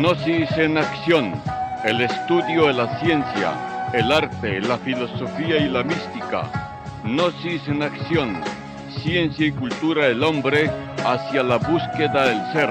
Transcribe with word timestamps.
Gnosis 0.00 0.50
en 0.56 0.78
acción, 0.78 1.34
el 1.84 2.00
estudio 2.00 2.68
de 2.68 2.72
la 2.72 2.98
ciencia, 3.00 3.90
el 3.92 4.10
arte, 4.10 4.58
la 4.62 4.78
filosofía 4.78 5.58
y 5.58 5.68
la 5.68 5.82
mística. 5.82 6.50
Gnosis 7.04 7.68
en 7.68 7.82
acción, 7.82 8.40
ciencia 9.02 9.48
y 9.48 9.52
cultura 9.52 10.06
del 10.06 10.22
hombre 10.22 10.70
hacia 11.04 11.42
la 11.42 11.58
búsqueda 11.58 12.28
del 12.28 12.52
ser. 12.54 12.70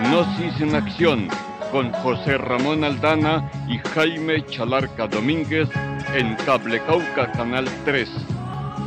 Gnosis 0.00 0.60
en 0.60 0.74
acción, 0.74 1.28
con 1.70 1.90
José 1.90 2.36
Ramón 2.36 2.84
Aldana 2.84 3.50
y 3.66 3.78
Jaime 3.78 4.44
Chalarca 4.44 5.08
Domínguez 5.08 5.70
en 6.14 6.34
Cable 6.44 6.82
Cauca 6.82 7.32
Canal 7.32 7.64
3. 7.86 8.10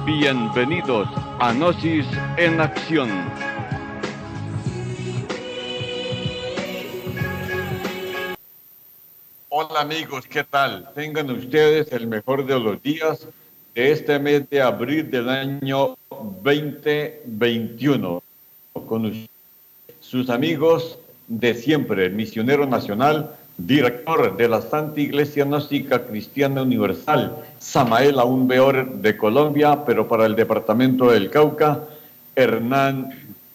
Bienvenidos 0.05 1.07
a 1.39 1.51
Gnosis 1.51 2.05
en 2.37 2.61
acción. 2.61 3.09
Amigos, 9.73 10.27
¿qué 10.27 10.43
tal? 10.43 10.89
Tengan 10.93 11.29
ustedes 11.31 11.91
el 11.91 12.07
mejor 12.07 12.45
de 12.45 12.59
los 12.59 12.81
días 12.83 13.27
de 13.73 13.91
este 13.91 14.19
mes 14.19 14.49
de 14.49 14.61
abril 14.61 15.09
del 15.09 15.29
año 15.29 15.97
2021. 16.43 18.21
Con 18.87 19.27
sus 20.01 20.29
amigos 20.29 20.99
de 21.27 21.55
siempre, 21.55 22.09
misionero 22.09 22.65
nacional, 22.65 23.31
director 23.57 24.37
de 24.37 24.47
la 24.49 24.61
Santa 24.61 24.99
Iglesia 25.01 25.45
Gnóstica 25.45 26.05
Cristiana 26.05 26.61
Universal, 26.61 27.35
Samael 27.59 28.19
Aún 28.19 28.47
de 28.47 29.17
Colombia, 29.17 29.83
pero 29.85 30.07
para 30.07 30.25
el 30.25 30.35
departamento 30.35 31.11
del 31.11 31.29
Cauca, 31.29 31.79
Hernán 32.35 33.09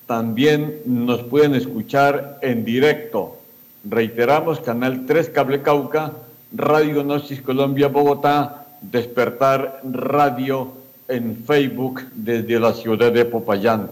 también 0.05 0.81
nos 0.85 1.23
pueden 1.23 1.55
escuchar 1.55 2.39
en 2.41 2.63
directo. 2.63 3.37
Reiteramos, 3.83 4.59
Canal 4.59 5.05
3 5.05 5.29
Cable 5.29 5.61
Cauca, 5.61 6.13
Radio 6.53 7.03
Gnosis 7.03 7.41
Colombia 7.41 7.87
Bogotá, 7.87 8.66
Despertar 8.81 9.81
Radio 9.83 10.71
en 11.07 11.43
Facebook 11.45 12.01
desde 12.13 12.59
la 12.59 12.73
ciudad 12.73 13.11
de 13.11 13.25
Popayán. 13.25 13.89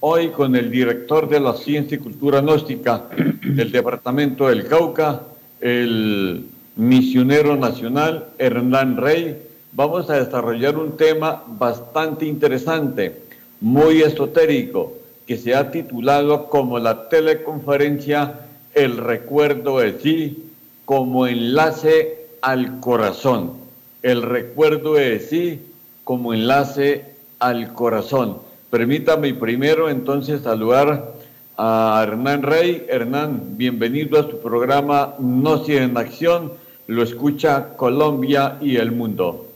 Hoy 0.00 0.28
con 0.28 0.54
el 0.54 0.70
director 0.70 1.28
de 1.28 1.40
la 1.40 1.54
Ciencia 1.54 1.96
y 1.96 2.00
Cultura 2.00 2.40
Gnóstica 2.40 3.06
del 3.42 3.72
Departamento 3.72 4.48
del 4.48 4.66
Cauca, 4.68 5.22
el 5.60 6.46
misionero 6.76 7.56
nacional 7.56 8.28
Hernán 8.38 8.96
Rey, 8.96 9.42
vamos 9.72 10.08
a 10.08 10.24
desarrollar 10.24 10.76
un 10.76 10.96
tema 10.96 11.42
bastante 11.46 12.24
interesante, 12.24 13.20
muy 13.60 14.02
esotérico, 14.02 14.92
que 15.26 15.36
se 15.36 15.56
ha 15.56 15.72
titulado 15.72 16.48
como 16.48 16.78
la 16.78 17.08
teleconferencia 17.08 18.40
El 18.72 18.98
recuerdo 18.98 19.80
de 19.80 19.98
sí 19.98 20.44
como 20.84 21.26
enlace 21.26 22.28
al 22.40 22.78
corazón 22.78 23.57
el 24.02 24.22
recuerdo 24.22 24.94
de 24.94 25.18
sí 25.20 25.60
como 26.04 26.32
enlace 26.32 27.04
al 27.38 27.72
corazón. 27.72 28.38
Permítame 28.70 29.34
primero 29.34 29.90
entonces 29.90 30.42
saludar 30.42 31.14
a 31.56 32.00
Hernán 32.02 32.42
Rey. 32.42 32.86
Hernán, 32.88 33.56
bienvenido 33.56 34.20
a 34.20 34.30
su 34.30 34.40
programa 34.40 35.14
No 35.18 35.62
en 35.66 35.96
Acción. 35.96 36.52
Lo 36.86 37.02
escucha 37.02 37.76
Colombia 37.76 38.56
y 38.60 38.76
el 38.76 38.92
mundo. 38.92 39.46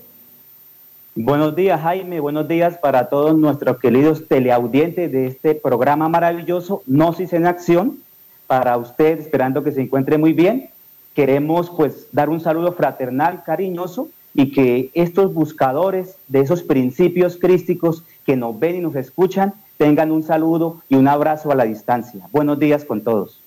Buenos 1.14 1.54
días, 1.54 1.80
Jaime. 1.80 2.20
Buenos 2.20 2.48
días 2.48 2.78
para 2.78 3.08
todos 3.08 3.36
nuestros 3.36 3.78
queridos 3.78 4.26
teleaudientes 4.28 5.12
de 5.12 5.26
este 5.26 5.54
programa 5.54 6.08
maravilloso, 6.08 6.82
Gnosis 6.86 7.32
en 7.34 7.46
Acción. 7.46 7.98
Para 8.46 8.76
usted, 8.76 9.20
esperando 9.20 9.62
que 9.62 9.72
se 9.72 9.82
encuentre 9.82 10.18
muy 10.18 10.32
bien, 10.32 10.70
queremos 11.14 11.70
pues 11.70 12.08
dar 12.12 12.28
un 12.28 12.40
saludo 12.40 12.72
fraternal, 12.72 13.42
cariñoso 13.44 14.08
y 14.34 14.50
que 14.52 14.90
estos 14.94 15.34
buscadores 15.34 16.16
de 16.28 16.40
esos 16.40 16.62
principios 16.62 17.36
crísticos 17.36 18.04
que 18.24 18.36
nos 18.36 18.58
ven 18.58 18.76
y 18.76 18.80
nos 18.80 18.94
escuchan 18.94 19.54
tengan 19.76 20.12
un 20.12 20.22
saludo 20.22 20.80
y 20.88 20.94
un 20.94 21.08
abrazo 21.08 21.50
a 21.50 21.54
la 21.54 21.64
distancia. 21.64 22.26
Buenos 22.32 22.58
días 22.58 22.84
con 22.84 23.02
todos. 23.02 23.40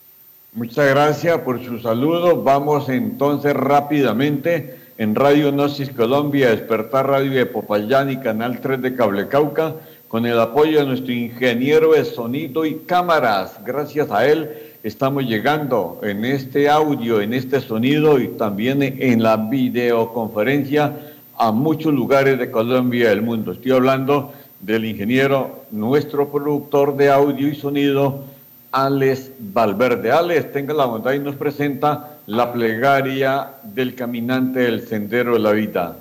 Muchas 0.54 0.90
gracias 0.90 1.38
por 1.40 1.64
su 1.64 1.80
saludo. 1.80 2.42
Vamos 2.42 2.88
entonces 2.90 3.54
rápidamente 3.54 4.76
en 4.98 5.16
Radio 5.16 5.52
Gnosis 5.52 5.90
Colombia, 5.90 6.50
Despertar 6.52 7.08
Radio 7.08 7.32
de 7.32 7.46
Popayán 7.46 8.10
y 8.10 8.18
Canal 8.18 8.62
3 8.62 8.82
de 8.82 8.96
Cable 8.96 9.28
Cauca, 9.28 9.76
con 10.08 10.26
el 10.26 10.40
apoyo 10.40 10.80
de 10.80 10.86
nuestro 10.86 11.12
ingeniero 11.12 11.92
de 11.92 12.06
sonido 12.06 12.66
y 12.66 12.76
cámaras. 12.76 13.60
Gracias 13.66 14.10
a 14.12 14.26
él 14.26 14.75
estamos 14.86 15.24
llegando 15.24 16.00
en 16.04 16.24
este 16.24 16.70
audio, 16.70 17.20
en 17.20 17.34
este 17.34 17.60
sonido 17.60 18.20
y 18.20 18.28
también 18.28 18.84
en 18.84 19.24
la 19.24 19.36
videoconferencia 19.36 20.96
a 21.40 21.52
muchos 21.52 21.92
lugares 21.92 22.38
de 22.38 22.52
Colombia 22.52 23.06
y 23.06 23.10
del 23.10 23.24
mundo. 23.24 23.54
Estoy 23.54 23.72
hablando 23.72 24.32
del 24.60 24.86
ingeniero, 24.86 25.64
nuestro 25.72 26.32
productor 26.32 26.96
de 26.96 27.10
audio 27.10 27.48
y 27.48 27.56
sonido, 27.56 28.26
Alex 28.72 29.32
Valverde. 29.40 30.12
Alex, 30.12 30.52
tenga 30.52 30.76
la 30.76 30.86
bondad 30.86 31.14
y 31.14 31.20
nos 31.20 31.36
presenta 31.36 32.20
la 32.28 32.54
plegaria 32.54 33.54
del 33.64 33.96
caminante 33.96 34.60
del 34.60 34.88
sendero 34.88 35.34
de 35.34 35.40
la 35.40 35.52
vida. 35.52 35.98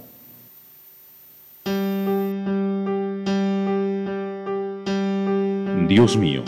Dios 5.89 6.19
mío, 6.19 6.43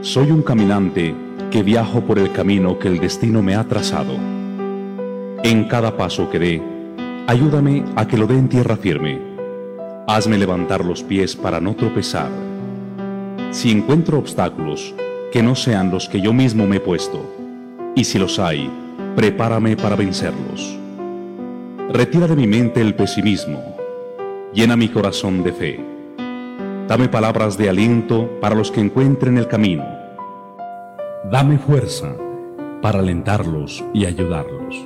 soy 0.00 0.30
un 0.30 0.40
caminante 0.42 1.25
que 1.56 1.62
viajo 1.62 2.02
por 2.02 2.18
el 2.18 2.32
camino 2.32 2.78
que 2.78 2.86
el 2.86 3.00
destino 3.00 3.40
me 3.40 3.54
ha 3.54 3.64
trazado. 3.64 4.12
En 5.42 5.64
cada 5.68 5.96
paso 5.96 6.28
que 6.28 6.38
dé, 6.38 6.62
ayúdame 7.26 7.82
a 7.96 8.06
que 8.06 8.18
lo 8.18 8.26
dé 8.26 8.34
en 8.34 8.50
tierra 8.50 8.76
firme. 8.76 9.18
Hazme 10.06 10.36
levantar 10.36 10.84
los 10.84 11.02
pies 11.02 11.34
para 11.34 11.58
no 11.58 11.74
tropezar. 11.74 12.28
Si 13.52 13.70
encuentro 13.70 14.18
obstáculos, 14.18 14.94
que 15.32 15.42
no 15.42 15.54
sean 15.54 15.90
los 15.90 16.10
que 16.10 16.20
yo 16.20 16.34
mismo 16.34 16.66
me 16.66 16.76
he 16.76 16.80
puesto. 16.80 17.24
Y 17.94 18.04
si 18.04 18.18
los 18.18 18.38
hay, 18.38 18.70
prepárame 19.16 19.78
para 19.78 19.96
vencerlos. 19.96 20.78
Retira 21.90 22.26
de 22.26 22.36
mi 22.36 22.46
mente 22.46 22.82
el 22.82 22.94
pesimismo. 22.94 23.78
Llena 24.52 24.76
mi 24.76 24.90
corazón 24.90 25.42
de 25.42 25.52
fe. 25.54 25.80
Dame 26.86 27.08
palabras 27.08 27.56
de 27.56 27.70
aliento 27.70 28.30
para 28.42 28.54
los 28.54 28.70
que 28.70 28.82
encuentren 28.82 29.38
el 29.38 29.48
camino 29.48 29.95
Dame 31.30 31.58
fuerza 31.58 32.14
para 32.80 33.00
alentarlos 33.00 33.84
y 33.92 34.06
ayudarlos. 34.06 34.76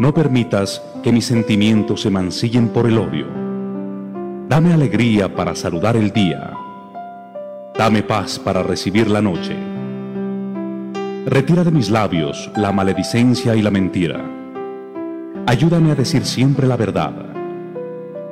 No 0.00 0.12
permitas 0.12 0.82
que 1.04 1.12
mis 1.12 1.26
sentimientos 1.26 2.00
se 2.00 2.10
mancillen 2.10 2.70
por 2.70 2.88
el 2.88 2.98
odio. 2.98 3.26
Dame 4.48 4.72
alegría 4.72 5.32
para 5.32 5.54
saludar 5.54 5.96
el 5.96 6.10
día. 6.10 6.54
Dame 7.78 8.02
paz 8.02 8.40
para 8.40 8.64
recibir 8.64 9.08
la 9.08 9.22
noche. 9.22 9.56
Retira 11.26 11.62
de 11.62 11.70
mis 11.70 11.88
labios 11.88 12.50
la 12.56 12.72
maledicencia 12.72 13.54
y 13.54 13.62
la 13.62 13.70
mentira. 13.70 14.20
Ayúdame 15.46 15.92
a 15.92 15.94
decir 15.94 16.24
siempre 16.24 16.66
la 16.66 16.76
verdad. 16.76 17.14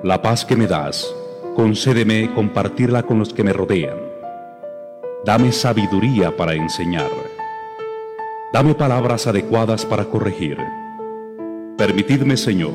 La 0.03 0.21
paz 0.21 0.45
que 0.45 0.57
me 0.57 0.67
das, 0.67 1.15
concédeme 1.55 2.35
compartirla 2.35 3.05
con 3.05 3.21
los 3.21 3.33
que 3.33 3.45
me 3.45 3.53
rodean 3.53 4.10
Dame 5.23 5.53
sabiduría 5.53 6.35
para 6.35 6.55
enseñar. 6.55 7.11
Dame 8.55 8.75
palabras 8.75 9.27
adecuadas 9.27 9.85
para 9.85 10.07
corregir. 10.07 10.57
Permitidme, 11.77 12.39
Señor, 12.39 12.73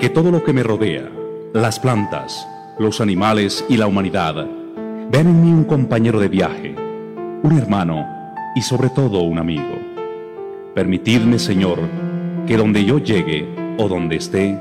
que 0.00 0.10
todo 0.10 0.32
lo 0.32 0.42
que 0.42 0.52
me 0.52 0.64
rodea, 0.64 1.08
las 1.52 1.78
plantas, 1.78 2.48
los 2.80 3.00
animales 3.00 3.64
y 3.68 3.76
la 3.76 3.86
humanidad, 3.86 4.34
vean 5.10 5.28
en 5.28 5.44
mí 5.44 5.52
un 5.52 5.62
compañero 5.62 6.18
de 6.18 6.28
viaje, 6.28 6.74
un 7.44 7.56
hermano 7.56 8.04
y 8.56 8.62
sobre 8.62 8.90
todo 8.90 9.20
un 9.20 9.38
amigo. 9.38 9.78
Permitidme, 10.74 11.38
Señor, 11.38 11.78
que 12.46 12.56
donde 12.56 12.84
yo 12.84 12.98
llegue 12.98 13.48
o 13.78 13.88
donde 13.88 14.16
esté, 14.16 14.58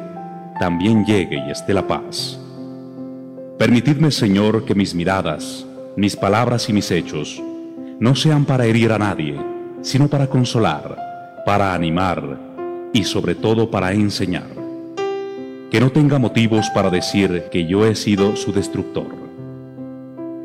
también 0.60 1.04
llegue 1.04 1.44
y 1.48 1.52
esté 1.52 1.74
la 1.74 1.88
paz. 1.88 2.40
Permitidme, 3.58 4.12
Señor, 4.12 4.66
que 4.66 4.76
mis 4.76 4.94
miradas, 4.94 5.67
mis 5.98 6.16
palabras 6.16 6.70
y 6.70 6.74
mis 6.74 6.92
hechos 6.92 7.42
no 8.00 8.14
sean 8.14 8.46
para 8.46 8.68
herir 8.68 8.92
a 8.92 9.00
nadie, 9.00 9.36
sino 9.82 10.08
para 10.08 10.28
consolar, 10.28 10.96
para 11.44 11.74
animar 11.74 12.38
y 12.94 13.04
sobre 13.04 13.34
todo 13.34 13.72
para 13.72 13.94
enseñar. 13.94 14.46
Que 15.72 15.80
no 15.80 15.90
tenga 15.90 16.20
motivos 16.20 16.70
para 16.70 16.92
decir 16.92 17.46
que 17.52 17.66
yo 17.66 17.84
he 17.84 17.96
sido 17.96 18.36
su 18.36 18.54
destructor. 18.54 19.08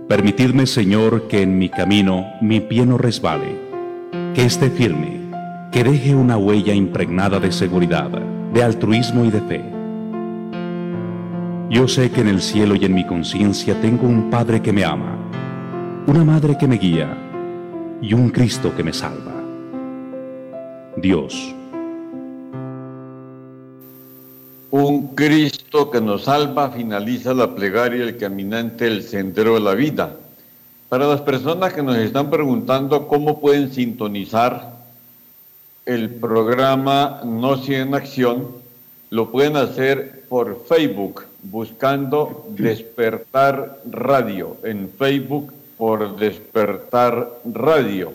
Permitidme, 0.09 0.67
Señor, 0.67 1.29
que 1.29 1.43
en 1.43 1.59
mi 1.59 1.69
camino 1.69 2.33
mi 2.41 2.61
pie 2.61 2.87
no 2.87 2.97
resbale, 2.97 3.55
que 4.35 4.47
esté 4.47 4.71
firme, 4.71 5.21
que 5.71 5.85
deje 5.85 6.15
una 6.15 6.39
huella 6.39 6.73
impregnada 6.73 7.39
de 7.39 7.53
seguridad, 7.53 8.09
de 8.55 8.63
altruismo 8.63 9.27
y 9.27 9.31
de 9.31 9.41
fe. 9.43 9.63
Yo 11.69 11.89
sé 11.89 12.11
que 12.11 12.23
en 12.23 12.29
el 12.29 12.41
cielo 12.41 12.75
y 12.75 12.87
en 12.87 12.95
mi 12.95 13.07
conciencia 13.07 13.79
tengo 13.83 14.07
un 14.07 14.31
Padre 14.31 14.63
que 14.63 14.73
me 14.73 14.85
ama, 14.85 15.22
una 16.07 16.25
Madre 16.25 16.59
que 16.59 16.67
me 16.67 16.79
guía 16.79 17.17
y 18.01 18.13
un 18.13 18.31
Cristo 18.31 18.75
que 18.75 18.83
me 18.83 18.93
salva. 18.93 19.33
Dios. 20.97 21.55
Un 24.73 25.15
Cristo 25.15 25.91
que 25.91 26.01
nos 26.01 26.25
salva 26.25 26.71
finaliza 26.71 27.35
la 27.35 27.55
plegaria 27.55 28.03
el 28.03 28.17
caminante 28.17 28.89
el 28.89 29.05
sendero 29.05 29.55
de 29.55 29.61
la 29.61 29.75
vida. 29.75 30.17
Para 30.89 31.07
las 31.07 31.21
personas 31.21 31.73
que 31.73 31.83
nos 31.83 31.97
están 31.97 32.31
preguntando 32.31 33.07
cómo 33.07 33.41
pueden 33.41 33.73
sintonizar 33.73 34.73
el 35.87 36.11
programa 36.11 37.21
No 37.25 37.63
en 37.65 37.95
Acción, 37.95 38.49
lo 39.11 39.31
pueden 39.31 39.57
hacer 39.57 40.25
por 40.29 40.65
Facebook, 40.67 41.27
buscando 41.45 42.47
Despertar 42.57 43.81
Radio 43.89 44.57
en 44.65 44.91
Facebook 44.99 45.53
por 45.83 46.15
Despertar 46.15 47.41
Radio. 47.45 48.15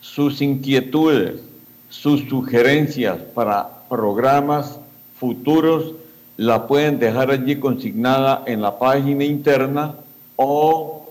sus 0.00 0.40
inquietudes, 0.40 1.40
sus 1.88 2.28
sugerencias 2.28 3.18
para 3.34 3.68
programas 3.88 4.78
futuros, 5.18 5.94
la 6.36 6.66
pueden 6.66 6.98
dejar 6.98 7.30
allí 7.30 7.56
consignada 7.56 8.44
en 8.46 8.62
la 8.62 8.78
página 8.78 9.24
interna 9.24 9.94
o 10.36 11.10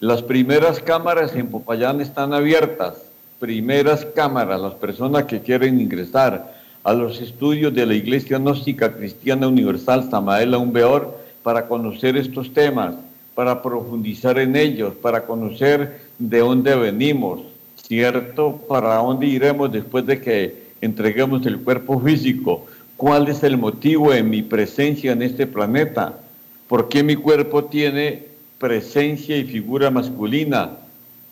Las 0.00 0.22
primeras 0.22 0.80
cámaras 0.80 1.34
en 1.34 1.48
Popayán 1.48 2.00
están 2.00 2.32
abiertas, 2.32 2.94
primeras 3.40 4.04
cámaras, 4.04 4.60
las 4.60 4.74
personas 4.74 5.24
que 5.24 5.40
quieren 5.40 5.80
ingresar 5.80 6.54
a 6.84 6.92
los 6.92 7.20
estudios 7.20 7.74
de 7.74 7.86
la 7.86 7.94
Iglesia 7.94 8.38
Gnóstica 8.38 8.92
Cristiana 8.92 9.48
Universal 9.48 10.10
Samael 10.10 10.54
Umbeor 10.54 11.18
para 11.42 11.66
conocer 11.66 12.16
estos 12.16 12.52
temas, 12.52 12.94
para 13.34 13.62
profundizar 13.62 14.38
en 14.38 14.56
ellos, 14.56 14.94
para 14.94 15.26
conocer 15.26 16.00
de 16.18 16.38
dónde 16.38 16.74
venimos, 16.76 17.40
¿cierto? 17.76 18.60
¿Para 18.68 18.96
dónde 18.96 19.26
iremos 19.26 19.72
después 19.72 20.06
de 20.06 20.20
que 20.20 20.64
entreguemos 20.80 21.44
el 21.46 21.58
cuerpo 21.60 22.00
físico? 22.00 22.66
¿Cuál 22.96 23.28
es 23.28 23.42
el 23.42 23.56
motivo 23.56 24.12
de 24.12 24.22
mi 24.22 24.42
presencia 24.42 25.12
en 25.12 25.22
este 25.22 25.46
planeta? 25.46 26.20
¿Por 26.68 26.88
qué 26.88 27.02
mi 27.02 27.16
cuerpo 27.16 27.64
tiene 27.64 28.22
presencia 28.58 29.36
y 29.36 29.44
figura 29.44 29.90
masculina? 29.90 30.70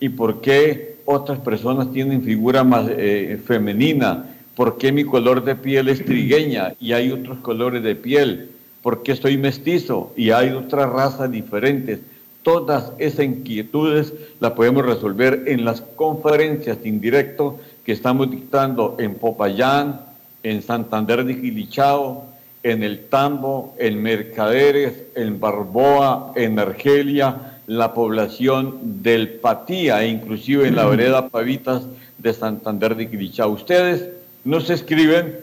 ¿Y 0.00 0.08
por 0.08 0.40
qué 0.40 0.96
otras 1.04 1.38
personas 1.38 1.92
tienen 1.92 2.22
figura 2.22 2.64
más, 2.64 2.86
eh, 2.90 3.40
femenina? 3.44 4.26
¿Por 4.56 4.76
qué 4.76 4.90
mi 4.90 5.04
color 5.04 5.44
de 5.44 5.54
piel 5.54 5.88
es 5.88 6.04
trigueña 6.04 6.74
y 6.80 6.92
hay 6.92 7.12
otros 7.12 7.38
colores 7.38 7.82
de 7.82 7.94
piel? 7.94 8.50
¿Por 8.82 9.02
qué 9.02 9.14
soy 9.16 9.36
mestizo 9.36 10.12
y 10.16 10.30
hay 10.30 10.50
otras 10.50 10.90
razas 10.90 11.30
diferentes? 11.30 12.00
Todas 12.42 12.92
esas 12.98 13.24
inquietudes 13.24 14.12
las 14.40 14.52
podemos 14.52 14.84
resolver 14.84 15.44
en 15.46 15.64
las 15.64 15.80
conferencias 15.80 16.78
en 16.82 17.00
directo 17.00 17.60
que 17.84 17.92
estamos 17.92 18.30
dictando 18.30 18.96
en 18.98 19.14
Popayán, 19.14 20.00
en 20.42 20.62
Santander 20.62 21.24
de 21.24 21.34
Gilichao, 21.34 22.26
en 22.64 22.82
El 22.82 23.06
Tambo, 23.06 23.74
en 23.78 24.02
Mercaderes, 24.02 24.94
en 25.14 25.38
Barboa, 25.40 26.32
en 26.34 26.58
Argelia, 26.58 27.58
la 27.66 27.94
población 27.94 29.02
del 29.02 29.28
Patía 29.28 30.02
e 30.02 30.08
inclusive 30.08 30.66
en 30.66 30.76
la 30.76 30.86
vereda 30.86 31.28
Pavitas 31.28 31.84
de 32.18 32.32
Santander 32.32 32.96
de 32.96 33.06
Gilichao. 33.06 33.50
Ustedes 33.50 34.08
nos 34.44 34.70
escriben, 34.70 35.38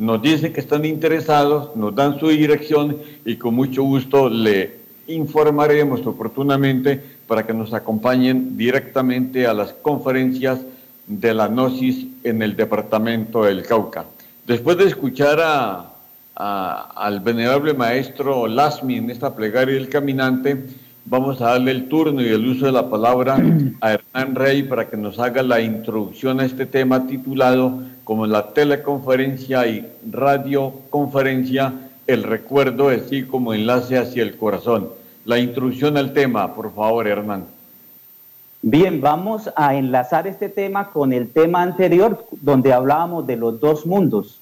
nos 0.00 0.22
dicen 0.22 0.54
que 0.54 0.60
están 0.60 0.86
interesados, 0.86 1.76
nos 1.76 1.94
dan 1.94 2.18
su 2.18 2.28
dirección 2.28 2.96
y 3.26 3.36
con 3.36 3.54
mucho 3.54 3.82
gusto 3.82 4.30
le 4.30 4.80
informaremos 5.08 6.06
oportunamente 6.06 6.98
para 7.26 7.46
que 7.46 7.52
nos 7.52 7.74
acompañen 7.74 8.56
directamente 8.56 9.46
a 9.46 9.52
las 9.52 9.74
conferencias 9.74 10.60
de 11.06 11.34
la 11.34 11.48
Gnosis 11.48 12.06
en 12.24 12.40
el 12.40 12.56
departamento 12.56 13.44
del 13.44 13.62
Cauca. 13.62 14.06
Después 14.46 14.78
de 14.78 14.84
escuchar 14.84 15.38
a, 15.42 15.92
al 16.34 17.20
venerable 17.20 17.74
maestro 17.74 18.46
Lasmi 18.46 18.96
en 18.96 19.10
esta 19.10 19.36
plegaria 19.36 19.74
del 19.74 19.90
caminante, 19.90 20.64
vamos 21.04 21.42
a 21.42 21.48
darle 21.48 21.72
el 21.72 21.88
turno 21.90 22.22
y 22.22 22.28
el 22.28 22.48
uso 22.48 22.64
de 22.64 22.72
la 22.72 22.88
palabra 22.88 23.38
a 23.82 23.92
Hernán 23.92 24.34
Rey 24.34 24.62
para 24.62 24.88
que 24.88 24.96
nos 24.96 25.18
haga 25.18 25.42
la 25.42 25.60
introducción 25.60 26.40
a 26.40 26.46
este 26.46 26.64
tema 26.64 27.06
titulado 27.06 27.82
como 28.10 28.26
la 28.26 28.48
teleconferencia 28.48 29.68
y 29.68 29.88
radioconferencia, 30.10 31.74
el 32.08 32.24
recuerdo 32.24 32.88
de 32.88 33.08
sí 33.08 33.22
como 33.22 33.54
enlace 33.54 33.98
hacia 33.98 34.24
el 34.24 34.36
corazón. 34.36 34.88
La 35.24 35.38
introducción 35.38 35.96
al 35.96 36.12
tema, 36.12 36.52
por 36.52 36.74
favor, 36.74 37.06
Hernán. 37.06 37.44
Bien, 38.62 39.00
vamos 39.00 39.48
a 39.54 39.76
enlazar 39.76 40.26
este 40.26 40.48
tema 40.48 40.90
con 40.90 41.12
el 41.12 41.30
tema 41.30 41.62
anterior, 41.62 42.26
donde 42.40 42.72
hablábamos 42.72 43.28
de 43.28 43.36
los 43.36 43.60
dos 43.60 43.86
mundos 43.86 44.40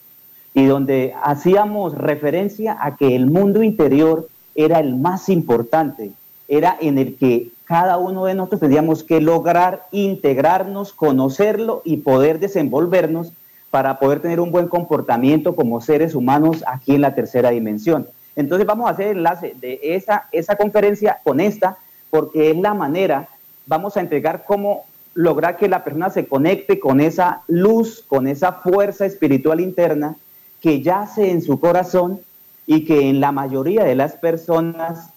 y 0.54 0.64
donde 0.64 1.12
hacíamos 1.22 1.92
referencia 1.94 2.78
a 2.80 2.96
que 2.96 3.14
el 3.14 3.26
mundo 3.26 3.62
interior 3.62 4.30
era 4.54 4.80
el 4.80 4.96
más 4.96 5.28
importante, 5.28 6.12
era 6.48 6.74
en 6.80 6.96
el 6.96 7.16
que 7.16 7.50
cada 7.66 7.98
uno 7.98 8.24
de 8.24 8.34
nosotros 8.34 8.62
teníamos 8.62 9.04
que 9.04 9.20
lograr 9.20 9.88
integrarnos, 9.92 10.94
conocerlo 10.94 11.82
y 11.84 11.98
poder 11.98 12.40
desenvolvernos 12.40 13.34
para 13.70 13.98
poder 13.98 14.20
tener 14.20 14.40
un 14.40 14.50
buen 14.50 14.68
comportamiento 14.68 15.54
como 15.54 15.80
seres 15.80 16.14
humanos 16.14 16.64
aquí 16.66 16.94
en 16.94 17.02
la 17.02 17.14
tercera 17.14 17.50
dimensión. 17.50 18.06
Entonces 18.36 18.66
vamos 18.66 18.88
a 18.88 18.92
hacer 18.92 19.08
enlace 19.08 19.54
de 19.60 19.80
esa, 19.82 20.26
esa 20.32 20.56
conferencia 20.56 21.18
con 21.24 21.40
esta, 21.40 21.76
porque 22.10 22.50
es 22.50 22.56
la 22.56 22.72
manera, 22.72 23.28
vamos 23.66 23.96
a 23.96 24.00
entregar 24.00 24.44
cómo 24.44 24.84
lograr 25.14 25.56
que 25.56 25.68
la 25.68 25.82
persona 25.84 26.10
se 26.10 26.26
conecte 26.26 26.78
con 26.78 27.00
esa 27.00 27.42
luz, 27.48 28.04
con 28.06 28.28
esa 28.28 28.52
fuerza 28.52 29.04
espiritual 29.04 29.60
interna 29.60 30.16
que 30.60 30.80
yace 30.80 31.30
en 31.30 31.42
su 31.42 31.58
corazón 31.58 32.20
y 32.66 32.84
que 32.84 33.08
en 33.08 33.20
la 33.20 33.32
mayoría 33.32 33.84
de 33.84 33.94
las 33.94 34.12
personas 34.14 35.10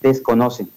desconocen. 0.00 0.70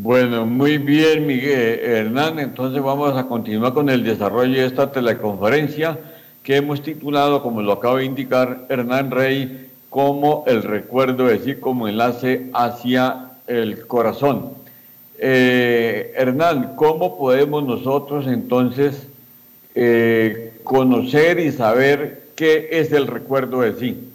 Bueno, 0.00 0.46
muy 0.46 0.78
bien, 0.78 1.26
Miguel 1.26 1.80
Hernán. 1.80 2.38
Entonces 2.38 2.80
vamos 2.80 3.16
a 3.16 3.26
continuar 3.26 3.72
con 3.72 3.90
el 3.90 4.04
desarrollo 4.04 4.60
de 4.60 4.66
esta 4.66 4.92
teleconferencia 4.92 5.98
que 6.44 6.54
hemos 6.54 6.82
titulado, 6.82 7.42
como 7.42 7.62
lo 7.62 7.72
acaba 7.72 7.98
de 7.98 8.04
indicar 8.04 8.66
Hernán 8.68 9.10
Rey, 9.10 9.68
como 9.90 10.44
el 10.46 10.62
recuerdo, 10.62 11.28
es 11.28 11.40
decir, 11.40 11.58
como 11.58 11.88
enlace 11.88 12.48
hacia 12.54 13.30
el 13.48 13.88
corazón. 13.88 14.50
Eh, 15.18 16.12
Hernán, 16.16 16.74
¿cómo 16.76 17.18
podemos 17.18 17.64
nosotros 17.64 18.28
entonces 18.28 19.08
eh, 19.74 20.52
conocer 20.62 21.40
y 21.40 21.50
saber 21.50 22.28
qué 22.36 22.68
es 22.70 22.92
el 22.92 23.08
recuerdo 23.08 23.62
de 23.62 23.74
sí? 23.74 24.07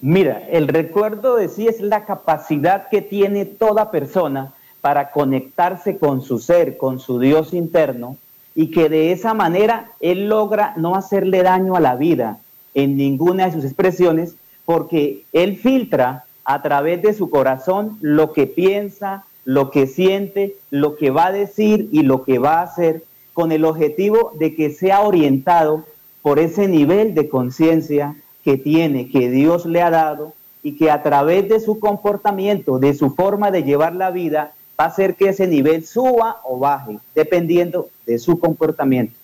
Mira, 0.00 0.46
el 0.50 0.68
recuerdo 0.68 1.36
de 1.36 1.48
sí 1.48 1.66
es 1.66 1.80
la 1.80 2.04
capacidad 2.04 2.88
que 2.88 3.02
tiene 3.02 3.44
toda 3.44 3.90
persona 3.90 4.52
para 4.80 5.10
conectarse 5.10 5.98
con 5.98 6.22
su 6.22 6.38
ser, 6.38 6.78
con 6.78 7.00
su 7.00 7.18
Dios 7.18 7.52
interno, 7.52 8.16
y 8.54 8.70
que 8.70 8.88
de 8.88 9.12
esa 9.12 9.34
manera 9.34 9.90
él 10.00 10.28
logra 10.28 10.74
no 10.76 10.94
hacerle 10.94 11.42
daño 11.42 11.76
a 11.76 11.80
la 11.80 11.96
vida 11.96 12.38
en 12.74 12.96
ninguna 12.96 13.46
de 13.46 13.52
sus 13.52 13.64
expresiones, 13.64 14.36
porque 14.64 15.24
él 15.32 15.56
filtra 15.56 16.24
a 16.44 16.62
través 16.62 17.02
de 17.02 17.12
su 17.12 17.28
corazón 17.28 17.98
lo 18.00 18.32
que 18.32 18.46
piensa, 18.46 19.24
lo 19.44 19.70
que 19.70 19.86
siente, 19.86 20.56
lo 20.70 20.96
que 20.96 21.10
va 21.10 21.26
a 21.26 21.32
decir 21.32 21.88
y 21.92 22.02
lo 22.02 22.24
que 22.24 22.38
va 22.38 22.60
a 22.60 22.62
hacer, 22.62 23.04
con 23.32 23.52
el 23.52 23.64
objetivo 23.64 24.32
de 24.38 24.54
que 24.54 24.70
sea 24.70 25.00
orientado 25.00 25.84
por 26.22 26.38
ese 26.38 26.68
nivel 26.68 27.14
de 27.14 27.28
conciencia 27.28 28.16
que 28.44 28.56
tiene, 28.56 29.10
que 29.10 29.30
Dios 29.30 29.66
le 29.66 29.82
ha 29.82 29.90
dado 29.90 30.34
y 30.62 30.76
que 30.76 30.90
a 30.90 31.02
través 31.02 31.48
de 31.48 31.60
su 31.60 31.78
comportamiento, 31.80 32.78
de 32.78 32.94
su 32.94 33.10
forma 33.14 33.50
de 33.50 33.62
llevar 33.62 33.94
la 33.94 34.10
vida, 34.10 34.52
va 34.78 34.84
a 34.84 34.88
hacer 34.88 35.14
que 35.14 35.28
ese 35.28 35.46
nivel 35.46 35.86
suba 35.86 36.40
o 36.44 36.58
baje, 36.58 36.98
dependiendo 37.14 37.88
de 38.06 38.18
su 38.18 38.38
comportamiento. 38.38 39.14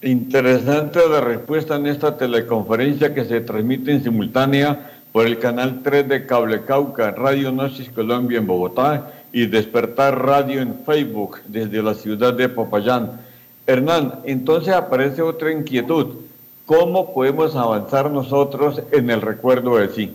Interesante 0.00 1.00
la 1.08 1.20
respuesta 1.20 1.76
en 1.76 1.86
esta 1.86 2.16
teleconferencia 2.16 3.12
que 3.12 3.24
se 3.24 3.40
transmite 3.40 3.92
en 3.92 4.04
simultánea 4.04 4.92
por 5.10 5.26
el 5.26 5.38
canal 5.38 5.80
3 5.82 6.08
de 6.08 6.26
Cable 6.26 6.64
Cauca, 6.64 7.10
Radio 7.10 7.50
Gnosis 7.50 7.90
Colombia 7.90 8.38
en 8.38 8.46
Bogotá 8.46 9.12
y 9.32 9.46
Despertar 9.46 10.24
Radio 10.24 10.60
en 10.60 10.76
Facebook 10.86 11.40
desde 11.48 11.82
la 11.82 11.94
ciudad 11.94 12.34
de 12.34 12.48
Popayán. 12.48 13.20
Hernán, 13.66 14.20
entonces 14.24 14.72
aparece 14.72 15.20
otra 15.20 15.50
inquietud. 15.50 16.27
¿Cómo 16.68 17.14
podemos 17.14 17.56
avanzar 17.56 18.10
nosotros 18.10 18.82
en 18.92 19.08
el 19.08 19.22
recuerdo 19.22 19.78
de 19.78 19.88
sí? 19.88 20.14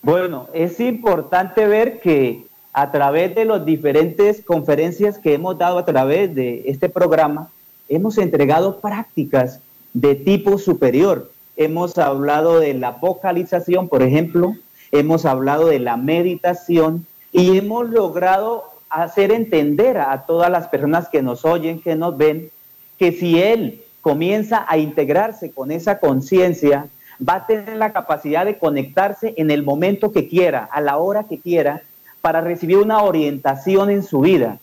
Bueno, 0.00 0.46
es 0.54 0.80
importante 0.80 1.66
ver 1.66 2.00
que 2.00 2.46
a 2.72 2.90
través 2.90 3.34
de 3.34 3.44
las 3.44 3.66
diferentes 3.66 4.42
conferencias 4.42 5.18
que 5.18 5.34
hemos 5.34 5.58
dado 5.58 5.76
a 5.76 5.84
través 5.84 6.34
de 6.34 6.62
este 6.70 6.88
programa, 6.88 7.50
hemos 7.90 8.16
entregado 8.16 8.80
prácticas 8.80 9.60
de 9.92 10.14
tipo 10.14 10.56
superior. 10.56 11.30
Hemos 11.54 11.98
hablado 11.98 12.58
de 12.58 12.72
la 12.72 12.92
vocalización, 12.92 13.90
por 13.90 14.02
ejemplo, 14.02 14.54
hemos 14.90 15.26
hablado 15.26 15.66
de 15.66 15.80
la 15.80 15.98
meditación 15.98 17.04
y 17.30 17.58
hemos 17.58 17.90
logrado 17.90 18.64
hacer 18.88 19.32
entender 19.32 19.98
a 19.98 20.24
todas 20.24 20.50
las 20.50 20.68
personas 20.68 21.10
que 21.10 21.20
nos 21.20 21.44
oyen, 21.44 21.78
que 21.82 21.94
nos 21.94 22.16
ven, 22.16 22.50
que 22.96 23.12
si 23.12 23.38
él 23.38 23.82
comienza 24.00 24.64
a 24.68 24.78
integrarse 24.78 25.50
con 25.50 25.70
esa 25.70 25.98
conciencia, 25.98 26.86
va 27.26 27.34
a 27.34 27.46
tener 27.46 27.76
la 27.76 27.92
capacidad 27.92 28.44
de 28.44 28.58
conectarse 28.58 29.34
en 29.36 29.50
el 29.50 29.62
momento 29.62 30.12
que 30.12 30.28
quiera, 30.28 30.64
a 30.64 30.80
la 30.80 30.96
hora 30.98 31.24
que 31.24 31.38
quiera, 31.38 31.82
para 32.20 32.40
recibir 32.40 32.78
una 32.78 33.02
orientación 33.02 33.90
en 33.90 34.02
su 34.02 34.20
vida. 34.20 34.58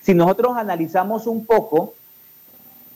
Si 0.00 0.14
nosotros 0.14 0.56
analizamos 0.56 1.26
un 1.26 1.44
poco, 1.44 1.94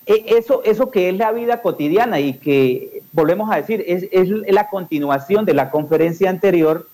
e, 0.07 0.37
eso, 0.37 0.63
eso 0.65 0.91
que 0.91 1.09
es 1.09 1.17
la 1.17 1.33
vida 1.33 1.63
cotidiana 1.63 2.21
y 2.21 2.35
que, 2.35 3.03
volvemos 3.13 3.51
a 3.51 3.57
decir, 3.57 3.85
es, 3.87 4.29
la 4.49 4.69
continuación 4.69 5.45
de 5.45 5.55
la 5.55 5.71
conferencia 5.71 6.31
anterior, 6.31 6.89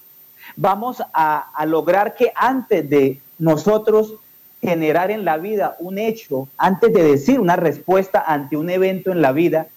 vamos 0.57 1.02
a, 1.12 1.50
a 1.54 1.66
lograr 1.66 2.14
que 2.14 2.33
antes 2.35 2.88
de 2.88 3.21
nosotros 3.38 4.14
generar 4.61 5.11
en 5.11 5.25
la 5.25 5.38
vida 5.38 5.76
un 5.79 5.99
hecho, 5.99 6.49
antes 6.59 6.93
de 6.93 7.02
decir 7.02 7.40
una 7.40 7.57
respuesta 7.57 8.23
ante 8.26 8.57
un 8.57 8.71
evento 8.71 9.11
en 9.11 9.23
la 9.23 9.33
vida, 9.33 9.69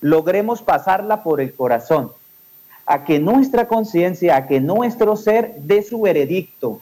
logremos 0.00 0.62
pasarla 0.62 1.22
por 1.22 1.40
el 1.40 1.54
corazón, 1.54 2.10
a 2.86 3.04
que 3.04 3.18
nuestra 3.18 3.68
conciencia, 3.68 4.36
a 4.36 4.46
que 4.46 4.60
nuestro 4.60 5.16
ser 5.16 5.54
dé 5.58 5.82
su 5.82 6.00
veredicto, 6.00 6.80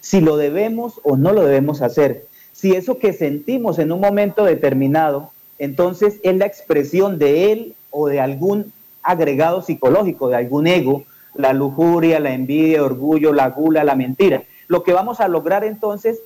si 0.00 0.20
lo 0.20 0.36
debemos 0.36 1.00
o 1.02 1.16
no 1.16 1.32
lo 1.32 1.44
debemos 1.44 1.82
hacer. 1.82 2.26
Si 2.52 2.72
eso 2.72 2.98
que 2.98 3.12
sentimos 3.12 3.78
en 3.78 3.92
un 3.92 4.00
momento 4.00 4.44
determinado, 4.44 5.32
entonces 5.58 6.20
es 6.22 6.36
la 6.36 6.46
expresión 6.46 7.18
de 7.18 7.52
él 7.52 7.74
o 7.90 8.06
de 8.06 8.20
algún 8.20 8.72
agregado 9.02 9.62
psicológico, 9.62 10.28
de 10.28 10.36
algún 10.36 10.66
ego, 10.66 11.04
la 11.34 11.52
lujuria, 11.52 12.20
la 12.20 12.32
envidia, 12.32 12.82
orgullo, 12.82 13.32
la 13.32 13.50
gula, 13.50 13.84
la 13.84 13.94
mentira. 13.94 14.42
Lo 14.68 14.82
que 14.82 14.92
vamos 14.92 15.20
a 15.20 15.28
lograr 15.28 15.64
entonces 15.64 16.20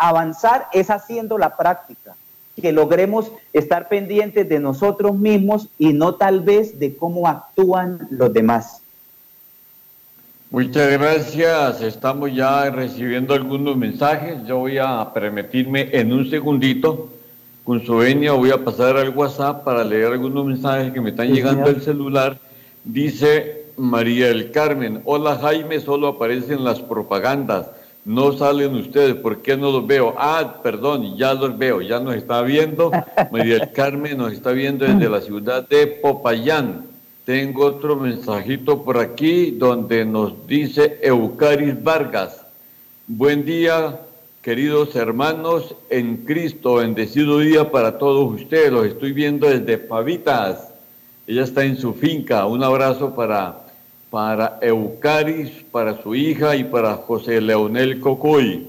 avanzar 0.00 0.66
es 0.72 0.90
haciendo 0.90 1.38
la 1.38 1.56
práctica, 1.56 2.16
que 2.60 2.72
logremos 2.72 3.30
estar 3.52 3.88
pendientes 3.88 4.48
de 4.48 4.58
nosotros 4.58 5.14
mismos 5.14 5.68
y 5.78 5.92
no 5.92 6.14
tal 6.14 6.40
vez 6.40 6.78
de 6.78 6.96
cómo 6.96 7.28
actúan 7.28 8.08
los 8.10 8.32
demás. 8.32 8.82
Muchas 10.50 10.90
gracias. 10.90 11.80
Estamos 11.80 12.34
ya 12.34 12.68
recibiendo 12.70 13.34
algunos 13.34 13.76
mensajes. 13.76 14.44
Yo 14.46 14.58
voy 14.58 14.78
a 14.78 15.08
permitirme 15.14 15.90
en 15.92 16.12
un 16.12 16.28
segundito, 16.28 17.08
con 17.62 17.84
su 17.84 17.98
venia, 17.98 18.32
voy 18.32 18.50
a 18.50 18.64
pasar 18.64 18.96
al 18.96 19.10
WhatsApp 19.10 19.62
para 19.62 19.84
leer 19.84 20.06
algunos 20.06 20.44
mensajes 20.44 20.92
que 20.92 21.00
me 21.00 21.10
están 21.10 21.28
llegando 21.28 21.66
al 21.66 21.80
celular. 21.82 22.38
Dice 22.82 23.66
María 23.76 24.26
del 24.28 24.50
Carmen, 24.50 25.02
hola 25.04 25.38
Jaime, 25.40 25.78
solo 25.78 26.08
aparecen 26.08 26.64
las 26.64 26.80
propagandas 26.80 27.66
no 28.04 28.32
salen 28.32 28.74
ustedes, 28.74 29.14
¿por 29.16 29.42
qué 29.42 29.56
no 29.56 29.70
los 29.70 29.86
veo? 29.86 30.14
Ah, 30.16 30.60
perdón, 30.62 31.16
ya 31.16 31.34
los 31.34 31.56
veo, 31.58 31.82
ya 31.82 32.00
nos 32.00 32.14
está 32.14 32.42
viendo. 32.42 32.90
María 33.30 33.58
del 33.58 33.72
Carmen 33.72 34.16
nos 34.16 34.32
está 34.32 34.52
viendo 34.52 34.86
desde 34.86 35.08
la 35.08 35.20
ciudad 35.20 35.68
de 35.68 35.86
Popayán. 35.86 36.86
Tengo 37.24 37.66
otro 37.66 37.96
mensajito 37.96 38.82
por 38.82 38.98
aquí 38.98 39.50
donde 39.50 40.04
nos 40.04 40.46
dice 40.46 40.98
Eucaris 41.02 41.82
Vargas. 41.82 42.40
Buen 43.06 43.44
día, 43.44 44.00
queridos 44.40 44.96
hermanos 44.96 45.74
en 45.90 46.18
Cristo, 46.24 46.76
bendecido 46.76 47.38
día 47.38 47.70
para 47.70 47.98
todos 47.98 48.40
ustedes. 48.40 48.72
Los 48.72 48.86
estoy 48.86 49.12
viendo 49.12 49.46
desde 49.46 49.76
Pavitas. 49.76 50.68
Ella 51.26 51.44
está 51.44 51.64
en 51.64 51.76
su 51.76 51.92
finca. 51.92 52.46
Un 52.46 52.64
abrazo 52.64 53.14
para 53.14 53.69
para 54.10 54.58
Eucaris, 54.60 55.50
para 55.70 56.02
su 56.02 56.14
hija 56.14 56.56
y 56.56 56.64
para 56.64 56.94
José 56.94 57.40
Leonel 57.40 58.00
Cocoy. 58.00 58.66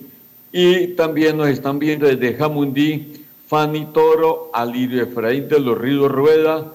Y 0.54 0.88
también 0.90 1.38
nos 1.38 1.50
están 1.50 1.80
viendo 1.80 2.06
desde 2.08 2.36
Jamundí, 2.36 3.14
Fanny 3.48 3.88
Toro, 3.94 4.52
Alirio 4.54 5.04
Efraín 5.04 5.48
de 5.48 5.60
los 5.60 5.78
Ríos 5.78 6.12
Rueda. 6.12 6.72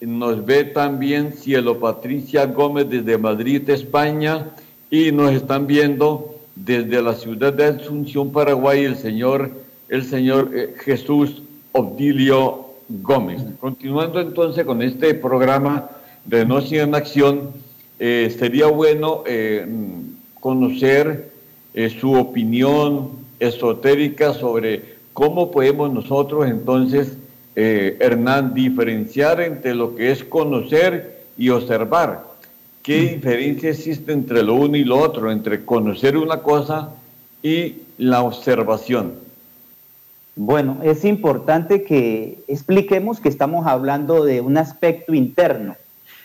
Nos 0.00 0.44
ve 0.44 0.64
también 0.64 1.32
Cielo 1.32 1.80
Patricia 1.80 2.46
Gómez 2.46 2.88
desde 2.88 3.18
Madrid, 3.18 3.68
España. 3.68 4.50
Y 4.90 5.10
nos 5.10 5.32
están 5.32 5.66
viendo 5.66 6.36
desde 6.54 7.02
la 7.02 7.14
ciudad 7.14 7.52
de 7.52 7.64
Asunción, 7.64 8.30
Paraguay, 8.30 8.84
el 8.84 8.96
señor, 8.96 9.50
el 9.88 10.04
señor 10.04 10.50
eh, 10.54 10.74
Jesús 10.84 11.42
Obdilio 11.72 12.66
Gómez. 12.88 13.42
Continuando 13.60 14.20
entonces 14.20 14.64
con 14.64 14.80
este 14.82 15.14
programa 15.14 15.90
de 16.24 16.44
Noche 16.44 16.80
en 16.80 16.94
Acción, 16.94 17.50
eh, 17.98 18.34
sería 18.38 18.66
bueno 18.66 19.22
eh, 19.26 19.66
conocer 20.40 21.30
eh, 21.72 21.88
su 21.88 22.12
opinión 22.12 23.10
esotérica 23.40 24.34
sobre 24.34 24.96
cómo 25.12 25.50
podemos 25.50 25.92
nosotros 25.92 26.46
entonces, 26.46 27.16
Hernán, 27.58 28.52
diferenciar 28.52 29.40
entre 29.40 29.74
lo 29.74 29.94
que 29.94 30.10
es 30.10 30.22
conocer 30.22 31.22
y 31.38 31.48
observar. 31.48 32.24
¿Qué 32.82 33.00
mm. 33.00 33.14
diferencia 33.14 33.70
existe 33.70 34.12
entre 34.12 34.42
lo 34.42 34.56
uno 34.56 34.76
y 34.76 34.84
lo 34.84 34.98
otro, 34.98 35.32
entre 35.32 35.64
conocer 35.64 36.18
una 36.18 36.42
cosa 36.42 36.90
y 37.42 37.76
la 37.96 38.22
observación? 38.22 39.14
Bueno, 40.34 40.80
es 40.82 41.06
importante 41.06 41.82
que 41.82 42.40
expliquemos 42.46 43.20
que 43.20 43.30
estamos 43.30 43.66
hablando 43.66 44.22
de 44.22 44.42
un 44.42 44.58
aspecto 44.58 45.14
interno 45.14 45.76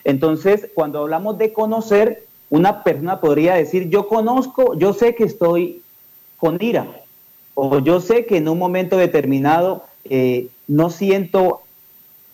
entonces, 0.04 0.70
cuando 0.74 1.00
hablamos 1.00 1.38
de 1.38 1.54
conocer, 1.54 2.26
una 2.50 2.84
persona 2.84 3.22
podría 3.22 3.56
decir, 3.56 3.90
yo 3.90 4.08
conozco, 4.08 4.76
yo 4.76 4.94
sé 4.94 5.16
que 5.16 5.24
estoy 5.24 5.82
con 6.38 6.58
ira, 6.62 6.88
o 7.54 7.80
yo 7.80 8.02
sé 8.02 8.26
que 8.26 8.38
en 8.38 8.48
un 8.48 8.58
momento 8.58 8.98
determinado 8.98 9.84
eh, 10.06 10.48
no 10.68 10.90
siento 10.90 11.62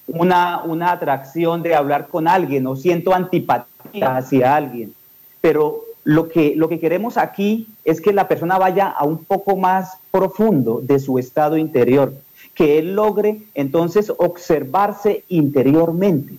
una, 0.08 0.64
una 0.64 0.92
atracción 0.92 1.64
de 1.64 1.76
hablar 1.76 2.08
con 2.08 2.28
alguien 2.28 2.66
o 2.68 2.76
siento 2.76 3.14
antipatía 3.14 4.16
hacia 4.16 4.56
alguien. 4.56 4.94
Pero 5.42 5.82
lo 6.04 6.30
que, 6.30 6.56
lo 6.56 6.70
que 6.70 6.80
queremos 6.80 7.18
aquí 7.18 7.68
es 7.84 8.00
que 8.00 8.14
la 8.14 8.28
persona 8.28 8.58
vaya 8.58 8.88
a 8.88 9.04
un 9.04 9.26
poco 9.26 9.58
más 9.58 9.98
profundo 10.12 10.80
de 10.82 11.00
su 11.00 11.20
estado 11.20 11.58
interior, 11.58 12.14
que 12.54 12.80
él 12.80 12.96
logre 12.96 13.42
entonces 13.54 14.12
observarse 14.18 15.26
interiormente. 15.28 16.36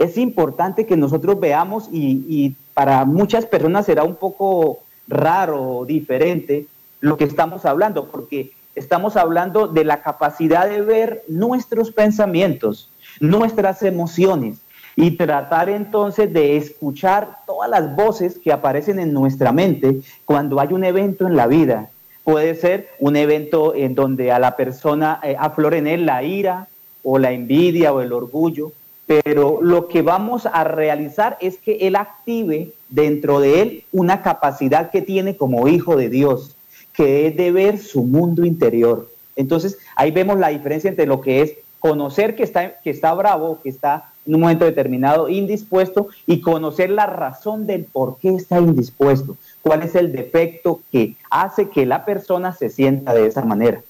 Es 0.00 0.16
importante 0.16 0.86
que 0.86 0.96
nosotros 0.96 1.38
veamos 1.38 1.90
y, 1.92 2.56
para 2.72 3.04
muchas 3.04 3.44
personas 3.44 3.84
será 3.84 4.02
un 4.02 4.16
poco 4.16 4.78
raro, 5.06 5.84
diferente 5.86 6.66
lo 7.02 7.18
que 7.18 7.24
estamos 7.24 7.66
hablando, 7.66 8.06
porque 8.06 8.52
estamos 8.74 9.18
hablando 9.18 9.68
de 9.68 9.84
la 9.84 10.00
capacidad 10.00 10.66
de 10.66 10.80
ver 10.80 11.22
nuestros 11.28 11.90
pensamientos, 11.90 12.88
nuestras 13.20 13.82
emociones 13.82 14.56
y 14.96 15.18
tratar 15.18 15.68
entonces 15.68 16.32
de 16.32 16.56
escuchar 16.56 17.36
todas 17.46 17.68
las 17.68 17.94
voces 17.94 18.38
que 18.38 18.54
aparecen 18.54 19.00
en 19.00 19.12
nuestra 19.12 19.52
mente 19.52 20.00
cuando 20.24 20.60
hay 20.60 20.72
un 20.72 20.84
evento 20.84 21.26
en 21.26 21.36
la 21.36 21.46
vida. 21.46 21.90
Puede 22.24 22.54
ser 22.54 22.88
un 23.00 23.16
evento 23.16 23.74
en 23.74 23.94
donde 23.94 24.32
a 24.32 24.38
la 24.38 24.56
persona 24.56 25.20
eh, 25.22 25.36
aflore 25.38 25.76
en 25.76 25.86
él 25.86 26.06
la 26.06 26.22
ira 26.22 26.68
o 27.02 27.18
la 27.18 27.32
envidia 27.32 27.92
o 27.92 28.00
el 28.00 28.14
orgullo, 28.14 28.72
pero 29.10 29.58
lo 29.60 29.88
que 29.88 30.02
vamos 30.02 30.46
a 30.46 30.62
realizar 30.62 31.36
es 31.40 31.58
que 31.58 31.78
él 31.80 31.96
active 31.96 32.70
dentro 32.90 33.40
de 33.40 33.60
él 33.60 33.84
una 33.90 34.22
capacidad 34.22 34.92
que 34.92 35.02
tiene 35.02 35.36
como 35.36 35.66
hijo 35.66 35.96
de 35.96 36.08
Dios, 36.08 36.54
que 36.92 37.26
es 37.26 37.36
de 37.36 37.50
ver 37.50 37.78
su 37.78 38.04
mundo 38.04 38.44
interior. 38.44 39.10
Entonces, 39.34 39.78
ahí 39.96 40.12
vemos 40.12 40.38
la 40.38 40.50
diferencia 40.50 40.88
entre 40.88 41.06
lo 41.06 41.20
que 41.20 41.42
es 41.42 41.54
conocer 41.80 42.36
que 42.36 42.44
está, 42.44 42.78
que 42.82 42.90
está 42.90 43.12
bravo, 43.14 43.58
que 43.60 43.70
está 43.70 44.12
en 44.24 44.36
un 44.36 44.42
momento 44.42 44.64
determinado 44.64 45.28
indispuesto 45.28 46.06
y 46.28 46.40
conocer 46.40 46.90
la 46.90 47.06
razón 47.06 47.66
del 47.66 47.86
por 47.86 48.16
qué 48.18 48.28
está 48.36 48.60
indispuesto, 48.60 49.36
cuál 49.60 49.82
es 49.82 49.96
el 49.96 50.12
defecto 50.12 50.82
que 50.92 51.16
hace 51.32 51.68
que 51.68 51.84
la 51.84 52.04
persona 52.04 52.52
se 52.54 52.68
sienta 52.70 53.12
de 53.12 53.26
esa 53.26 53.44
manera. 53.44 53.82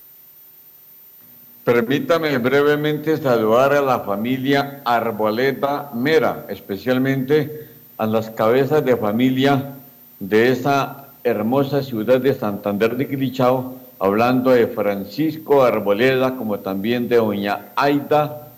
Permítame 1.64 2.38
brevemente 2.38 3.17
saludar 3.19 3.75
a 3.75 3.83
la 3.83 4.00
familia 4.00 4.81
Arboleta 4.85 5.90
Mera, 5.95 6.47
especialmente 6.49 7.69
a 7.99 8.07
las 8.07 8.31
cabezas 8.31 8.83
de 8.85 8.97
familia 8.97 9.75
de 10.19 10.52
esa 10.52 11.09
hermosa 11.23 11.83
ciudad 11.83 12.19
de 12.21 12.33
Santander 12.35 12.97
de 12.97 13.07
Quilichao, 13.07 13.76
hablando 13.99 14.50
de 14.50 14.67
Francisco 14.69 15.62
Arboleda, 15.62 16.35
como 16.35 16.59
también 16.61 17.09
de 17.09 17.17
doña 17.17 17.67
Aida 17.76 18.49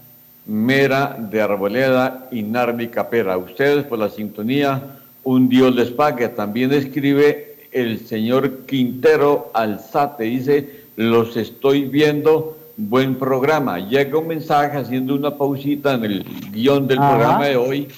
Mera 0.47 1.16
de 1.18 1.42
Arboleda 1.42 2.28
y 2.30 2.42
Narvi 2.42 2.88
Capera. 2.88 3.37
Ustedes 3.37 3.85
por 3.85 3.99
la 3.99 4.11
sintonía, 4.11 4.80
un 5.25 5.49
Dios 5.49 5.75
les 5.75 5.90
pague. 5.90 6.28
También 6.28 6.73
escribe 6.73 7.56
el 7.73 8.06
señor 8.06 8.66
Quintero 8.66 9.50
Alzate, 9.54 10.25
dice, 10.25 10.82
los 10.97 11.37
estoy 11.37 11.87
viendo, 11.87 12.59
buen 12.76 13.17
programa. 13.17 13.79
Llega 13.79 14.19
un 14.19 14.29
mensaje 14.29 14.79
haciendo 14.79 15.14
una 15.14 15.37
pausita 15.37 15.95
en 15.95 16.05
el 16.05 16.25
guion 16.52 16.87
del 16.87 16.99
programa 16.99 17.47
de 17.47 17.57
hoy 17.57 17.88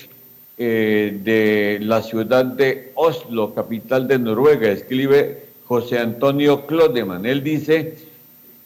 eh, 0.56 1.18
de 1.22 1.78
la 1.82 2.02
ciudad 2.02 2.44
de 2.44 2.92
Oslo, 2.94 3.54
capital 3.54 4.06
de 4.08 4.18
Noruega. 4.18 4.70
Escribe 4.70 5.44
José 5.66 5.98
Antonio 5.98 6.66
Clodeman. 6.66 7.26
Él 7.26 7.42
dice, 7.42 7.96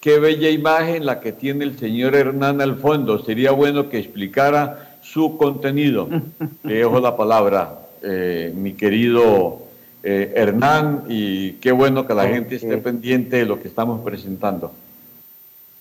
qué 0.01 0.19
bella 0.19 0.51
imagen 0.51 1.07
la 1.07 1.21
que 1.21 1.33
tiene 1.33 1.65
el 1.65 1.79
señor 1.79 2.15
Hernán 2.15 2.61
al 2.61 2.77
fondo. 2.77 3.23
Sería 3.25 3.53
bueno 3.53 3.89
que 3.89 3.99
explicara 3.99 4.99
su 5.03 5.37
contenido. 5.37 6.09
Le 6.65 6.75
dejo 6.75 7.01
la 7.01 7.17
palabra, 7.17 7.79
eh, 8.03 8.53
mi 8.55 8.75
querido 8.75 9.63
eh, 10.03 10.33
Hernán, 10.37 11.05
y 11.09 11.53
qué 11.53 11.73
bueno 11.73 12.07
que 12.07 12.15
la 12.15 12.29
gente 12.29 12.57
esté 12.57 12.79
pendiente 12.79 13.37
de 13.37 13.47
lo 13.47 13.61
que 13.61 13.69
estamos 13.69 14.01
presentando. 14.05 14.73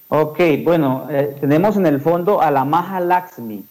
Ok, 0.09 0.39
bueno, 0.63 1.07
eh, 1.09 1.35
tenemos 1.41 1.75
en 1.75 1.85
el 1.85 1.99
fondo 1.99 2.41
a 2.41 2.49
la 2.49 2.63
Maha 2.63 3.01
Lakshmi. 3.01 3.65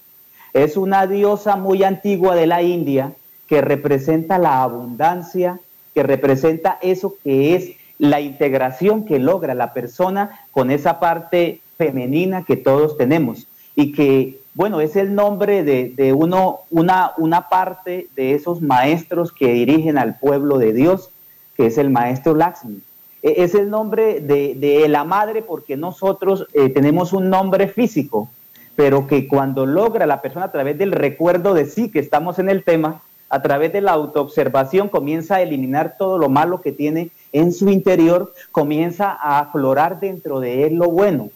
Es 0.52 0.76
una 0.76 1.06
diosa 1.06 1.56
muy 1.56 1.82
antigua 1.82 2.34
de 2.34 2.46
la 2.46 2.62
India 2.62 3.12
que 3.48 3.62
representa 3.62 4.36
la 4.38 4.62
abundancia, 4.62 5.58
que 5.94 6.02
representa 6.02 6.78
eso 6.82 7.14
que 7.24 7.54
es 7.54 7.70
la 7.98 8.20
integración 8.20 9.06
que 9.06 9.18
logra 9.18 9.54
la 9.54 9.72
persona 9.72 10.40
con 10.50 10.70
esa 10.70 11.00
parte 11.00 11.60
femenina 11.78 12.44
que 12.44 12.56
todos 12.56 12.98
tenemos 12.98 13.46
y 13.74 13.92
que, 13.92 14.38
bueno, 14.52 14.82
es 14.82 14.94
el 14.96 15.14
nombre 15.14 15.62
de, 15.64 16.12
uno, 16.12 16.60
una, 16.70 17.12
una 17.16 17.48
parte 17.48 18.08
de 18.14 18.34
esos 18.34 18.60
maestros 18.60 19.32
que 19.32 19.54
dirigen 19.54 19.96
al 19.96 20.18
pueblo 20.18 20.58
de 20.58 20.74
Dios, 20.74 21.08
que 21.56 21.66
es 21.66 21.78
el 21.78 21.88
maestro 21.88 22.34
Lakshmi. 22.34 22.82
E, 23.22 23.42
es 23.42 23.54
el 23.54 23.70
nombre 23.70 24.20
de, 24.20 24.86
la 24.88 25.04
madre 25.04 25.42
porque 25.42 25.76
nosotros 25.76 26.46
eh, 26.52 26.68
tenemos 26.70 27.12
un 27.12 27.30
nombre 27.30 27.68
físico, 27.68 28.30
pero 28.74 29.06
que 29.06 29.26
cuando 29.26 29.66
logra 29.66 30.06
la 30.06 30.20
persona 30.20 30.46
a 30.46 30.52
través 30.52 30.78
del 30.78 30.92
recuerdo 30.92 31.54
de 31.54 31.66
sí, 31.66 31.90
que 31.90 31.98
estamos 31.98 32.38
en 32.38 32.48
el 32.48 32.62
tema, 32.62 33.02
a 33.28 33.42
través 33.42 33.72
de 33.72 33.80
la 33.80 33.92
autoobservación 33.92 34.88
comienza 34.88 35.36
a 35.36 35.42
eliminar 35.42 35.96
todo 35.98 36.18
lo 36.18 36.28
malo 36.28 36.60
que 36.60 36.72
tiene 36.72 37.10
en 37.32 37.52
su 37.52 37.68
interior, 37.70 38.32
comienza 38.52 39.10
a 39.10 39.40
aflorar 39.40 39.98
dentro 39.98 40.40
de 40.40 40.66
él 40.66 40.74
lo 40.74 40.90
bueno. 40.90 41.30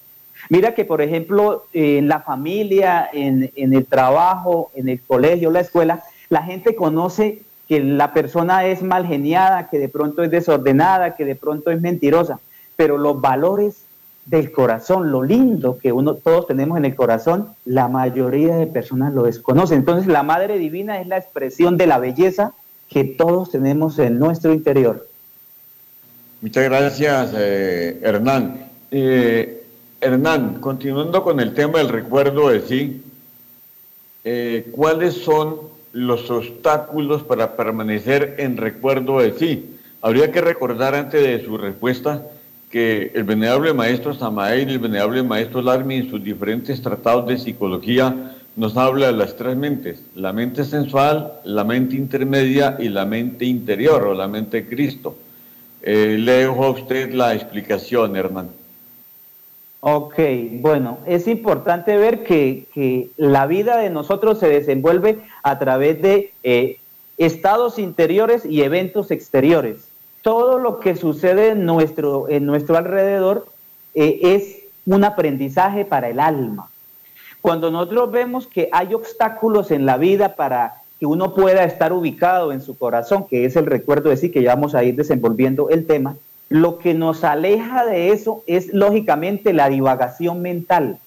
Mira 0.48 0.74
que, 0.74 0.84
por 0.84 1.02
ejemplo, 1.02 1.66
en 1.72 2.08
la 2.08 2.20
familia, 2.20 3.08
en, 3.12 3.50
el 3.54 3.86
trabajo, 3.86 4.70
en 4.74 4.88
el 4.88 5.00
colegio, 5.00 5.50
la 5.50 5.60
escuela, 5.60 6.02
la 6.28 6.42
gente 6.42 6.74
conoce 6.74 7.42
que 7.70 7.78
la 7.78 8.12
persona 8.12 8.66
es 8.66 8.82
mal 8.82 9.06
geniada, 9.06 9.70
que 9.70 9.78
de 9.78 9.88
pronto 9.88 10.24
es 10.24 10.30
desordenada, 10.32 11.14
que 11.14 11.24
de 11.24 11.36
pronto 11.36 11.70
es 11.70 11.80
mentirosa, 11.80 12.40
pero 12.74 12.98
los 12.98 13.20
valores 13.20 13.84
del 14.26 14.50
corazón, 14.50 15.12
lo 15.12 15.22
lindo 15.22 15.78
que 15.78 15.92
uno 15.92 16.14
todos 16.14 16.48
tenemos 16.48 16.78
en 16.78 16.84
el 16.84 16.96
corazón, 16.96 17.50
la 17.64 17.86
mayoría 17.86 18.56
de 18.56 18.66
personas 18.66 19.14
lo 19.14 19.22
desconocen. 19.22 19.78
Entonces 19.78 20.08
la 20.08 20.24
Madre 20.24 20.58
Divina 20.58 21.00
es 21.00 21.06
la 21.06 21.18
expresión 21.18 21.76
de 21.76 21.86
la 21.86 22.00
belleza 22.00 22.54
que 22.88 23.04
todos 23.04 23.52
tenemos 23.52 24.00
en 24.00 24.18
nuestro 24.18 24.52
interior. 24.52 25.06
Muchas 26.40 26.64
gracias, 26.64 27.32
eh, 27.38 28.00
Hernán. 28.02 28.66
Eh, 28.90 29.62
Hernán, 30.00 30.60
continuando 30.60 31.22
con 31.22 31.38
el 31.38 31.54
tema 31.54 31.78
del 31.78 31.88
recuerdo 31.88 32.48
de 32.48 32.62
sí, 32.62 33.04
eh, 34.24 34.68
¿cuáles 34.72 35.14
son 35.14 35.70
los 35.92 36.30
obstáculos 36.30 37.22
para 37.22 37.56
permanecer 37.56 38.36
en 38.38 38.56
recuerdo 38.56 39.20
de 39.20 39.32
sí? 39.32 39.76
Habría 40.02 40.30
que 40.32 40.40
recordar 40.40 40.94
antes 40.94 41.22
de 41.22 41.44
su 41.44 41.58
respuesta 41.58 42.22
que 42.70 43.10
el 43.14 43.24
venerable 43.24 43.74
maestro 43.74 44.14
Samael 44.14 44.70
y 44.70 44.74
el 44.74 44.78
venerable 44.78 45.22
maestro 45.22 45.60
Larmi 45.60 45.96
en 45.96 46.10
sus 46.10 46.22
diferentes 46.22 46.80
tratados 46.80 47.26
de 47.26 47.38
psicología 47.38 48.34
nos 48.56 48.76
habla 48.76 49.06
de 49.06 49.12
las 49.12 49.36
tres 49.36 49.56
mentes, 49.56 50.02
la 50.14 50.32
mente 50.32 50.64
sensual, 50.64 51.32
la 51.44 51.64
mente 51.64 51.96
intermedia 51.96 52.76
y 52.78 52.88
la 52.88 53.04
mente 53.04 53.44
interior 53.44 54.04
o 54.04 54.14
la 54.14 54.28
mente 54.28 54.62
de 54.62 54.68
Cristo. 54.68 55.16
Eh, 55.82 56.16
le 56.18 56.32
dejo 56.32 56.64
a 56.64 56.70
usted 56.70 57.12
la 57.12 57.34
explicación, 57.34 58.16
Hernán. 58.16 58.59
Ok, 59.80 60.18
bueno, 60.60 60.98
es 61.06 61.26
importante 61.26 61.96
ver 61.96 62.22
que, 62.22 63.10
la 63.16 63.46
vida 63.46 63.78
de 63.78 63.90
nosotros 63.90 64.38
se 64.38 64.48
desenvuelve 64.48 65.18
a 65.42 65.58
través 65.58 66.02
de 66.02 66.32
eh, 66.42 66.78
estados 67.16 67.78
interiores 67.78 68.44
y 68.44 68.62
eventos 68.62 69.10
exteriores 69.10 69.90
todo 70.22 70.58
lo 70.58 70.80
que 70.80 70.96
sucede 70.96 71.50
en 71.50 71.64
nuestro, 71.64 72.28
en 72.28 72.46
nuestro 72.46 72.76
alrededor 72.76 73.46
eh, 73.94 74.20
es 74.22 74.58
un 74.86 75.04
aprendizaje 75.04 75.84
para 75.84 76.08
el 76.08 76.20
alma. 76.20 76.70
Cuando 77.40 77.70
nosotros 77.70 78.10
vemos 78.12 78.46
que 78.46 78.68
hay 78.72 78.92
obstáculos 78.92 79.70
en 79.70 79.86
la 79.86 79.96
vida 79.96 80.36
para 80.36 80.74
que 80.98 81.06
uno 81.06 81.34
pueda 81.34 81.64
estar 81.64 81.92
ubicado 81.92 82.52
en 82.52 82.60
su 82.60 82.76
corazón, 82.76 83.26
que 83.26 83.46
es 83.46 83.56
el 83.56 83.64
recuerdo 83.64 84.10
de 84.10 84.18
sí, 84.18 84.30
que 84.30 84.42
ya 84.42 84.54
vamos 84.54 84.74
a 84.74 84.84
ir 84.84 84.96
desenvolviendo 84.96 85.70
el 85.70 85.86
tema, 85.86 86.16
lo 86.50 86.78
que 86.78 86.94
nos 86.94 87.22
aleja 87.22 87.86
de 87.86 88.10
eso 88.10 88.42
es 88.46 88.74
lógicamente 88.74 89.52
la 89.52 89.68
divagación 89.68 90.42
mental. 90.42 90.98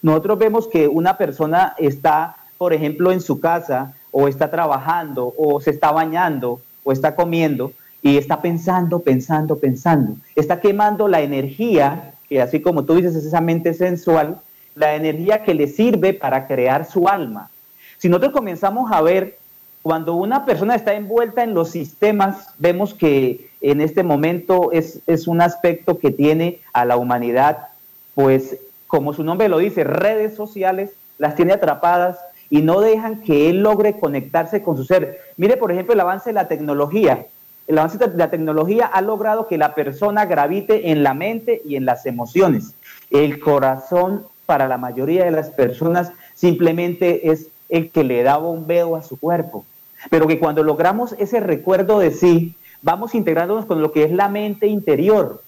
Nosotros 0.00 0.38
vemos 0.38 0.68
que 0.68 0.88
una 0.88 1.18
persona 1.18 1.74
está, 1.78 2.36
por 2.56 2.72
ejemplo, 2.72 3.12
en 3.12 3.20
su 3.20 3.38
casa 3.38 3.94
o 4.10 4.26
está 4.26 4.50
trabajando 4.50 5.34
o 5.36 5.60
se 5.60 5.70
está 5.70 5.92
bañando 5.92 6.60
o 6.82 6.92
está 6.92 7.14
comiendo 7.14 7.72
y 8.00 8.16
está 8.16 8.40
pensando, 8.40 9.00
pensando, 9.00 9.58
pensando. 9.58 10.16
Está 10.34 10.60
quemando 10.60 11.08
la 11.08 11.20
energía, 11.20 12.14
que 12.28 12.40
así 12.40 12.60
como 12.60 12.84
tú 12.84 12.94
dices, 12.94 13.14
es 13.14 13.26
esa 13.26 13.42
mente 13.42 13.74
sensual, 13.74 14.40
la 14.74 14.94
energía 14.94 15.42
que 15.42 15.54
le 15.54 15.68
sirve 15.68 16.14
para 16.14 16.46
crear 16.46 16.86
su 16.86 17.06
alma. 17.06 17.50
Si 17.98 18.08
nosotros 18.08 18.32
comenzamos 18.32 18.90
a 18.90 19.02
ver, 19.02 19.36
cuando 19.82 20.14
una 20.14 20.46
persona 20.46 20.74
está 20.74 20.94
envuelta 20.94 21.42
en 21.42 21.52
los 21.52 21.70
sistemas, 21.70 22.48
vemos 22.58 22.94
que 22.94 23.50
en 23.70 23.80
este 23.80 24.02
momento 24.02 24.70
es, 24.72 25.00
es 25.06 25.26
un 25.26 25.40
aspecto 25.40 25.98
que 25.98 26.10
tiene 26.10 26.60
a 26.72 26.84
la 26.84 26.96
humanidad, 26.96 27.68
pues 28.14 28.58
como 28.86 29.12
su 29.12 29.24
nombre 29.24 29.48
lo 29.48 29.58
dice, 29.58 29.84
redes 29.84 30.36
sociales, 30.36 30.90
las 31.18 31.34
tiene 31.34 31.52
atrapadas 31.52 32.18
y 32.48 32.62
no 32.62 32.80
dejan 32.80 33.22
que 33.22 33.50
él 33.50 33.62
logre 33.62 33.98
conectarse 33.98 34.62
con 34.62 34.76
su 34.76 34.84
ser. 34.84 35.18
Mire, 35.36 35.56
por 35.56 35.72
ejemplo, 35.72 35.94
el 35.94 36.00
avance 36.00 36.30
de 36.30 36.34
la 36.34 36.48
tecnología. 36.48 37.26
El 37.66 37.78
avance 37.78 37.98
de 37.98 38.16
la 38.16 38.30
tecnología 38.30 38.86
ha 38.86 39.00
logrado 39.00 39.48
que 39.48 39.58
la 39.58 39.74
persona 39.74 40.26
gravite 40.26 40.92
en 40.92 41.02
la 41.02 41.14
mente 41.14 41.60
y 41.64 41.74
en 41.74 41.84
las 41.84 42.06
emociones. 42.06 42.74
El 43.10 43.40
corazón 43.40 44.24
para 44.46 44.68
la 44.68 44.78
mayoría 44.78 45.24
de 45.24 45.32
las 45.32 45.50
personas 45.50 46.12
simplemente 46.34 47.32
es 47.32 47.48
el 47.68 47.90
que 47.90 48.04
le 48.04 48.22
da 48.22 48.36
bombeo 48.36 48.94
a 48.94 49.02
su 49.02 49.18
cuerpo. 49.18 49.64
Pero 50.08 50.28
que 50.28 50.38
cuando 50.38 50.62
logramos 50.62 51.16
ese 51.18 51.40
recuerdo 51.40 51.98
de 51.98 52.12
sí, 52.12 52.55
vamos 52.82 53.14
integrándonos 53.14 53.66
con 53.66 53.82
lo 53.82 53.92
que 53.92 54.04
es 54.04 54.12
la 54.12 54.28
mente 54.28 54.66
interior, 54.66 55.42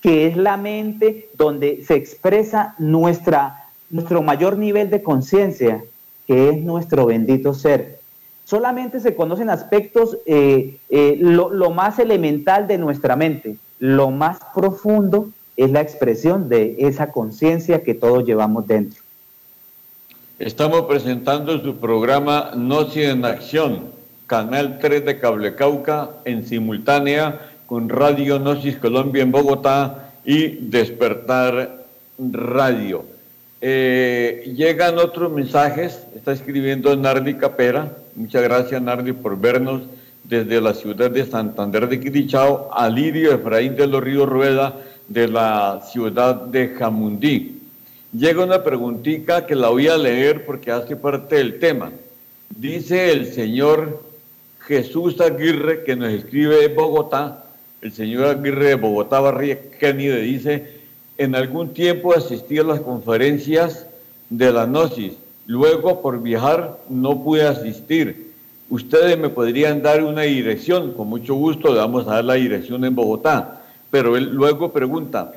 que 0.00 0.26
es 0.26 0.36
la 0.36 0.56
mente 0.56 1.28
donde 1.34 1.84
se 1.84 1.94
expresa 1.94 2.74
nuestra, 2.78 3.66
nuestro 3.90 4.22
mayor 4.22 4.58
nivel 4.58 4.90
de 4.90 5.02
conciencia, 5.02 5.82
que 6.26 6.48
es 6.48 6.62
nuestro 6.62 7.06
bendito 7.06 7.54
ser. 7.54 8.00
Solamente 8.44 9.00
se 9.00 9.14
conocen 9.14 9.48
aspectos, 9.50 10.18
eh, 10.26 10.78
eh, 10.90 11.16
lo, 11.18 11.70
más 11.70 11.98
elemental 11.98 12.66
de 12.66 12.78
nuestra 12.78 13.16
mente, 13.16 13.56
lo 13.78 14.10
más 14.10 14.40
profundo 14.54 15.30
es 15.56 15.70
la 15.70 15.80
expresión 15.80 16.48
de 16.48 16.76
esa 16.80 17.12
conciencia 17.12 17.82
que 17.82 17.94
todos 17.94 18.24
llevamos 18.24 18.66
dentro. 18.66 19.00
Estamos 20.38 20.82
presentando 20.82 21.58
su 21.62 21.76
programa 21.76 22.50
Noche 22.56 23.10
en 23.10 23.24
Acción, 23.24 23.84
Canal 24.32 24.78
3 24.78 25.04
de 25.04 25.18
Cable 25.18 25.54
Cauca, 25.54 26.08
en 26.24 26.46
simultánea 26.46 27.50
con 27.66 27.90
Radio 27.90 28.38
Gnosis 28.38 28.78
Colombia 28.78 29.22
en 29.22 29.30
Bogotá 29.30 30.14
y 30.24 30.56
Despertar 30.70 31.84
Radio. 32.18 33.04
Eh, 33.60 34.50
llegan 34.56 34.96
otros 34.96 35.30
mensajes, 35.30 36.04
está 36.16 36.32
escribiendo 36.32 36.96
Nardi 36.96 37.34
Capera, 37.34 37.94
muchas 38.14 38.42
gracias 38.42 38.80
Nardi 38.80 39.12
por 39.12 39.38
vernos 39.38 39.82
desde 40.24 40.62
la 40.62 40.72
ciudad 40.72 41.10
de 41.10 41.26
Santander 41.26 41.86
de 41.86 42.00
Quirichao, 42.00 42.70
Alirio 42.72 43.34
Efraín 43.34 43.76
de 43.76 43.86
los 43.86 44.02
Ríos 44.02 44.30
Rueda 44.30 44.80
de 45.08 45.28
la 45.28 45.82
ciudad 45.92 46.36
de 46.36 46.68
Jamundí. 46.68 47.60
Llega 48.16 48.42
una 48.42 48.64
preguntita 48.64 49.44
que 49.44 49.54
la 49.54 49.68
voy 49.68 49.88
a 49.88 49.98
leer 49.98 50.46
porque 50.46 50.70
hace 50.70 50.96
parte 50.96 51.36
del 51.36 51.58
tema. 51.58 51.92
Dice 52.48 53.12
el 53.12 53.30
señor 53.34 54.11
Jesús 54.66 55.20
Aguirre 55.20 55.82
que 55.84 55.96
nos 55.96 56.12
escribe 56.12 56.56
de 56.56 56.68
Bogotá, 56.68 57.44
el 57.80 57.92
señor 57.92 58.26
Aguirre 58.26 58.68
de 58.68 58.74
Bogotá 58.76 59.20
Barría 59.20 59.58
Kennedy 59.78 60.20
dice, 60.22 60.82
en 61.18 61.34
algún 61.34 61.74
tiempo 61.74 62.14
asistí 62.14 62.58
a 62.58 62.62
las 62.62 62.80
conferencias 62.80 63.86
de 64.30 64.52
la 64.52 64.66
Gnosis, 64.66 65.14
luego 65.46 66.00
por 66.00 66.22
viajar 66.22 66.78
no 66.88 67.22
pude 67.22 67.46
asistir. 67.46 68.30
Ustedes 68.70 69.18
me 69.18 69.28
podrían 69.28 69.82
dar 69.82 70.02
una 70.02 70.22
dirección, 70.22 70.92
con 70.92 71.08
mucho 71.08 71.34
gusto 71.34 71.72
le 71.72 71.80
vamos 71.80 72.06
a 72.06 72.14
dar 72.14 72.24
la 72.24 72.34
dirección 72.34 72.84
en 72.84 72.94
Bogotá. 72.94 73.58
Pero 73.90 74.16
él 74.16 74.30
luego 74.32 74.72
pregunta, 74.72 75.32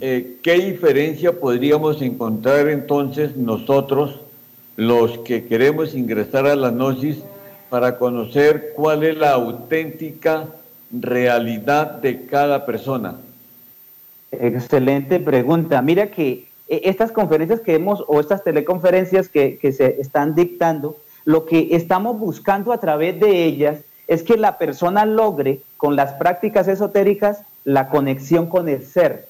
eh, 0.00 0.38
¿qué 0.42 0.54
diferencia 0.54 1.38
podríamos 1.38 2.00
encontrar 2.00 2.68
entonces 2.68 3.36
nosotros, 3.36 4.20
los 4.76 5.18
que 5.18 5.44
queremos 5.44 5.94
ingresar 5.94 6.46
a 6.46 6.56
la 6.56 6.70
Gnosis, 6.70 7.18
para 7.70 7.98
conocer 7.98 8.72
cuál 8.74 9.04
es 9.04 9.16
la 9.16 9.32
auténtica 9.32 10.46
realidad 10.92 11.92
de 11.92 12.26
cada 12.26 12.64
persona? 12.64 13.16
Excelente 14.30 15.20
pregunta. 15.20 15.80
Mira 15.82 16.10
que 16.10 16.48
eh, 16.68 16.82
estas 16.84 17.12
conferencias 17.12 17.60
que 17.60 17.74
hemos 17.74 18.04
o 18.06 18.20
estas 18.20 18.44
teleconferencias 18.44 19.28
que, 19.28 19.58
que, 19.58 19.72
se 19.72 20.00
están 20.00 20.34
dictando, 20.34 20.96
lo 21.24 21.46
que 21.46 21.68
estamos 21.72 22.18
buscando 22.18 22.72
a 22.72 22.80
través 22.80 23.18
de 23.20 23.44
ellas 23.44 23.80
es 24.06 24.22
que 24.22 24.36
la 24.36 24.58
persona 24.58 25.04
logre 25.04 25.60
con 25.76 25.96
las 25.96 26.14
prácticas 26.14 26.68
esotéricas 26.68 27.42
la 27.64 27.88
conexión 27.88 28.46
con 28.46 28.68
el 28.68 28.84
ser 28.84 29.28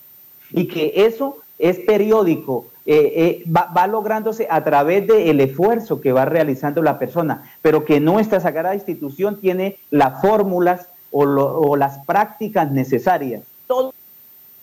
y 0.52 0.68
que 0.68 0.92
eso 0.94 1.38
es 1.58 1.78
periódico, 1.80 2.66
eh, 2.90 3.42
eh, 3.44 3.44
va, 3.52 3.86
lográndose 3.86 4.46
a 4.48 4.64
través 4.64 5.06
del 5.06 5.40
esfuerzo 5.40 6.00
que 6.00 6.10
va 6.10 6.24
realizando 6.24 6.82
la 6.82 6.98
persona, 6.98 7.42
pero 7.60 7.84
que 7.84 8.00
nuestra 8.00 8.40
sagrada 8.40 8.74
institución 8.74 9.42
tiene 9.42 9.76
las 9.90 10.22
fórmulas 10.22 10.88
o, 11.10 11.76
las 11.76 11.98
prácticas 12.06 12.70
necesarias, 12.70 13.42
toda 13.66 13.90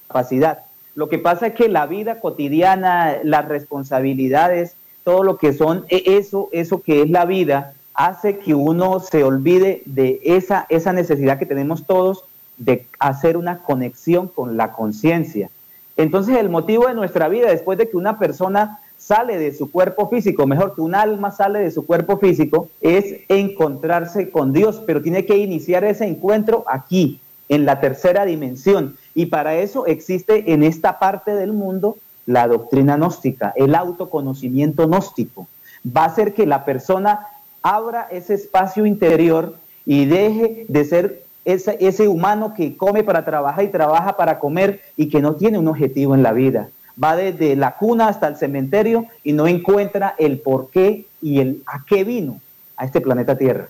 capacidad. 0.08 0.62
Lo 0.96 1.08
que 1.08 1.20
pasa 1.20 1.46
es 1.46 1.54
que 1.54 1.70
la 1.70 1.86
vida 1.86 2.20
cotidiana, 2.20 3.18
las 3.22 3.48
responsabilidades, 3.48 4.76
todo 5.04 5.22
lo 5.22 5.38
que 5.38 5.54
son 5.54 5.86
e, 5.90 6.18
eso, 6.18 6.50
eso 6.52 6.82
que 6.82 7.04
es 7.04 7.12
la 7.12 7.26
vida, 7.26 7.74
hace 7.94 8.40
que 8.40 8.56
uno 8.56 9.02
se 9.02 9.24
olvide 9.24 9.84
de 9.86 10.20
esa, 10.24 10.66
esa 10.70 10.94
necesidad 10.94 11.38
que 11.38 11.46
tenemos 11.46 11.86
todos 11.86 12.24
de 12.58 12.88
hacer 12.98 13.38
una 13.38 13.60
conexión 13.60 14.28
con 14.30 14.58
la 14.58 14.72
conciencia. 14.72 15.52
Entonces 15.97 16.38
el 16.38 16.49
motivo 16.49 16.88
de 16.88 16.93
nuestra 16.93 17.27
vida, 17.27 17.49
después 17.49 17.77
de 17.77 17.89
que 17.89 17.97
una 17.97 18.19
persona 18.19 18.79
sale 18.97 19.38
de 19.38 19.53
su 19.53 19.71
cuerpo 19.71 20.10
físico, 20.10 20.47
mejor 20.47 20.75
que 20.75 20.81
un 20.81 20.95
alma 20.95 21.31
sale 21.31 21.60
de 21.60 21.71
su 21.71 21.86
cuerpo 21.86 22.17
físico, 22.17 22.69
es 22.81 23.21
encontrarse 23.29 24.29
con 24.29 24.51
Dios, 24.51 24.81
pero 24.86 25.01
tiene 25.01 25.25
que 25.25 25.38
iniciar 25.38 25.84
ese 25.84 26.05
encuentro 26.05 26.63
aquí, 26.67 27.19
en 27.49 27.65
la 27.65 27.79
tercera 27.79 28.25
dimensión. 28.25 28.97
Y 29.13 29.27
para 29.27 29.55
eso 29.55 29.86
existe 29.86 30.51
en 30.51 30.63
esta 30.63 30.99
parte 30.99 31.36
del 31.36 31.53
mundo 31.53 31.97
la 32.25 32.47
doctrina 32.47 32.97
gnóstica, 32.97 33.53
el 33.55 33.75
autoconocimiento 33.75 34.88
gnóstico. 34.88 35.47
Va 35.86 36.03
a 36.03 36.08
hacer 36.08 36.34
que 36.34 36.47
la 36.47 36.65
persona 36.65 37.27
abra 37.62 38.08
ese 38.12 38.34
espacio 38.34 38.86
interior 38.86 39.55
y 39.86 40.05
deje 40.05 40.65
de 40.67 40.86
ser 40.86 41.25
ese, 41.45 41.77
ese 41.79 42.08
humano 42.08 42.53
que 42.53 42.75
come 42.75 43.03
para 43.03 43.23
trabajar 43.23 43.63
y 43.63 43.69
trabaja 43.69 44.17
para 44.17 44.39
comer 44.39 44.81
y 44.97 45.08
que 45.08 45.21
no 45.21 45.36
tiene 45.36 45.58
un 45.58 45.67
objetivo 45.67 46.15
en 46.15 46.23
la 46.23 46.34
vida 46.34 46.69
va 47.01 47.15
desde 47.15 47.55
la 47.55 47.75
cuna 47.75 48.08
hasta 48.08 48.27
el 48.27 48.38
cementerio 48.38 49.05
y 49.23 49.34
no 49.34 49.47
encuentra 49.47 50.15
el 50.17 50.39
por 50.39 50.69
qué 50.69 51.05
y 51.21 51.39
el 51.39 51.62
a 51.65 51.84
qué 51.86 52.03
vino 52.03 52.39
a 52.77 52.86
este 52.86 53.01
planeta 53.01 53.38
Tierra. 53.38 53.69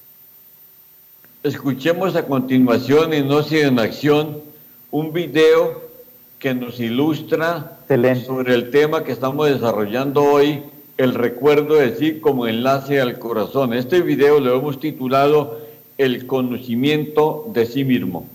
Escuchemos 1.44 2.16
a 2.16 2.26
continuación 2.26 3.14
en 3.14 3.28
Noche 3.28 3.62
en 3.62 3.80
Acción 3.80 4.42
un 4.92 5.14
video 5.14 5.84
que 6.40 6.54
nos 6.54 6.80
ilustra 6.80 7.78
sobre 8.26 8.54
el 8.54 8.72
tema 8.72 9.04
que 9.04 9.12
estamos 9.12 9.48
desarrollando 9.50 10.24
hoy, 10.24 10.64
el 10.98 11.14
recuerdo 11.14 11.76
de 11.76 11.96
sí 11.96 12.20
como 12.20 12.48
enlace 12.48 13.02
al 13.02 13.20
corazón. 13.20 13.74
Este 13.74 14.02
video 14.02 14.40
lo 14.40 14.58
hemos 14.58 14.80
titulado 14.80 15.65
El 15.98 16.28
conocimiento 16.28 17.50
de 17.54 17.66
sí 17.66 17.86
mismo. 17.86 18.26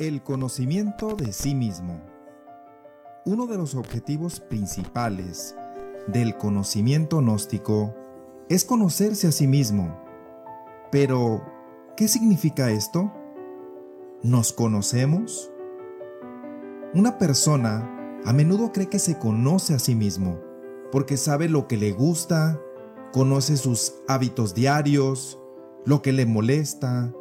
El 0.00 0.24
conocimiento 0.24 1.14
de 1.14 1.32
sí 1.32 1.54
mismo. 1.54 2.00
Uno 3.24 3.46
de 3.46 3.56
los 3.56 3.76
objetivos 3.76 4.40
principales 4.40 5.54
del 6.08 6.36
conocimiento 6.36 7.18
gnóstico 7.18 7.94
es 8.48 8.64
conocerse 8.64 9.28
a 9.28 9.32
sí 9.32 9.46
mismo. 9.46 9.96
Pero, 10.90 11.40
¿qué 11.96 12.08
significa 12.08 12.72
esto? 12.72 13.12
¿Nos 14.26 14.52
conocemos? 14.52 15.52
Una 16.94 17.16
persona 17.16 18.20
a 18.24 18.32
menudo 18.32 18.72
cree 18.72 18.88
que 18.88 18.98
se 18.98 19.20
conoce 19.20 19.72
a 19.72 19.78
sí 19.78 19.94
mismo 19.94 20.40
porque 20.90 21.16
sabe 21.16 21.48
lo 21.48 21.68
que 21.68 21.76
le 21.76 21.92
gusta, 21.92 22.60
conoce 23.12 23.56
sus 23.56 23.94
hábitos 24.08 24.52
diarios, 24.52 25.40
lo 25.84 26.02
que 26.02 26.12
le 26.12 26.26
molesta, 26.26 27.14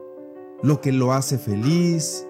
lo 0.63 0.81
que 0.81 0.91
lo 0.91 1.13
hace 1.13 1.37
feliz, 1.37 2.25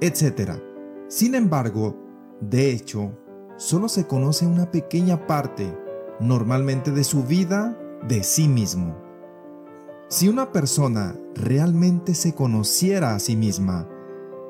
etc. 0.00 0.60
Sin 1.08 1.34
embargo, 1.34 1.98
de 2.40 2.70
hecho, 2.70 3.18
solo 3.56 3.88
se 3.88 4.06
conoce 4.06 4.46
una 4.46 4.70
pequeña 4.70 5.26
parte, 5.26 5.76
normalmente 6.20 6.92
de 6.92 7.02
su 7.02 7.24
vida, 7.24 7.76
de 8.06 8.22
sí 8.22 8.46
mismo. 8.46 8.96
Si 10.06 10.28
una 10.28 10.52
persona 10.52 11.18
realmente 11.34 12.14
se 12.14 12.32
conociera 12.32 13.16
a 13.16 13.18
sí 13.18 13.34
misma, 13.34 13.88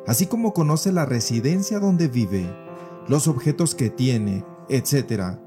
así 0.07 0.27
como 0.27 0.53
conoce 0.53 0.93
la 0.93 1.07
residencia 1.07 1.79
donde 1.79 2.09
vive, 2.09 2.47
los 3.09 3.29
objetos 3.29 3.75
que 3.75 3.91
tiene, 3.91 4.45
etc., 4.69 5.39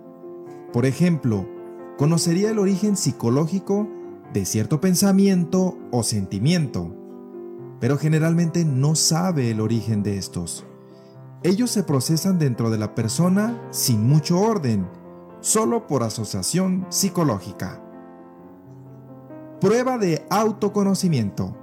por 0.73 0.85
ejemplo, 0.85 1.47
conocería 1.97 2.51
el 2.51 2.59
origen 2.59 2.95
psicológico 2.95 3.87
de 4.33 4.45
cierto 4.45 4.81
pensamiento 4.81 5.77
o 5.91 6.03
sentimiento, 6.03 6.93
pero 7.79 7.97
generalmente 7.97 8.65
no 8.65 8.95
sabe 8.95 9.51
el 9.51 9.61
origen 9.61 10.03
de 10.03 10.17
estos. 10.17 10.65
Ellos 11.43 11.71
se 11.71 11.83
procesan 11.83 12.39
dentro 12.39 12.69
de 12.69 12.77
la 12.77 12.95
persona 12.95 13.61
sin 13.71 14.05
mucho 14.05 14.39
orden, 14.39 14.87
solo 15.39 15.87
por 15.87 16.03
asociación 16.03 16.85
psicológica. 16.89 17.81
Prueba 19.61 19.97
de 19.97 20.25
autoconocimiento. 20.29 21.55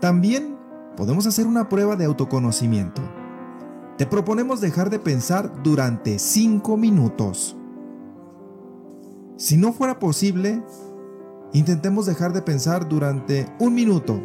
También 0.00 0.59
podemos 0.96 1.26
hacer 1.26 1.46
una 1.46 1.68
prueba 1.68 1.96
de 1.96 2.04
autoconocimiento. 2.04 3.02
Te 3.96 4.06
proponemos 4.06 4.60
dejar 4.60 4.90
de 4.90 4.98
pensar 4.98 5.62
durante 5.62 6.18
5 6.18 6.76
minutos. 6.76 7.56
Si 9.36 9.56
no 9.56 9.72
fuera 9.72 9.98
posible, 9.98 10.62
intentemos 11.52 12.06
dejar 12.06 12.32
de 12.32 12.42
pensar 12.42 12.88
durante 12.88 13.46
un 13.58 13.74
minuto 13.74 14.20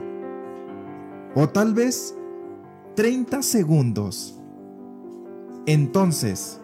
o 1.36 1.50
tal 1.50 1.74
vez 1.74 2.16
30 2.96 3.42
segundos. 3.42 4.40
Entonces, 5.66 6.62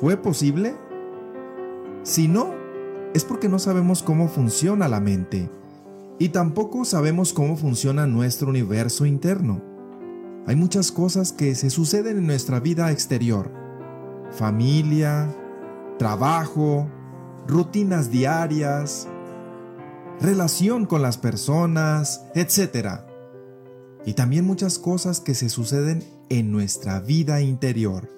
¿fue 0.00 0.16
posible? 0.16 0.74
Si 2.02 2.28
no, 2.28 2.54
es 3.14 3.24
porque 3.24 3.48
no 3.48 3.58
sabemos 3.58 4.02
cómo 4.02 4.28
funciona 4.28 4.88
la 4.88 5.00
mente 5.00 5.50
y 6.18 6.30
tampoco 6.30 6.84
sabemos 6.84 7.32
cómo 7.32 7.56
funciona 7.56 8.06
nuestro 8.06 8.48
universo 8.48 9.06
interno. 9.06 9.62
Hay 10.46 10.56
muchas 10.56 10.90
cosas 10.90 11.32
que 11.32 11.54
se 11.54 11.70
suceden 11.70 12.18
en 12.18 12.26
nuestra 12.26 12.58
vida 12.58 12.90
exterior. 12.90 13.52
Familia, 14.30 15.28
trabajo, 15.98 16.88
rutinas 17.46 18.10
diarias, 18.10 19.06
relación 20.20 20.86
con 20.86 21.02
las 21.02 21.18
personas, 21.18 22.24
etc. 22.34 23.00
Y 24.04 24.14
también 24.14 24.44
muchas 24.44 24.78
cosas 24.78 25.20
que 25.20 25.34
se 25.34 25.48
suceden 25.48 26.02
en 26.30 26.50
nuestra 26.50 27.00
vida 27.00 27.40
interior. 27.40 28.08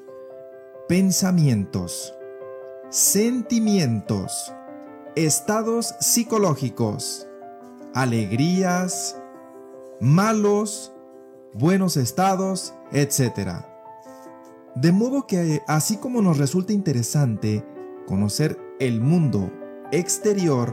Pensamientos, 0.89 2.15
sentimientos, 2.91 4.53
estados 5.17 5.95
psicológicos, 6.01 7.30
alegrías, 7.95 9.21
malos, 10.01 10.93
buenos 11.55 11.97
estados, 11.97 12.75
etc. 12.93 13.65
De 14.75 14.93
modo 14.93 15.27
que 15.27 15.63
así 15.67 15.97
como 15.97 16.23
nos 16.23 16.39
resulta 16.39 16.73
interesante 16.73 17.67
conocer 18.07 18.59
el 18.79 19.01
mundo 19.01 19.51
exterior, 19.93 20.73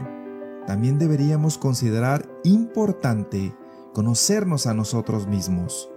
también 0.66 0.98
deberíamos 0.98 1.58
considerar 1.58 2.28
importante 2.44 3.54
conocernos 3.94 4.66
a 4.66 4.74
nosotros 4.74 5.26
mismos. 5.26 5.90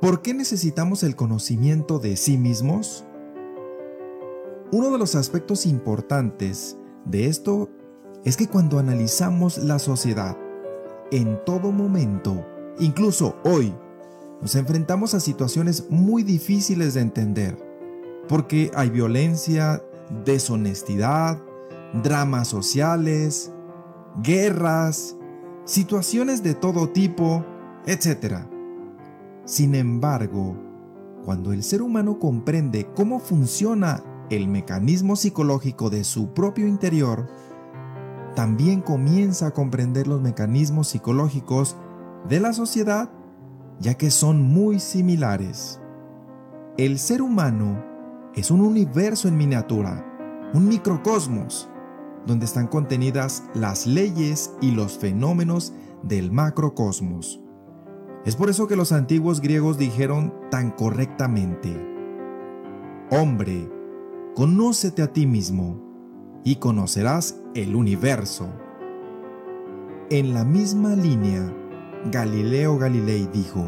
¿Por 0.00 0.22
qué 0.22 0.34
necesitamos 0.34 1.02
el 1.02 1.16
conocimiento 1.16 1.98
de 1.98 2.16
sí 2.16 2.38
mismos? 2.38 3.04
Uno 4.72 4.90
de 4.90 4.98
los 4.98 5.14
aspectos 5.14 5.66
importantes 5.66 6.78
de 7.04 7.26
esto 7.26 7.70
es 8.26 8.36
que 8.36 8.48
cuando 8.48 8.80
analizamos 8.80 9.56
la 9.56 9.78
sociedad, 9.78 10.36
en 11.12 11.38
todo 11.44 11.70
momento, 11.70 12.44
incluso 12.80 13.36
hoy, 13.44 13.72
nos 14.42 14.56
enfrentamos 14.56 15.14
a 15.14 15.20
situaciones 15.20 15.88
muy 15.90 16.24
difíciles 16.24 16.94
de 16.94 17.02
entender, 17.02 17.56
porque 18.28 18.72
hay 18.74 18.90
violencia, 18.90 19.80
deshonestidad, 20.24 21.40
dramas 22.02 22.48
sociales, 22.48 23.52
guerras, 24.24 25.16
situaciones 25.64 26.42
de 26.42 26.54
todo 26.54 26.88
tipo, 26.88 27.44
etc. 27.86 28.38
Sin 29.44 29.76
embargo, 29.76 30.56
cuando 31.24 31.52
el 31.52 31.62
ser 31.62 31.80
humano 31.80 32.18
comprende 32.18 32.88
cómo 32.92 33.20
funciona 33.20 34.02
el 34.30 34.48
mecanismo 34.48 35.14
psicológico 35.14 35.90
de 35.90 36.02
su 36.02 36.34
propio 36.34 36.66
interior, 36.66 37.28
también 38.36 38.82
comienza 38.82 39.46
a 39.46 39.50
comprender 39.52 40.06
los 40.06 40.20
mecanismos 40.20 40.88
psicológicos 40.88 41.74
de 42.28 42.38
la 42.38 42.52
sociedad, 42.52 43.10
ya 43.80 43.94
que 43.94 44.10
son 44.10 44.42
muy 44.42 44.78
similares. 44.78 45.80
El 46.76 46.98
ser 46.98 47.22
humano 47.22 47.82
es 48.34 48.50
un 48.50 48.60
universo 48.60 49.26
en 49.26 49.38
miniatura, 49.38 50.04
un 50.52 50.68
microcosmos, 50.68 51.70
donde 52.26 52.44
están 52.44 52.66
contenidas 52.66 53.42
las 53.54 53.86
leyes 53.86 54.52
y 54.60 54.72
los 54.72 54.98
fenómenos 54.98 55.72
del 56.02 56.30
macrocosmos. 56.30 57.40
Es 58.26 58.36
por 58.36 58.50
eso 58.50 58.66
que 58.66 58.76
los 58.76 58.92
antiguos 58.92 59.40
griegos 59.40 59.78
dijeron 59.78 60.34
tan 60.50 60.72
correctamente, 60.72 61.74
Hombre, 63.10 63.70
conócete 64.34 65.00
a 65.00 65.10
ti 65.10 65.26
mismo 65.26 65.85
y 66.46 66.56
conocerás 66.56 67.40
el 67.56 67.74
universo. 67.74 68.46
En 70.10 70.32
la 70.32 70.44
misma 70.44 70.94
línea, 70.94 71.52
Galileo 72.12 72.78
Galilei 72.78 73.28
dijo, 73.32 73.66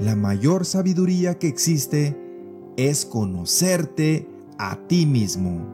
la 0.00 0.16
mayor 0.16 0.64
sabiduría 0.64 1.38
que 1.38 1.46
existe 1.46 2.18
es 2.76 3.06
conocerte 3.06 4.26
a 4.58 4.74
ti 4.88 5.06
mismo. 5.06 5.64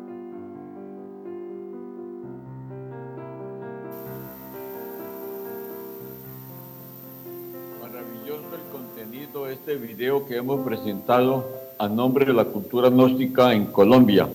Maravilloso 7.81 8.43
el 8.53 8.71
contenido 8.71 9.47
de 9.47 9.55
este 9.55 9.77
video 9.77 10.27
que 10.27 10.37
hemos 10.37 10.61
presentado 10.67 11.49
a 11.79 11.89
nombre 11.89 12.27
de 12.27 12.35
la 12.35 12.45
cultura 12.45 12.91
gnóstica 12.91 13.55
en 13.55 13.65
Colombia. 13.65 14.29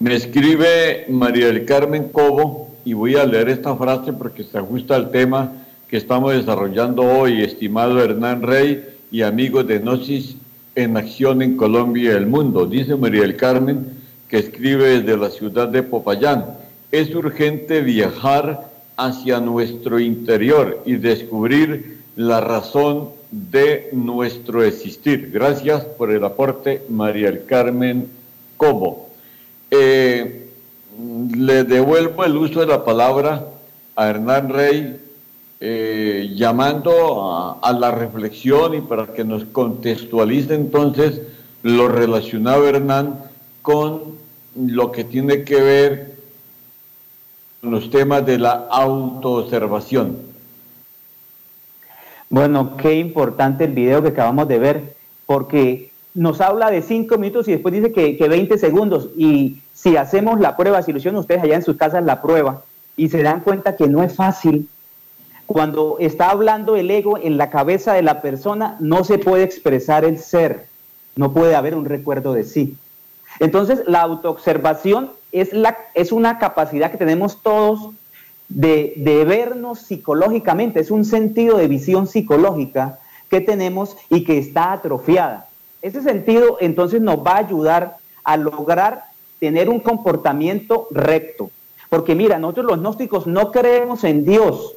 Me 0.00 0.14
escribe 0.14 1.04
María 1.10 1.48
del 1.48 1.66
Carmen 1.66 2.08
Cobo 2.08 2.70
y 2.86 2.94
voy 2.94 3.16
a 3.16 3.26
leer 3.26 3.50
esta 3.50 3.76
frase 3.76 4.14
porque 4.14 4.44
se 4.44 4.56
ajusta 4.56 4.96
al 4.96 5.10
tema 5.10 5.52
que 5.88 5.98
estamos 5.98 6.32
desarrollando 6.32 7.02
hoy, 7.02 7.42
estimado 7.42 8.02
Hernán 8.02 8.40
Rey 8.40 8.82
y 9.10 9.20
amigos 9.20 9.66
de 9.66 9.78
Gnosis 9.78 10.36
en 10.74 10.96
acción 10.96 11.42
en 11.42 11.54
Colombia 11.54 12.12
y 12.12 12.16
el 12.16 12.24
mundo. 12.24 12.64
Dice 12.64 12.96
María 12.96 13.20
del 13.20 13.36
Carmen, 13.36 13.88
que 14.26 14.38
escribe 14.38 15.02
desde 15.02 15.18
la 15.18 15.28
ciudad 15.28 15.68
de 15.68 15.82
Popayán, 15.82 16.46
es 16.90 17.14
urgente 17.14 17.82
viajar 17.82 18.70
hacia 18.96 19.38
nuestro 19.38 20.00
interior 20.00 20.80
y 20.86 20.94
descubrir 20.94 21.98
la 22.16 22.40
razón 22.40 23.10
de 23.30 23.90
nuestro 23.92 24.64
existir. 24.64 25.30
Gracias 25.30 25.84
por 25.84 26.10
el 26.10 26.24
aporte, 26.24 26.80
María 26.88 27.26
del 27.26 27.44
Carmen 27.44 28.08
Cobo. 28.56 29.09
Eh, 29.70 30.48
le 31.36 31.64
devuelvo 31.64 32.24
el 32.24 32.36
uso 32.36 32.60
de 32.60 32.66
la 32.66 32.84
palabra 32.84 33.46
a 33.96 34.08
Hernán 34.08 34.48
Rey, 34.48 35.00
eh, 35.60 36.32
llamando 36.34 37.58
a, 37.62 37.72
la 37.72 37.90
reflexión 37.90 38.74
y 38.74 38.80
para 38.80 39.08
que 39.08 39.24
nos 39.24 39.44
contextualice 39.44 40.54
entonces 40.54 41.20
lo 41.62 41.88
relacionado 41.88 42.66
Hernán 42.66 43.20
con 43.60 44.16
lo 44.56 44.90
que 44.90 45.04
tiene 45.04 45.44
que 45.44 45.60
ver 45.60 46.16
con 47.60 47.70
los 47.72 47.90
temas 47.90 48.24
de 48.24 48.38
la 48.38 48.66
autoobservación. 48.70 50.16
Bueno, 52.30 52.76
qué 52.76 52.94
importante 52.94 53.64
el 53.64 53.72
video 53.72 54.02
que 54.02 54.08
acabamos 54.08 54.48
de 54.48 54.58
ver, 54.58 54.96
porque 55.26 55.89
nos 56.14 56.40
habla 56.40 56.70
de 56.70 56.82
cinco 56.82 57.18
minutos 57.18 57.48
y 57.48 57.52
después 57.52 57.72
dice 57.72 57.92
que, 57.92 58.16
que 58.16 58.28
20 58.28 58.58
segundos. 58.58 59.10
Y 59.16 59.60
si 59.74 59.96
hacemos 59.96 60.40
la 60.40 60.56
prueba, 60.56 60.82
si 60.82 60.90
ilusionan 60.90 61.20
ustedes 61.20 61.42
allá 61.42 61.56
en 61.56 61.62
sus 61.62 61.76
casas 61.76 62.04
la 62.04 62.20
prueba 62.20 62.62
y 62.96 63.08
se 63.08 63.22
dan 63.22 63.40
cuenta 63.40 63.76
que 63.76 63.88
no 63.88 64.02
es 64.02 64.14
fácil, 64.14 64.68
cuando 65.46 65.96
está 65.98 66.30
hablando 66.30 66.76
el 66.76 66.90
ego 66.90 67.18
en 67.18 67.36
la 67.36 67.50
cabeza 67.50 67.92
de 67.94 68.02
la 68.02 68.22
persona, 68.22 68.76
no 68.78 69.04
se 69.04 69.18
puede 69.18 69.42
expresar 69.42 70.04
el 70.04 70.18
ser, 70.18 70.66
no 71.16 71.32
puede 71.32 71.56
haber 71.56 71.74
un 71.74 71.86
recuerdo 71.86 72.34
de 72.34 72.44
sí. 72.44 72.76
Entonces, 73.40 73.82
la 73.86 74.02
autoobservación 74.02 75.10
es, 75.32 75.52
la, 75.52 75.76
es 75.94 76.12
una 76.12 76.38
capacidad 76.38 76.90
que 76.90 76.98
tenemos 76.98 77.42
todos 77.42 77.90
de 78.48 79.24
vernos 79.26 79.80
psicológicamente, 79.80 80.80
es 80.80 80.90
un 80.90 81.04
sentido 81.04 81.56
de 81.56 81.68
visión 81.68 82.08
psicológica 82.08 82.98
que 83.28 83.40
tenemos 83.40 83.96
y 84.08 84.24
que 84.24 84.38
está 84.38 84.72
atrofiada. 84.72 85.49
Ese 85.82 86.02
sentido 86.02 86.58
entonces 86.60 87.00
nos 87.00 87.18
va 87.18 87.32
a 87.32 87.38
ayudar 87.38 87.96
a 88.24 88.36
lograr 88.36 89.04
tener 89.38 89.68
un 89.70 89.80
comportamiento 89.80 90.88
recto. 90.90 91.50
Porque 91.88 92.14
mira, 92.14 92.38
nosotros 92.38 92.66
los 92.66 92.78
gnósticos 92.78 93.26
no 93.26 93.50
creemos 93.50 94.04
en 94.04 94.24
Dios. 94.24 94.74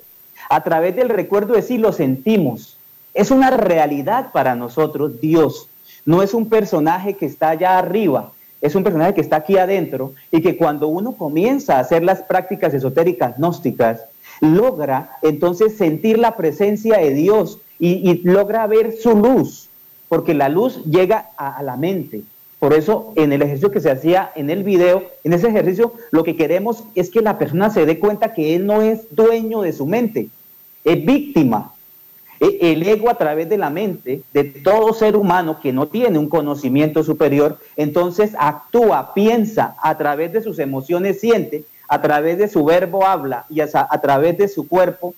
A 0.50 0.64
través 0.64 0.96
del 0.96 1.10
recuerdo 1.10 1.54
de 1.54 1.62
sí 1.62 1.78
lo 1.78 1.92
sentimos. 1.92 2.78
Es 3.14 3.32
una 3.32 3.52
realidad 3.52 4.32
para 4.32 4.56
nosotros 4.56 5.20
Dios. 5.22 5.70
No 6.06 6.24
es 6.24 6.34
un 6.34 6.50
personaje 6.50 7.16
que 7.16 7.26
está 7.26 7.50
allá 7.50 7.78
arriba, 7.78 8.32
es 8.62 8.76
un 8.76 8.84
personaje 8.84 9.14
que 9.14 9.22
está 9.22 9.38
aquí 9.38 9.58
adentro 9.58 10.14
y 10.32 10.42
que 10.42 10.58
cuando 10.58 10.88
uno 10.88 11.14
comienza 11.14 11.78
a 11.78 11.80
hacer 11.80 12.04
las 12.04 12.24
prácticas 12.24 12.74
esotéricas 12.74 13.38
gnósticas, 13.38 14.02
logra 14.42 15.18
entonces 15.22 15.78
sentir 15.78 16.18
la 16.18 16.36
presencia 16.36 16.98
de 16.98 17.14
Dios 17.14 17.60
y, 17.80 18.10
y 18.10 18.22
logra 18.24 18.68
ver 18.68 18.98
su 18.98 19.16
luz 19.16 19.70
porque 20.14 20.36
la 20.36 20.48
luz 20.48 20.84
llega 20.86 21.32
a, 21.38 21.64
la 21.64 21.76
mente, 21.76 22.22
Por 22.60 22.76
eso 22.76 23.14
en 23.16 23.34
el 23.34 23.42
ejercicio 23.42 23.72
que 23.72 23.80
se 23.80 23.90
hacía 23.90 24.32
en 24.36 24.52
el 24.52 24.64
video, 24.64 25.06
en 25.24 25.34
ese 25.34 25.48
ejercicio 25.48 25.94
lo 26.12 26.24
que 26.24 26.36
queremos 26.36 26.84
es 26.94 27.10
que 27.10 27.22
la 27.22 27.40
persona 27.40 27.72
se 27.72 27.88
dé 27.88 27.98
cuenta 27.98 28.36
que 28.36 28.56
él 28.56 28.68
no 28.68 28.84
es 28.84 29.08
dueño 29.10 29.64
de 29.64 29.74
su 29.74 29.88
mente, 29.88 30.30
es 30.84 31.04
víctima. 31.04 31.74
E, 32.40 32.60
el 32.74 32.84
ego 32.84 33.10
a 33.10 33.18
través 33.18 33.50
de 33.50 33.58
la 33.58 33.72
mente 33.72 34.22
de 34.34 34.44
todo 34.44 34.94
ser 34.94 35.16
humano 35.16 35.60
que 35.60 35.74
no 35.74 35.88
tiene 35.88 36.20
un 36.20 36.30
conocimiento 36.30 37.04
superior, 37.04 37.58
entonces 37.76 38.36
actúa, 38.38 39.16
piensa, 39.16 39.76
a 39.82 39.98
través 39.98 40.32
de 40.32 40.44
sus 40.44 40.60
emociones 40.60 41.22
siente, 41.22 41.64
a 41.88 42.04
través 42.04 42.38
de 42.38 42.48
su 42.48 42.64
verbo 42.64 43.04
habla 43.08 43.48
y 43.50 43.62
a, 43.62 43.68
a 43.74 44.00
través 44.00 44.38
de 44.38 44.48
su 44.48 44.68
cuerpo 44.68 45.16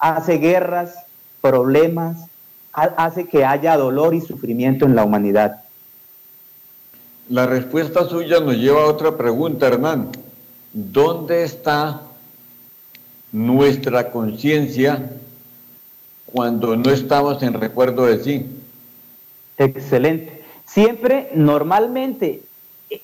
hace 0.00 0.38
guerras, 0.38 0.96
problemas, 1.40 2.26
hace 2.72 3.26
que 3.26 3.44
haya 3.44 3.76
dolor 3.76 4.14
y 4.14 4.20
sufrimiento 4.20 4.86
en 4.86 4.94
la 4.94 5.04
humanidad. 5.04 5.62
La 7.28 7.46
respuesta 7.46 8.04
suya 8.04 8.40
nos 8.40 8.56
lleva 8.56 8.82
a 8.82 8.86
otra 8.86 9.16
pregunta, 9.16 9.66
Hernán. 9.66 10.10
¿Dónde 10.72 11.42
está 11.42 12.02
nuestra 13.32 14.10
conciencia 14.10 15.10
cuando 16.26 16.76
no 16.76 16.90
estamos 16.90 17.42
en 17.42 17.54
recuerdo 17.54 18.06
de 18.06 18.22
sí? 18.22 18.46
Excelente. 19.58 20.44
Siempre, 20.64 21.30
normalmente, 21.34 22.42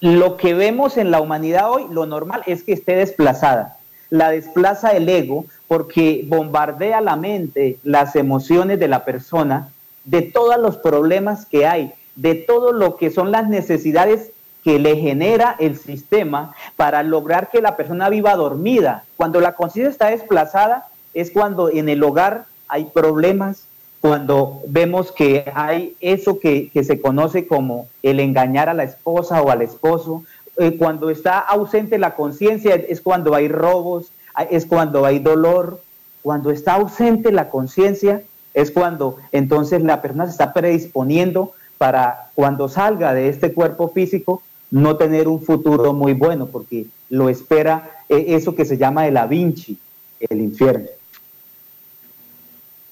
lo 0.00 0.36
que 0.36 0.54
vemos 0.54 0.96
en 0.96 1.10
la 1.10 1.20
humanidad 1.20 1.70
hoy, 1.70 1.84
lo 1.90 2.06
normal 2.06 2.42
es 2.46 2.62
que 2.62 2.72
esté 2.72 2.96
desplazada. 2.96 3.78
La 4.14 4.30
desplaza 4.30 4.92
el 4.92 5.08
ego 5.08 5.46
porque 5.66 6.24
bombardea 6.28 7.00
la 7.00 7.16
mente, 7.16 7.78
las 7.82 8.14
emociones 8.14 8.78
de 8.78 8.88
la 8.88 9.04
persona, 9.04 9.70
de 10.04 10.22
todos 10.22 10.58
los 10.58 10.76
problemas 10.76 11.46
que 11.46 11.66
hay 11.66 11.92
de 12.16 12.34
todo 12.34 12.72
lo 12.72 12.96
que 12.96 13.10
son 13.10 13.30
las 13.30 13.48
necesidades 13.48 14.30
que 14.62 14.78
le 14.78 14.96
genera 14.96 15.56
el 15.58 15.76
sistema 15.76 16.54
para 16.76 17.02
lograr 17.02 17.50
que 17.50 17.60
la 17.60 17.76
persona 17.76 18.08
viva 18.08 18.34
dormida. 18.34 19.04
Cuando 19.16 19.40
la 19.40 19.54
conciencia 19.54 19.90
está 19.90 20.10
desplazada 20.10 20.88
es 21.12 21.30
cuando 21.30 21.70
en 21.70 21.88
el 21.88 22.02
hogar 22.02 22.46
hay 22.68 22.86
problemas, 22.86 23.66
cuando 24.00 24.62
vemos 24.66 25.12
que 25.12 25.50
hay 25.54 25.96
eso 26.00 26.38
que, 26.38 26.70
se 26.74 27.00
conoce 27.00 27.46
como 27.46 27.88
el 28.02 28.20
engañar 28.20 28.68
a 28.68 28.74
la 28.74 28.84
esposa 28.84 29.42
o 29.42 29.50
al 29.50 29.62
esposo, 29.62 30.24
eh, 30.56 30.76
cuando 30.76 31.10
está 31.10 31.38
ausente 31.38 31.98
la 31.98 32.14
conciencia 32.14 32.74
es 32.74 33.00
cuando 33.00 33.34
hay 33.34 33.48
robos, 33.48 34.12
es 34.50 34.66
cuando 34.66 35.04
hay 35.04 35.18
dolor, 35.18 35.80
cuando 36.22 36.50
está 36.50 36.74
ausente 36.74 37.32
la 37.32 37.48
conciencia 37.50 38.22
es 38.54 38.70
cuando 38.70 39.18
entonces 39.32 39.82
la 39.82 40.00
persona 40.00 40.26
se 40.26 40.32
está 40.32 40.52
predisponiendo 40.52 41.52
para 41.76 42.30
cuando 42.34 42.68
salga 42.68 43.12
de 43.12 43.28
este 43.28 43.52
cuerpo 43.52 43.88
físico 43.88 44.42
no 44.70 44.96
tener 44.96 45.28
un 45.28 45.40
futuro 45.40 45.92
muy 45.92 46.14
bueno, 46.14 46.46
porque 46.46 46.86
lo 47.10 47.28
espera 47.28 47.90
eh, 48.08 48.24
eso 48.28 48.54
que 48.54 48.64
se 48.64 48.76
llama 48.76 49.06
el 49.06 49.18
Vinci, 49.28 49.78
el 50.20 50.40
infierno. 50.40 50.86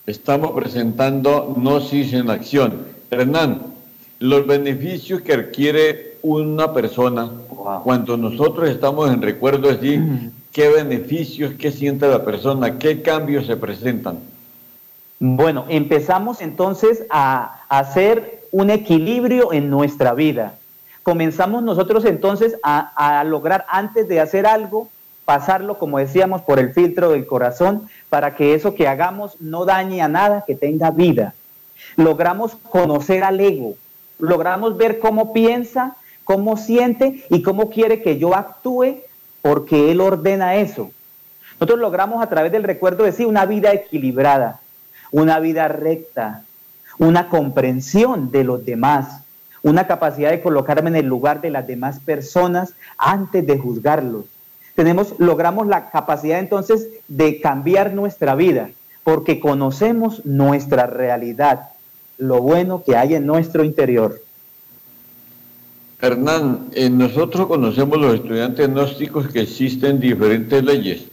Estamos 0.06 0.50
presentando 0.52 1.54
Gnosis 1.56 2.12
en 2.12 2.28
acción. 2.28 2.86
Hernán, 3.10 3.62
los 4.18 4.46
beneficios 4.46 5.22
que 5.22 5.32
adquiere 5.32 6.18
una 6.22 6.72
persona 6.72 7.30
cuando 7.82 8.16
nosotros 8.16 8.68
estamos 8.68 9.10
en 9.10 9.22
recuerdo 9.22 9.68
allí, 9.70 10.30
¿qué 10.52 10.68
beneficios, 10.68 11.54
qué 11.58 11.70
siente 11.70 12.08
la 12.08 12.24
persona, 12.24 12.78
qué 12.78 13.02
cambios 13.02 13.46
se 13.46 13.56
presentan? 13.56 14.18
Bueno, 15.18 15.66
empezamos 15.68 16.40
entonces 16.40 17.04
a 17.08 17.62
hacer 17.68 18.42
un 18.50 18.70
equilibrio 18.70 19.52
en 19.52 19.70
nuestra 19.70 20.14
vida. 20.14 20.54
Comenzamos 21.02 21.62
nosotros 21.62 22.04
entonces 22.04 22.56
a, 22.62 23.24
lograr 23.24 23.64
antes 23.68 24.06
de 24.06 24.20
hacer 24.20 24.46
algo, 24.46 24.88
pasarlo, 25.24 25.78
como 25.78 25.98
decíamos, 25.98 26.42
por 26.42 26.58
el 26.58 26.72
filtro 26.72 27.10
del 27.10 27.26
corazón, 27.26 27.88
para 28.08 28.36
que 28.36 28.54
eso 28.54 28.74
que 28.74 28.86
hagamos 28.86 29.40
no 29.40 29.64
dañe 29.64 30.02
a 30.02 30.08
nada, 30.08 30.44
que 30.46 30.54
tenga 30.54 30.90
vida. 30.90 31.34
Logramos 31.96 32.54
conocer 32.54 33.24
al 33.24 33.40
ego, 33.40 33.74
logramos 34.18 34.76
ver 34.76 35.00
cómo 35.00 35.32
piensa, 35.32 35.96
cómo 36.24 36.56
siente 36.56 37.24
y 37.30 37.42
cómo 37.42 37.70
quiere 37.70 38.02
que 38.02 38.18
yo 38.18 38.34
actúe, 38.34 38.98
porque 39.40 39.90
él 39.90 40.00
ordena 40.00 40.56
eso. 40.56 40.90
Nosotros 41.54 41.80
logramos 41.80 42.22
a 42.22 42.28
través 42.28 42.52
del 42.52 42.64
recuerdo 42.64 43.04
de 43.04 43.12
sí 43.12 43.24
una 43.24 43.46
vida 43.46 43.72
equilibrada, 43.72 44.60
una 45.10 45.38
vida 45.38 45.68
recta, 45.68 46.42
una 46.98 47.28
comprensión 47.28 48.30
de 48.30 48.44
los 48.44 48.64
demás, 48.64 49.22
una 49.62 49.86
capacidad 49.86 50.30
de 50.30 50.42
colocarme 50.42 50.90
en 50.90 50.96
el 50.96 51.06
lugar 51.06 51.40
de 51.40 51.50
las 51.50 51.66
demás 51.66 52.00
personas 52.00 52.74
antes 52.98 53.46
de 53.46 53.58
juzgarlos. 53.58 54.24
Tenemos, 54.74 55.14
logramos 55.18 55.66
la 55.66 55.90
capacidad 55.90 56.38
entonces 56.38 56.88
de 57.08 57.40
cambiar 57.40 57.92
nuestra 57.92 58.34
vida, 58.34 58.70
porque 59.04 59.38
conocemos 59.38 60.24
nuestra 60.24 60.86
realidad, 60.86 61.70
lo 62.18 62.40
bueno 62.40 62.82
que 62.84 62.96
hay 62.96 63.14
en 63.14 63.26
nuestro 63.26 63.64
interior. 63.64 64.20
Hernán, 66.02 66.70
nosotros 66.90 67.46
conocemos 67.46 67.96
los 67.96 68.16
estudiantes 68.16 68.68
gnósticos 68.68 69.28
que 69.28 69.42
existen 69.42 70.00
diferentes 70.00 70.60
leyes 70.64 71.04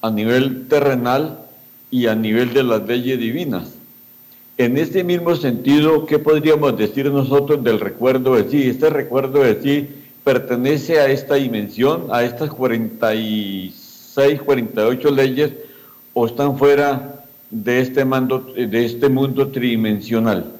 a 0.00 0.10
nivel 0.10 0.68
terrenal 0.68 1.40
y 1.90 2.06
a 2.06 2.14
nivel 2.14 2.54
de 2.54 2.62
las 2.62 2.82
leyes 2.86 3.18
divinas. 3.18 3.74
En 4.56 4.78
este 4.78 5.04
mismo 5.04 5.36
sentido, 5.36 6.06
¿qué 6.06 6.18
podríamos 6.18 6.78
decir 6.78 7.12
nosotros 7.12 7.62
del 7.62 7.78
recuerdo 7.78 8.36
de 8.36 8.48
sí? 8.48 8.70
Este 8.70 8.88
recuerdo 8.88 9.40
de 9.42 9.60
sí 9.62 9.86
pertenece 10.24 10.98
a 10.98 11.08
esta 11.08 11.34
dimensión, 11.34 12.06
a 12.10 12.24
estas 12.24 12.48
46, 12.48 14.40
48 14.40 15.10
leyes, 15.10 15.52
o 16.14 16.24
están 16.24 16.56
fuera 16.56 17.22
de 17.50 17.80
este, 17.82 18.06
mando, 18.06 18.38
de 18.38 18.84
este 18.84 19.10
mundo 19.10 19.48
tridimensional. 19.48 20.54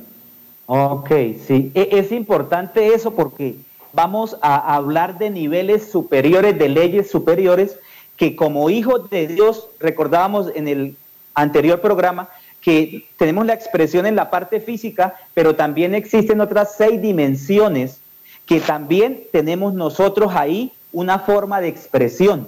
Ok, 0.67 1.11
sí, 1.47 1.73
e, 1.75 1.89
es 1.93 2.13
importante 2.13 2.89
eso 2.95 3.15
porque 3.15 3.57
vamos 3.99 4.37
a 4.43 4.77
hablar 4.77 5.19
de 5.19 5.29
niveles 5.29 5.91
superiores, 5.91 6.57
de 6.57 6.69
leyes 6.69 7.11
superiores, 7.11 7.81
que 8.17 8.37
como 8.37 8.71
hijos 8.71 9.11
de 9.11 9.27
Dios, 9.27 9.71
recordábamos 9.81 10.53
en 10.55 10.69
el 10.69 10.95
anterior 11.35 11.81
programa, 11.81 12.29
que 12.61 13.09
tenemos 13.17 13.45
la 13.45 13.55
expresión 13.55 14.07
en 14.07 14.15
la 14.15 14.31
parte 14.31 14.61
física, 14.61 15.17
pero 15.35 15.57
también 15.57 15.97
existen 15.97 16.41
otras 16.41 16.77
seis 16.77 17.03
dimensiones 17.03 18.01
que 18.47 18.61
también 18.61 19.25
tenemos 19.33 19.75
nosotros 19.75 20.31
ahí 20.33 20.73
una 20.93 21.19
forma 21.19 21.61
de 21.61 21.67
expresión. 21.67 22.47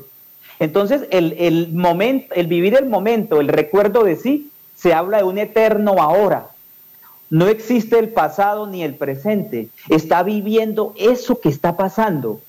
Entonces, 0.61 1.09
el, 1.11 1.73
momento, 1.73 2.33
el 2.37 2.47
vivir 2.47 2.77
el 2.77 2.87
momento, 2.87 3.41
el 3.41 3.49
recuerdo 3.49 4.05
de 4.05 4.15
sí, 4.15 4.53
se 4.77 4.95
habla 4.95 5.19
de 5.19 5.25
un 5.25 5.39
eterno 5.39 5.97
ahora. 5.99 6.47
No 7.31 7.47
existe 7.47 7.97
el 7.97 8.09
pasado 8.09 8.67
ni 8.67 8.83
el 8.83 8.97
presente. 8.97 9.69
Está 9.89 10.25
viviendo 10.25 10.93
eso 10.97 11.41
que 11.41 11.49
está 11.49 11.77
pasando. 11.77 12.41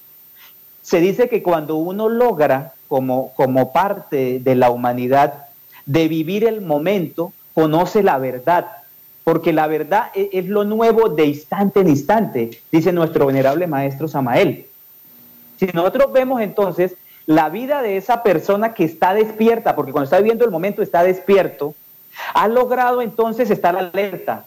Se 0.81 0.99
dice 0.99 1.29
que 1.29 1.43
cuando 1.43 1.75
uno 1.75 2.09
logra, 2.09 2.73
como, 2.87 3.31
como 3.35 3.71
parte 3.71 4.39
de 4.39 4.55
la 4.55 4.71
humanidad, 4.71 5.45
de 5.85 6.07
vivir 6.07 6.45
el 6.45 6.61
momento, 6.61 7.31
conoce 7.53 8.01
la 8.01 8.17
verdad, 8.17 8.71
porque 9.23 9.53
la 9.53 9.67
verdad 9.67 10.07
e-, 10.15 10.29
es, 10.33 10.47
lo 10.47 10.63
nuevo 10.63 11.09
de 11.09 11.25
instante 11.25 11.81
en 11.81 11.89
instante, 11.89 12.49
dice 12.71 12.91
nuestro 12.91 13.27
venerable 13.27 13.67
maestro 13.67 14.07
Samael. 14.07 14.65
Si 15.59 15.67
nosotros 15.67 16.11
vemos 16.11 16.41
entonces 16.41 16.95
la 17.27 17.49
vida 17.49 17.83
de 17.83 17.97
esa 17.97 18.23
persona 18.23 18.73
que 18.73 18.83
está 18.83 19.13
despierta, 19.13 19.75
porque 19.75 19.91
cuando 19.91 20.05
está 20.05 20.17
viviendo 20.17 20.43
el 20.43 20.49
momento 20.49 20.81
está 20.81 21.03
despierto, 21.03 21.75
ha 22.33 22.47
logrado 22.47 23.03
entonces 23.03 23.51
estar 23.51 23.75
alerta 23.75 24.45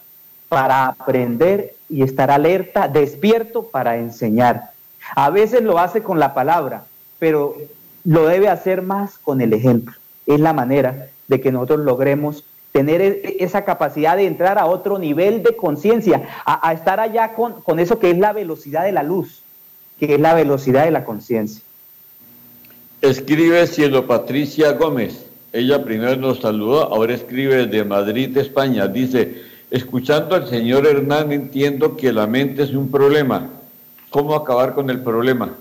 para 0.55 0.85
aprender 0.85 1.75
y 1.89 2.01
estar 2.01 2.31
alerta, 2.31 2.87
despierto 2.87 3.63
para 3.63 3.97
enseñar. 3.97 4.71
A 5.13 5.29
veces 5.29 5.63
lo 5.63 5.79
hace 5.79 6.01
con 6.01 6.17
la 6.17 6.33
palabra, 6.33 6.85
pero 7.19 7.57
lo 8.05 8.27
debe 8.27 8.47
hacer 8.47 8.81
más 8.81 9.17
con 9.17 9.41
el 9.41 9.51
ejemplo. 9.51 9.95
Es 10.25 10.39
la 10.39 10.53
manera 10.53 11.09
de 11.27 11.41
que 11.41 11.51
nosotros 11.51 11.81
logremos 11.81 12.45
tener 12.71 13.01
e, 13.01 13.35
esa 13.41 13.65
capacidad 13.65 14.15
de 14.15 14.27
entrar 14.27 14.57
a 14.57 14.67
otro 14.67 14.97
nivel 14.97 15.43
de 15.43 15.57
conciencia, 15.57 16.25
a, 16.45 16.71
estar 16.71 17.01
allá 17.01 17.33
con, 17.33 17.61
con 17.61 17.79
eso 17.79 17.99
que 17.99 18.11
es 18.11 18.17
la 18.17 18.31
velocidad 18.31 18.85
de 18.85 18.93
la 18.93 19.03
luz, 19.03 19.41
que 19.99 20.15
es 20.15 20.21
la 20.21 20.33
velocidad 20.33 20.85
de 20.85 20.91
la 20.91 21.03
conciencia. 21.03 21.61
Escribe 23.01 23.67
Cielo 23.67 24.07
Patricia 24.07 24.71
Gómez. 24.71 25.25
Ella 25.51 25.83
primero 25.83 26.15
nos 26.15 26.39
saludó, 26.39 26.83
ahora 26.83 27.13
escribe 27.13 27.67
de 27.67 27.83
Madrid, 27.83 28.37
España. 28.37 28.87
Dice, 28.87 29.53
escuchando 29.71 30.35
al 30.35 30.47
señor 30.47 30.85
Hernán 30.85 31.31
entiendo 31.31 31.95
que 31.97 32.11
la 32.11 32.27
mente 32.27 32.63
es 32.63 32.71
un 32.71 32.89
problema. 32.89 33.49
¿Cómo 34.09 34.35
acabar 34.35 34.73
con 34.73 34.89
el 34.89 35.01
problema? 35.01 35.55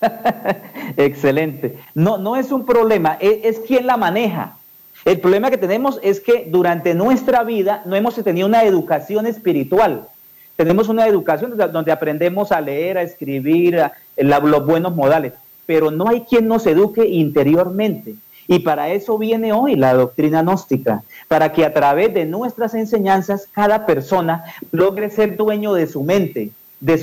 Excelente. 0.96 1.78
No, 1.94 2.18
no 2.18 2.36
es 2.36 2.52
un 2.52 2.64
problema, 2.64 3.16
es, 3.20 3.38
es 3.42 3.58
quien 3.66 3.86
la 3.86 3.96
maneja. 3.96 4.56
El 5.04 5.20
problema 5.20 5.50
que 5.50 5.58
tenemos 5.58 6.00
es 6.02 6.20
que 6.20 6.46
durante 6.48 6.94
nuestra 6.94 7.44
vida 7.44 7.82
no 7.84 7.94
hemos 7.94 8.14
tenido 8.14 8.46
una 8.46 8.64
educación 8.64 9.26
espiritual. 9.26 10.08
tenemos 10.56 10.88
una 10.88 11.06
educación 11.06 11.56
donde 11.56 11.92
aprendemos 11.92 12.52
a 12.52 12.60
leer, 12.60 12.96
a 12.96 13.02
escribir, 13.02 13.80
a, 13.80 13.92
los 14.16 14.64
buenos 14.64 14.94
modales, 14.94 15.34
pero 15.66 15.90
no 15.90 16.08
hay 16.08 16.22
quien 16.22 16.46
nos 16.46 16.66
eduque 16.66 17.06
interiormente. 17.06 18.14
Y 18.46 18.60
para 18.60 18.90
eso 18.90 19.16
viene 19.18 19.52
hoy 19.52 19.76
la 19.76 19.94
doctrina 19.94 20.42
gnóstica, 20.42 21.02
para 21.28 21.52
que 21.52 21.64
a 21.64 21.72
través 21.72 22.12
de 22.12 22.24
nuestras 22.26 22.74
enseñanzas 22.74 23.48
cada 23.50 23.86
persona 23.86 24.44
logre 24.70 25.10
ser 25.10 25.36
dueño 25.36 25.72
de 25.72 25.86
su 25.86 26.02
mente, 26.02 26.50
de, 26.80 26.96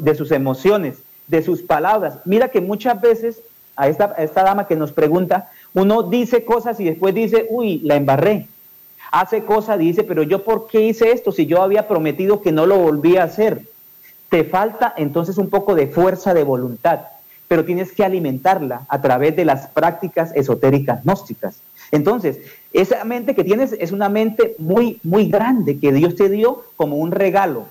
de 0.00 0.14
sus 0.14 0.30
emociones, 0.32 0.98
de 1.26 1.42
sus 1.42 1.62
palabras. 1.62 2.18
Mira 2.24 2.48
que 2.48 2.60
muchas 2.60 3.00
veces 3.00 3.40
a 3.76 3.88
esta, 3.88 4.42
dama 4.44 4.66
que 4.66 4.76
nos 4.76 4.92
pregunta, 4.92 5.50
uno 5.74 6.02
dice 6.02 6.44
cosas 6.44 6.78
y 6.80 6.84
después 6.84 7.14
dice, 7.14 7.46
uy, 7.50 7.80
la 7.80 7.96
embarré. 7.96 8.46
Hace 9.10 9.44
cosas 9.44 9.78
dice, 9.78 10.04
pero 10.04 10.22
yo 10.22 10.44
por 10.44 10.66
qué 10.66 10.82
hice 10.82 11.12
esto 11.12 11.32
si 11.32 11.46
yo 11.46 11.62
había 11.62 11.88
prometido 11.88 12.40
que 12.40 12.52
no 12.52 12.66
lo 12.66 12.78
volvía 12.78 13.22
a 13.22 13.26
hacer. 13.26 13.62
Te 14.28 14.44
falta 14.44 14.92
entonces 14.96 15.38
un 15.38 15.50
poco 15.50 15.74
de 15.74 15.86
fuerza 15.86 16.32
de 16.34 16.44
voluntad 16.44 17.00
pero 17.48 17.64
tienes 17.64 17.92
que 17.92 18.04
alimentarla 18.04 18.82
a 18.88 19.00
través 19.00 19.36
de 19.36 19.44
las 19.44 19.68
prácticas 19.68 20.34
esotéricas 20.34 21.04
gnósticas. 21.04 21.60
Entonces, 21.90 22.38
esa 22.72 23.04
mente 23.04 23.34
que 23.34 23.44
tienes 23.44 23.74
es 23.78 23.92
una 23.92 24.08
mente 24.08 24.54
muy, 24.58 24.98
muy 25.02 25.28
grande 25.28 25.78
que 25.78 25.92
Dios 25.92 26.16
te 26.16 26.30
dio 26.30 26.64
como 26.76 26.96
un 26.96 27.12
regalo, 27.12 27.66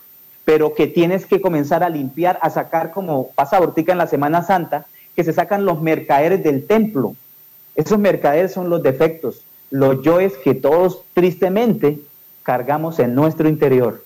pero 0.46 0.76
que 0.76 0.88
tienes 0.88 1.26
que 1.26 1.42
comenzar 1.42 1.84
a 1.84 1.90
limpiar, 1.90 2.38
a 2.42 2.50
sacar 2.50 2.92
como 2.92 3.30
pasa 3.30 3.58
ahorita 3.58 3.92
en 3.92 3.98
la 3.98 4.08
Semana 4.08 4.44
Santa, 4.44 4.86
que 5.16 5.24
se 5.24 5.34
sacan 5.34 5.66
los 5.66 5.82
mercaderes 5.82 6.44
del 6.44 6.68
templo. 6.68 7.16
Esos 7.76 7.98
mercaderes 7.98 8.52
son 8.52 8.70
los 8.70 8.84
defectos, 8.84 9.44
los 9.72 10.02
yoes 10.04 10.34
que 10.44 10.54
todos 10.54 11.04
tristemente 11.14 12.00
cargamos 12.44 13.00
en 13.00 13.16
nuestro 13.16 13.50
interior. 13.50 14.04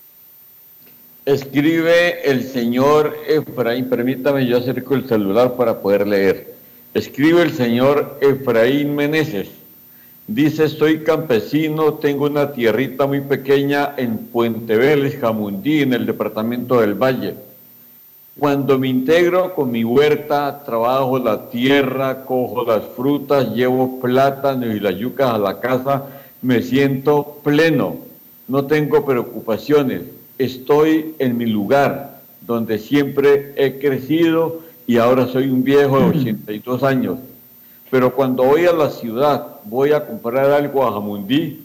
Escribe 1.26 2.30
el 2.30 2.44
señor 2.44 3.16
Efraín, 3.26 3.88
permítame, 3.88 4.46
yo 4.46 4.58
acerco 4.58 4.94
el 4.94 5.08
celular 5.08 5.56
para 5.56 5.80
poder 5.80 6.06
leer. 6.06 6.54
Escribe 6.94 7.42
el 7.42 7.50
señor 7.52 8.16
Efraín 8.20 8.94
Meneses. 8.94 9.48
Dice, 10.28 10.68
soy 10.68 11.02
campesino, 11.02 11.94
tengo 11.94 12.26
una 12.26 12.52
tierrita 12.52 13.08
muy 13.08 13.22
pequeña 13.22 13.94
en 13.96 14.18
Puente 14.18 14.76
Vélez, 14.76 15.18
Jamundí, 15.18 15.82
en 15.82 15.94
el 15.94 16.06
departamento 16.06 16.80
del 16.80 16.94
Valle. 16.94 17.34
Cuando 18.38 18.78
me 18.78 18.86
integro 18.86 19.52
con 19.52 19.72
mi 19.72 19.82
huerta, 19.82 20.62
trabajo 20.64 21.18
la 21.18 21.50
tierra, 21.50 22.24
cojo 22.24 22.64
las 22.64 22.84
frutas, 22.94 23.52
llevo 23.52 24.00
plátanos 24.00 24.76
y 24.76 24.78
las 24.78 24.94
yucas 24.94 25.34
a 25.34 25.38
la 25.38 25.58
casa, 25.58 26.04
me 26.40 26.62
siento 26.62 27.40
pleno, 27.42 27.96
no 28.46 28.66
tengo 28.66 29.04
preocupaciones 29.04 30.02
estoy 30.38 31.14
en 31.18 31.36
mi 31.36 31.46
lugar, 31.46 32.20
donde 32.40 32.78
siempre 32.78 33.54
he 33.56 33.78
crecido 33.78 34.60
y 34.86 34.98
ahora 34.98 35.26
soy 35.26 35.48
un 35.48 35.64
viejo 35.64 35.98
de 35.98 36.18
82 36.18 36.82
años. 36.82 37.18
Pero 37.90 38.14
cuando 38.14 38.44
voy 38.44 38.66
a 38.66 38.72
la 38.72 38.90
ciudad, 38.90 39.56
voy 39.64 39.92
a 39.92 40.06
comprar 40.06 40.50
algo 40.50 40.86
a 40.86 40.92
Jamundí, 40.92 41.64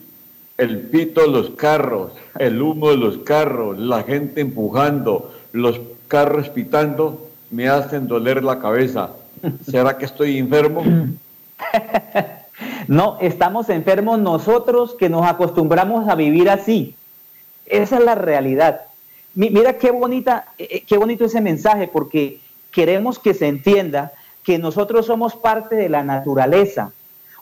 el 0.58 0.80
pito 0.80 1.22
de 1.22 1.28
los 1.28 1.50
carros, 1.52 2.12
el 2.38 2.62
humo 2.62 2.92
de 2.92 2.98
los 2.98 3.18
carros, 3.20 3.78
la 3.80 4.04
gente 4.04 4.42
empujando, 4.42 5.34
los 5.52 5.80
carros 6.08 6.50
pitando, 6.50 7.28
me 7.50 7.68
hacen 7.68 8.08
doler 8.08 8.44
la 8.44 8.60
cabeza. 8.60 9.12
¿Será 9.66 9.98
que 9.98 10.06
estoy 10.06 10.38
enfermo? 10.38 10.84
No, 12.88 13.18
estamos 13.22 13.70
enfermos 13.70 14.20
nosotros 14.20 14.96
que 15.00 15.10
nos 15.10 15.26
acostumbramos 15.26 16.08
a 16.08 16.16
vivir 16.16 16.50
así. 16.50 16.96
Esa 17.72 17.98
es 18.00 18.04
la 18.04 18.16
realidad. 18.16 18.82
Mira 19.34 19.78
qué 19.78 19.92
bonita, 19.92 20.46
eh, 20.58 20.68
eh, 20.70 20.84
qué 20.86 20.98
bonito 20.98 21.24
ese 21.24 21.40
mensaje, 21.40 21.88
porque 21.88 22.42
queremos 22.70 23.18
que 23.18 23.34
se 23.34 23.48
entienda 23.48 24.12
que 24.44 24.58
nosotros 24.58 25.06
somos 25.06 25.36
parte 25.36 25.78
de 25.78 25.88
la 25.88 26.04
naturaleza. 26.04 26.92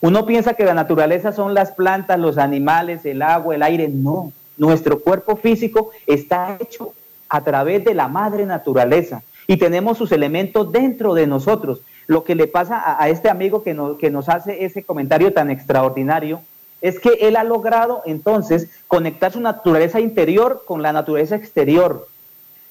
Uno 0.01 0.27
piensa 0.27 0.53
que 0.53 0.65
la 0.65 0.75
naturaleza 0.75 1.31
son 1.31 1.55
las 1.55 1.71
plantas, 1.71 2.19
los 2.19 2.37
animales, 2.37 3.05
el 3.05 3.23
agua, 3.23 3.55
el 3.55 3.63
aire. 3.63 3.87
No, 3.87 4.31
nuestro 4.55 4.99
cuerpo 4.99 5.35
físico 5.35 5.89
está 6.05 6.57
hecho 6.59 6.93
a 7.27 7.41
través 7.41 7.83
de 7.83 7.95
la 7.95 8.07
madre 8.07 8.45
naturaleza 8.45 9.23
y 9.47 9.57
tenemos 9.57 9.97
sus 9.97 10.11
elementos 10.11 10.71
dentro 10.71 11.15
de 11.15 11.25
nosotros. 11.25 11.81
Lo 12.05 12.23
que 12.23 12.35
le 12.35 12.45
pasa 12.45 13.01
a, 13.01 13.09
este 13.09 13.29
amigo 13.29 13.63
que 13.63 13.75
que 13.99 14.11
nos 14.11 14.29
hace 14.29 14.63
ese 14.63 14.83
comentario 14.83 15.33
tan 15.33 15.49
extraordinario 15.49 16.41
es 16.81 16.99
que 16.99 17.17
él 17.21 17.35
ha 17.35 17.43
logrado 17.43 18.01
entonces 18.05 18.69
conectar 18.87 19.31
su 19.31 19.39
naturaleza 19.39 19.99
interior 19.99 20.63
con 20.65 20.81
la 20.81 20.93
naturaleza 20.93 21.35
exterior. 21.35 22.07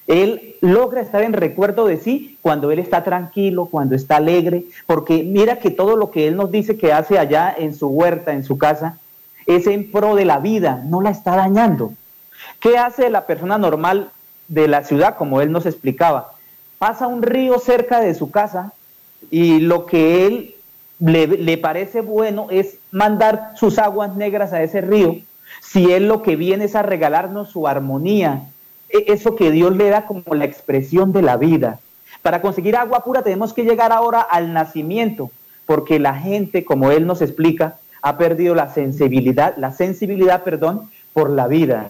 Él 0.07 0.55
logra 0.61 1.01
estar 1.01 1.21
en 1.21 1.33
recuerdo 1.33 1.85
de 1.85 1.97
sí 1.97 2.39
cuando 2.41 2.71
él 2.71 2.79
está 2.79 3.03
tranquilo, 3.03 3.67
cuando 3.67 3.95
está 3.95 4.15
alegre, 4.15 4.65
porque 4.87 5.23
mira 5.23 5.59
que 5.59 5.69
todo 5.69 5.95
lo 5.95 6.09
que 6.09 6.27
él 6.27 6.35
nos 6.35 6.51
dice 6.51 6.77
que 6.77 6.91
hace 6.91 7.19
allá 7.19 7.53
en 7.55 7.75
su 7.75 7.87
huerta, 7.87 8.33
en 8.33 8.43
su 8.43 8.57
casa, 8.57 8.97
es 9.45 9.67
en 9.67 9.91
pro 9.91 10.15
de 10.15 10.25
la 10.25 10.39
vida, 10.39 10.83
no 10.85 11.01
la 11.01 11.11
está 11.11 11.35
dañando. 11.35 11.93
¿Qué 12.59 12.77
hace 12.77 13.09
la 13.09 13.27
persona 13.27 13.57
normal 13.57 14.09
de 14.47 14.67
la 14.67 14.83
ciudad, 14.83 15.15
como 15.15 15.41
él 15.41 15.51
nos 15.51 15.67
explicaba? 15.67 16.33
Pasa 16.79 17.07
un 17.07 17.21
río 17.21 17.59
cerca 17.59 17.99
de 17.99 18.15
su 18.15 18.31
casa 18.31 18.73
y 19.29 19.59
lo 19.59 19.85
que 19.85 20.25
él 20.25 20.55
le, 20.99 21.57
parece 21.57 22.01
bueno 22.01 22.47
es 22.49 22.77
mandar 22.91 23.53
sus 23.55 23.79
aguas 23.79 24.15
negras 24.15 24.53
a 24.53 24.61
ese 24.61 24.81
río, 24.81 25.17
si 25.61 25.91
él 25.91 26.07
lo 26.07 26.21
que 26.21 26.35
viene 26.35 26.65
es 26.65 26.75
a 26.75 26.83
regalarnos 26.83 27.49
su 27.49 27.67
armonía, 27.67 28.43
e, 28.89 29.05
eso 29.07 29.35
que 29.35 29.51
Dios 29.51 29.75
le 29.75 29.89
da 29.89 30.05
como 30.05 30.35
la 30.35 30.45
expresión 30.45 31.11
de 31.11 31.21
la 31.21 31.37
vida. 31.37 31.79
Para 32.21 32.41
conseguir 32.41 32.75
agua 32.75 33.03
pura 33.03 33.23
tenemos 33.23 33.53
que 33.53 33.63
llegar 33.63 33.91
ahora 33.91 34.21
al 34.21 34.53
nacimiento, 34.53 35.31
porque 35.65 35.99
la 35.99 36.15
gente, 36.15 36.65
como 36.65 36.91
él 36.91 37.07
nos 37.07 37.21
explica, 37.21 37.77
ha 38.01 38.17
perdido 38.17 38.55
la 38.55 38.73
sensibilidad, 38.73 39.55
la 39.57 39.71
sensibilidad, 39.71 40.43
perdón, 40.43 40.89
por 41.13 41.29
la 41.29 41.47
vida. 41.47 41.89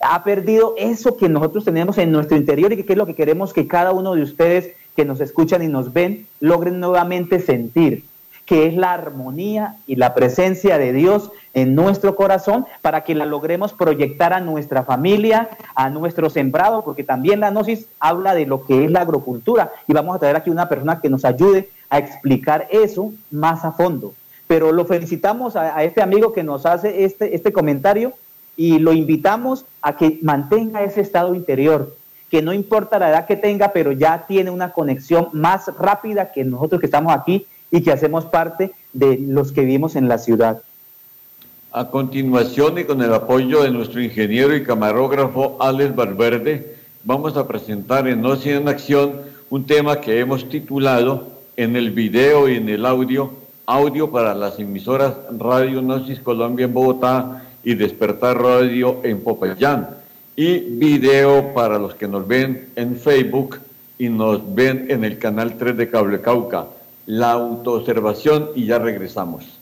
Ha 0.00 0.22
perdido 0.22 0.74
eso 0.78 1.16
que 1.16 1.28
nosotros 1.28 1.64
tenemos 1.64 1.98
en 1.98 2.12
nuestro 2.12 2.36
interior 2.36 2.72
y 2.72 2.82
que 2.82 2.92
es 2.92 2.98
lo 2.98 3.06
que 3.06 3.14
queremos 3.14 3.52
que 3.52 3.66
cada 3.66 3.92
uno 3.92 4.14
de 4.14 4.22
ustedes 4.22 4.72
que 4.96 5.04
nos 5.04 5.20
escuchan 5.20 5.62
y 5.62 5.68
nos 5.68 5.92
ven 5.92 6.26
logren 6.40 6.80
nuevamente 6.80 7.40
sentir 7.40 8.04
que 8.48 8.66
es 8.66 8.74
la 8.74 8.94
armonía 8.94 9.76
y 9.86 9.96
la 9.96 10.14
presencia 10.14 10.78
de 10.78 10.94
Dios 10.94 11.30
en 11.52 11.74
nuestro 11.74 12.16
corazón 12.16 12.64
para 12.80 13.04
que 13.04 13.14
la 13.14 13.26
logremos 13.26 13.74
proyectar 13.74 14.32
a 14.32 14.40
nuestra 14.40 14.84
familia, 14.84 15.50
a 15.74 15.90
nuestro 15.90 16.30
sembrado, 16.30 16.82
porque 16.82 17.04
también 17.04 17.40
la 17.40 17.50
gnosis 17.50 17.88
habla 18.00 18.34
de 18.34 18.46
lo 18.46 18.64
que 18.64 18.86
es 18.86 18.90
la 18.90 19.02
agrocultura 19.02 19.70
y 19.86 19.92
vamos 19.92 20.16
a 20.16 20.18
traer 20.18 20.36
aquí 20.36 20.48
una 20.48 20.66
persona 20.66 20.98
que 20.98 21.10
nos 21.10 21.26
ayude 21.26 21.68
a 21.90 21.98
explicar 21.98 22.66
eso 22.70 23.12
más 23.30 23.66
a 23.66 23.72
fondo. 23.72 24.14
Pero 24.46 24.72
lo 24.72 24.86
felicitamos 24.86 25.54
a, 25.54 25.84
este 25.84 26.00
amigo 26.00 26.32
que 26.32 26.42
nos 26.42 26.64
hace 26.64 27.04
este, 27.04 27.36
este 27.36 27.52
comentario 27.52 28.14
y 28.56 28.78
lo 28.78 28.94
invitamos 28.94 29.66
a 29.82 29.94
que 29.94 30.18
mantenga 30.22 30.82
ese 30.82 31.02
estado 31.02 31.34
interior, 31.34 31.94
que 32.30 32.40
no 32.40 32.54
importa 32.54 32.98
la 32.98 33.10
edad 33.10 33.26
que 33.26 33.36
tenga, 33.36 33.72
pero 33.72 33.92
ya 33.92 34.24
tiene 34.26 34.50
una 34.50 34.72
conexión 34.72 35.28
más 35.34 35.66
rápida 35.78 36.32
que 36.32 36.44
nosotros 36.44 36.80
que 36.80 36.86
estamos 36.86 37.12
aquí 37.14 37.46
y 37.70 37.82
que 37.82 37.92
hacemos 37.92 38.24
parte 38.24 38.72
de 38.92 39.18
los 39.18 39.52
que 39.52 39.62
vivimos 39.62 39.96
en 39.96 40.08
la 40.08 40.18
ciudad. 40.18 40.62
A 41.72 41.90
continuación 41.90 42.78
y 42.78 42.84
con 42.84 43.02
el 43.02 43.12
apoyo 43.12 43.62
de 43.62 43.70
nuestro 43.70 44.02
ingeniero 44.02 44.56
y 44.56 44.64
camarógrafo 44.64 45.58
Alex 45.60 45.94
Valverde, 45.94 46.76
vamos 47.04 47.36
a 47.36 47.46
presentar 47.46 48.08
en 48.08 48.22
Noche 48.22 48.54
en 48.54 48.68
Acción 48.68 49.12
un 49.50 49.66
tema 49.66 50.00
que 50.00 50.18
hemos 50.18 50.48
titulado 50.48 51.28
en 51.56 51.76
el 51.76 51.90
video 51.90 52.48
y 52.48 52.56
en 52.56 52.68
el 52.68 52.86
audio, 52.86 53.32
audio 53.66 54.10
para 54.10 54.34
las 54.34 54.58
emisoras 54.58 55.14
Radio 55.38 55.82
Gnosis 55.82 56.20
Colombia 56.20 56.64
en 56.64 56.74
Bogotá 56.74 57.44
y 57.62 57.74
Despertar 57.74 58.40
Radio 58.40 59.00
en 59.02 59.20
Popayán, 59.20 59.90
y 60.36 60.58
video 60.60 61.52
para 61.52 61.78
los 61.78 61.94
que 61.94 62.08
nos 62.08 62.26
ven 62.26 62.70
en 62.76 62.96
Facebook 62.96 63.58
y 63.98 64.08
nos 64.08 64.54
ven 64.54 64.86
en 64.88 65.04
el 65.04 65.18
canal 65.18 65.58
3 65.58 65.76
de 65.76 65.90
Cable 65.90 66.20
Cauca 66.20 66.66
la 67.08 67.30
autoobservación 67.30 68.50
y 68.54 68.66
ya 68.66 68.78
regresamos. 68.78 69.58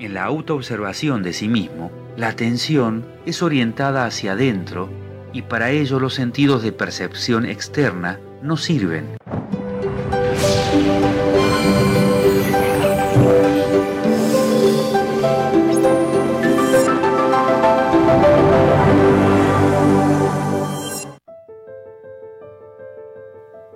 En 0.00 0.12
la 0.12 0.24
autoobservación 0.24 1.22
de 1.22 1.32
sí 1.32 1.46
mismo, 1.46 1.92
la 2.16 2.26
atención 2.26 3.04
es 3.26 3.44
orientada 3.44 4.04
hacia 4.04 4.32
adentro 4.32 4.88
y 5.32 5.42
para 5.42 5.70
ello 5.70 6.00
los 6.00 6.14
sentidos 6.14 6.64
de 6.64 6.72
percepción 6.72 7.46
externa 7.46 8.18
no 8.42 8.56
sirven. 8.56 9.16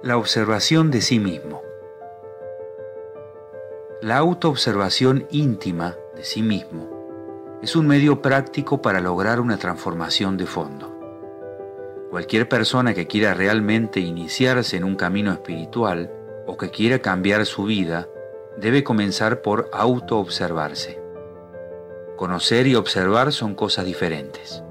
La 0.02 0.16
observación 0.16 0.90
de 0.90 1.00
sí 1.00 1.20
mismo. 1.20 1.57
La 4.00 4.18
autoobservación 4.18 5.26
íntima 5.32 5.96
de 6.14 6.22
sí 6.22 6.40
mismo 6.40 7.58
es 7.62 7.74
un 7.74 7.88
medio 7.88 8.22
práctico 8.22 8.80
para 8.80 9.00
lograr 9.00 9.40
una 9.40 9.56
transformación 9.56 10.36
de 10.36 10.46
fondo. 10.46 10.96
Cualquier 12.08 12.48
persona 12.48 12.94
que 12.94 13.08
quiera 13.08 13.34
realmente 13.34 13.98
iniciarse 13.98 14.76
en 14.76 14.84
un 14.84 14.94
camino 14.94 15.32
espiritual 15.32 16.12
o 16.46 16.56
que 16.56 16.70
quiera 16.70 17.00
cambiar 17.00 17.44
su 17.44 17.64
vida, 17.64 18.06
debe 18.56 18.84
comenzar 18.84 19.42
por 19.42 19.68
autoobservarse. 19.72 21.02
Conocer 22.16 22.68
y 22.68 22.76
observar 22.76 23.32
son 23.32 23.56
cosas 23.56 23.84
diferentes. 23.84 24.62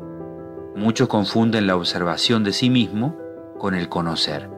Muchos 0.73 1.09
confunden 1.09 1.67
la 1.67 1.75
observación 1.75 2.45
de 2.45 2.53
sí 2.53 2.69
mismo 2.69 3.17
con 3.57 3.75
el 3.75 3.89
conocer. 3.89 4.56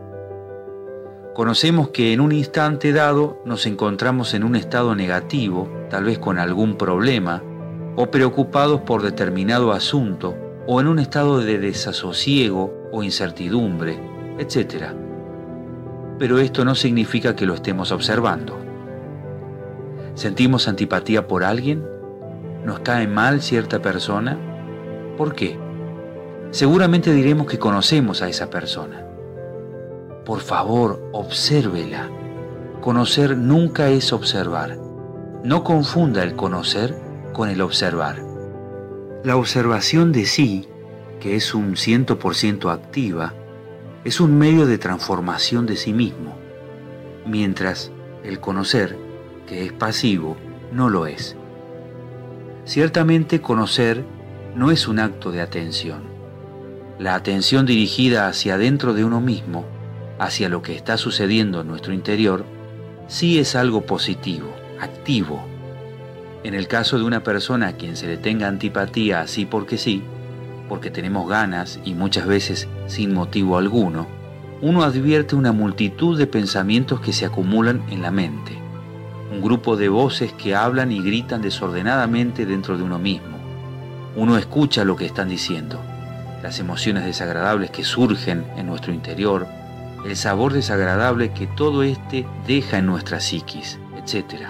Conocemos 1.33 1.89
que 1.89 2.11
en 2.11 2.21
un 2.21 2.31
instante 2.31 2.91
dado 2.91 3.41
nos 3.45 3.65
encontramos 3.67 4.33
en 4.33 4.43
un 4.43 4.55
estado 4.55 4.95
negativo, 4.95 5.69
tal 5.89 6.03
vez 6.03 6.17
con 6.17 6.39
algún 6.39 6.75
problema, 6.75 7.43
o 7.95 8.09
preocupados 8.09 8.81
por 8.81 9.03
determinado 9.03 9.71
asunto, 9.71 10.35
o 10.65 10.81
en 10.81 10.87
un 10.87 10.99
estado 10.99 11.39
de 11.39 11.59
desasosiego 11.59 12.73
o 12.91 13.03
incertidumbre, 13.03 13.99
etc. 14.39 14.87
Pero 16.17 16.39
esto 16.39 16.65
no 16.65 16.73
significa 16.73 17.35
que 17.35 17.45
lo 17.45 17.53
estemos 17.53 17.91
observando. 17.91 18.57
¿Sentimos 20.15 20.67
antipatía 20.67 21.27
por 21.27 21.43
alguien? 21.43 21.85
¿Nos 22.65 22.79
cae 22.79 23.07
mal 23.07 23.41
cierta 23.41 23.81
persona? 23.81 24.37
¿Por 25.15 25.35
qué? 25.35 25.57
Seguramente 26.51 27.13
diremos 27.13 27.45
que 27.47 27.59
conocemos 27.59 28.21
a 28.21 28.27
esa 28.27 28.49
persona 28.49 29.08
por 30.29 30.41
favor, 30.41 31.09
obsérvela. 31.11 32.07
Conocer 32.81 33.35
nunca 33.35 33.89
es 33.89 34.13
observar. 34.13 34.77
No 35.43 35.63
confunda 35.63 36.21
el 36.21 36.35
conocer 36.35 36.95
con 37.33 37.49
el 37.49 37.61
observar. 37.61 38.21
La 39.23 39.37
observación 39.37 40.11
de 40.11 40.27
sí, 40.27 40.67
que 41.19 41.35
es 41.35 41.55
un 41.55 41.71
100% 41.71 42.71
activa, 42.71 43.33
es 44.03 44.21
un 44.21 44.37
medio 44.37 44.67
de 44.67 44.77
transformación 44.77 45.65
de 45.65 45.75
sí 45.75 45.93
mismo, 45.93 46.37
mientras 47.25 47.91
el 48.23 48.39
conocer, 48.39 48.99
que 49.47 49.65
es 49.65 49.73
pasivo, 49.73 50.37
no 50.71 50.89
lo 50.89 51.07
es. 51.07 51.37
Ciertamente 52.65 53.41
conocer 53.41 54.05
no 54.53 54.69
es 54.69 54.87
un 54.87 54.99
acto 54.99 55.31
de 55.31 55.41
atención. 55.41 56.03
La 56.99 57.15
atención 57.15 57.65
dirigida 57.65 58.27
hacia 58.27 58.53
adentro 58.53 58.93
de 58.93 59.03
uno 59.03 59.21
mismo 59.21 59.78
hacia 60.19 60.49
lo 60.49 60.61
que 60.61 60.75
está 60.75 60.97
sucediendo 60.97 61.61
en 61.61 61.67
nuestro 61.67 61.93
interior, 61.93 62.45
sí 63.07 63.39
es 63.39 63.55
algo 63.55 63.81
positivo, 63.81 64.53
activo. 64.79 65.43
En 66.43 66.53
el 66.53 66.67
caso 66.67 66.97
de 66.97 67.05
una 67.05 67.23
persona 67.23 67.69
a 67.69 67.73
quien 67.73 67.95
se 67.95 68.07
le 68.07 68.17
tenga 68.17 68.47
antipatía 68.47 69.21
así 69.21 69.45
porque 69.45 69.77
sí, 69.77 70.03
porque 70.67 70.91
tenemos 70.91 71.27
ganas 71.27 71.79
y 71.83 71.93
muchas 71.93 72.27
veces 72.27 72.67
sin 72.87 73.13
motivo 73.13 73.57
alguno, 73.57 74.07
uno 74.61 74.83
advierte 74.83 75.35
una 75.35 75.53
multitud 75.53 76.17
de 76.17 76.27
pensamientos 76.27 76.99
que 76.99 77.13
se 77.13 77.25
acumulan 77.25 77.81
en 77.89 78.01
la 78.01 78.11
mente, 78.11 78.57
un 79.31 79.41
grupo 79.41 79.77
de 79.77 79.89
voces 79.89 80.33
que 80.33 80.53
hablan 80.53 80.91
y 80.91 81.01
gritan 81.01 81.41
desordenadamente 81.41 82.45
dentro 82.45 82.77
de 82.77 82.83
uno 82.83 82.99
mismo. 82.99 83.37
Uno 84.15 84.37
escucha 84.37 84.83
lo 84.83 84.95
que 84.95 85.05
están 85.05 85.29
diciendo, 85.29 85.79
las 86.43 86.59
emociones 86.59 87.05
desagradables 87.05 87.71
que 87.71 87.83
surgen 87.83 88.45
en 88.57 88.67
nuestro 88.67 88.91
interior, 88.93 89.47
el 90.05 90.15
sabor 90.15 90.53
desagradable 90.53 91.31
que 91.31 91.47
todo 91.47 91.83
este 91.83 92.25
deja 92.47 92.77
en 92.77 92.85
nuestra 92.85 93.19
psiquis, 93.19 93.79
etc. 93.97 94.47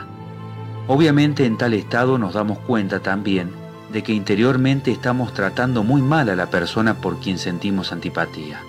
Obviamente 0.87 1.45
en 1.45 1.57
tal 1.57 1.73
estado 1.73 2.17
nos 2.17 2.33
damos 2.33 2.59
cuenta 2.59 2.99
también 2.99 3.51
de 3.91 4.03
que 4.03 4.13
interiormente 4.13 4.91
estamos 4.91 5.33
tratando 5.33 5.83
muy 5.83 6.01
mal 6.01 6.29
a 6.29 6.35
la 6.35 6.49
persona 6.49 6.95
por 6.95 7.19
quien 7.19 7.37
sentimos 7.37 7.91
antipatía. 7.91 8.61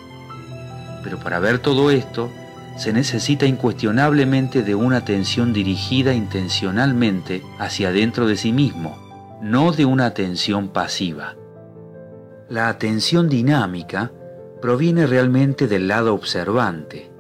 Pero 1.03 1.19
para 1.19 1.39
ver 1.39 1.59
todo 1.59 1.91
esto, 1.91 2.31
se 2.77 2.93
necesita 2.93 3.47
incuestionablemente 3.47 4.63
de 4.63 4.75
una 4.75 4.99
atención 4.99 5.53
dirigida 5.53 6.15
intencionalmente 6.15 7.43
hacia 7.59 7.89
adentro 7.89 8.27
de 8.27 8.37
sí 8.37 8.53
mismo, 8.53 8.97
no 9.43 9.73
de 9.73 9.85
una 9.85 10.07
atención 10.07 10.69
pasiva. 10.69 11.37
La 12.49 12.69
atención 12.69 13.29
dinámica 13.29 14.13
proviene 14.61 15.07
realmente 15.07 15.67
del 15.69 15.89
lado 15.89 16.15
observante, 16.15 17.11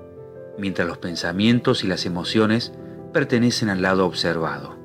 mientras 0.58 0.86
los 0.86 0.98
pensamientos 0.98 1.84
y 1.84 1.86
las 1.86 2.04
emociones 2.04 2.72
pertenecen 3.12 3.70
al 3.70 3.82
lado 3.82 4.06
observado. 4.06 4.76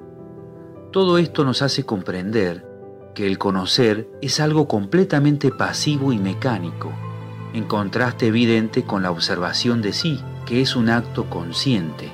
Todo 0.91 1.17
esto 1.17 1.43
nos 1.43 1.61
hace 1.61 1.83
comprender 1.83 2.65
que 3.13 3.27
el 3.27 3.37
conocer 3.37 4.07
es 4.21 4.39
algo 4.39 4.67
completamente 4.67 5.51
pasivo 5.51 6.13
y 6.13 6.17
mecánico, 6.17 6.91
en 7.53 7.65
contraste 7.65 8.27
evidente 8.27 8.83
con 8.83 9.03
la 9.03 9.11
observación 9.11 9.81
de 9.81 9.93
sí, 9.93 10.21
que 10.45 10.61
es 10.61 10.75
un 10.75 10.89
acto 10.89 11.29
consciente. 11.29 12.11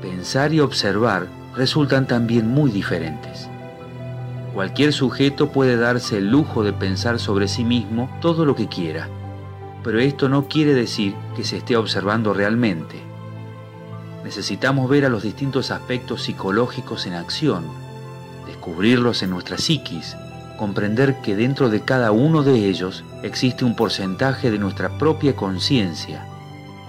Pensar 0.00 0.52
y 0.52 0.60
observar 0.60 1.28
resultan 1.56 2.06
también 2.06 2.48
muy 2.48 2.70
diferentes. 2.70 3.48
Cualquier 4.54 4.92
sujeto 4.92 5.50
puede 5.50 5.76
darse 5.76 6.18
el 6.18 6.30
lujo 6.30 6.62
de 6.62 6.72
pensar 6.72 7.18
sobre 7.18 7.48
sí 7.48 7.64
mismo 7.64 8.10
todo 8.20 8.44
lo 8.44 8.54
que 8.54 8.68
quiera, 8.68 9.08
pero 9.82 10.00
esto 10.00 10.28
no 10.28 10.48
quiere 10.48 10.74
decir 10.74 11.14
que 11.36 11.44
se 11.44 11.58
esté 11.58 11.76
observando 11.76 12.34
realmente. 12.34 12.96
Necesitamos 14.24 14.90
ver 14.90 15.04
a 15.04 15.08
los 15.08 15.22
distintos 15.22 15.70
aspectos 15.70 16.22
psicológicos 16.22 17.06
en 17.06 17.14
acción, 17.14 17.64
descubrirlos 18.46 19.22
en 19.22 19.30
nuestra 19.30 19.58
psiquis, 19.58 20.16
comprender 20.58 21.22
que 21.22 21.36
dentro 21.36 21.70
de 21.70 21.82
cada 21.82 22.10
uno 22.10 22.42
de 22.42 22.68
ellos 22.68 23.04
existe 23.22 23.64
un 23.64 23.76
porcentaje 23.76 24.50
de 24.50 24.58
nuestra 24.58 24.98
propia 24.98 25.36
conciencia, 25.36 26.26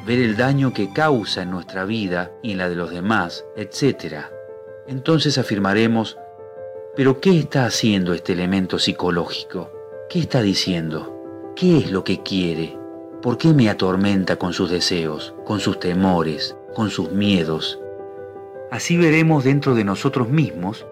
ver 0.06 0.20
el 0.20 0.36
daño 0.36 0.74
que 0.74 0.92
causa 0.92 1.44
en 1.44 1.52
nuestra 1.52 1.86
vida 1.86 2.32
y 2.42 2.54
en 2.54 2.58
la 2.58 2.68
de 2.68 2.76
los 2.76 2.90
demás, 2.90 3.46
etc. 3.56 4.26
Entonces 4.88 5.38
afirmaremos, 5.38 6.18
pero 6.96 7.22
¿qué 7.22 7.38
está 7.38 7.66
haciendo 7.66 8.14
este 8.14 8.34
elemento 8.34 8.80
psicológico? 8.80 9.72
¿Qué 10.10 10.20
está 10.20 10.42
diciendo? 10.42 11.54
¿Qué 11.56 11.78
es 11.78 11.92
lo 11.92 12.04
que 12.04 12.24
quiere? 12.24 12.79
¿Por 13.22 13.38
qué 13.38 13.54
me 13.54 13.70
atormenta 13.70 14.38
con 14.38 14.54
sus 14.54 14.70
deseos, 14.70 15.34
con 15.44 15.60
sus 15.60 15.78
temores, 15.78 16.56
con 16.74 16.90
sus 16.90 17.12
miedos? 17.12 17.78
Así 18.72 18.96
veremos 18.96 19.44
dentro 19.44 19.76
de 19.76 19.84
nosotros 19.84 20.30
mismos 20.30 20.86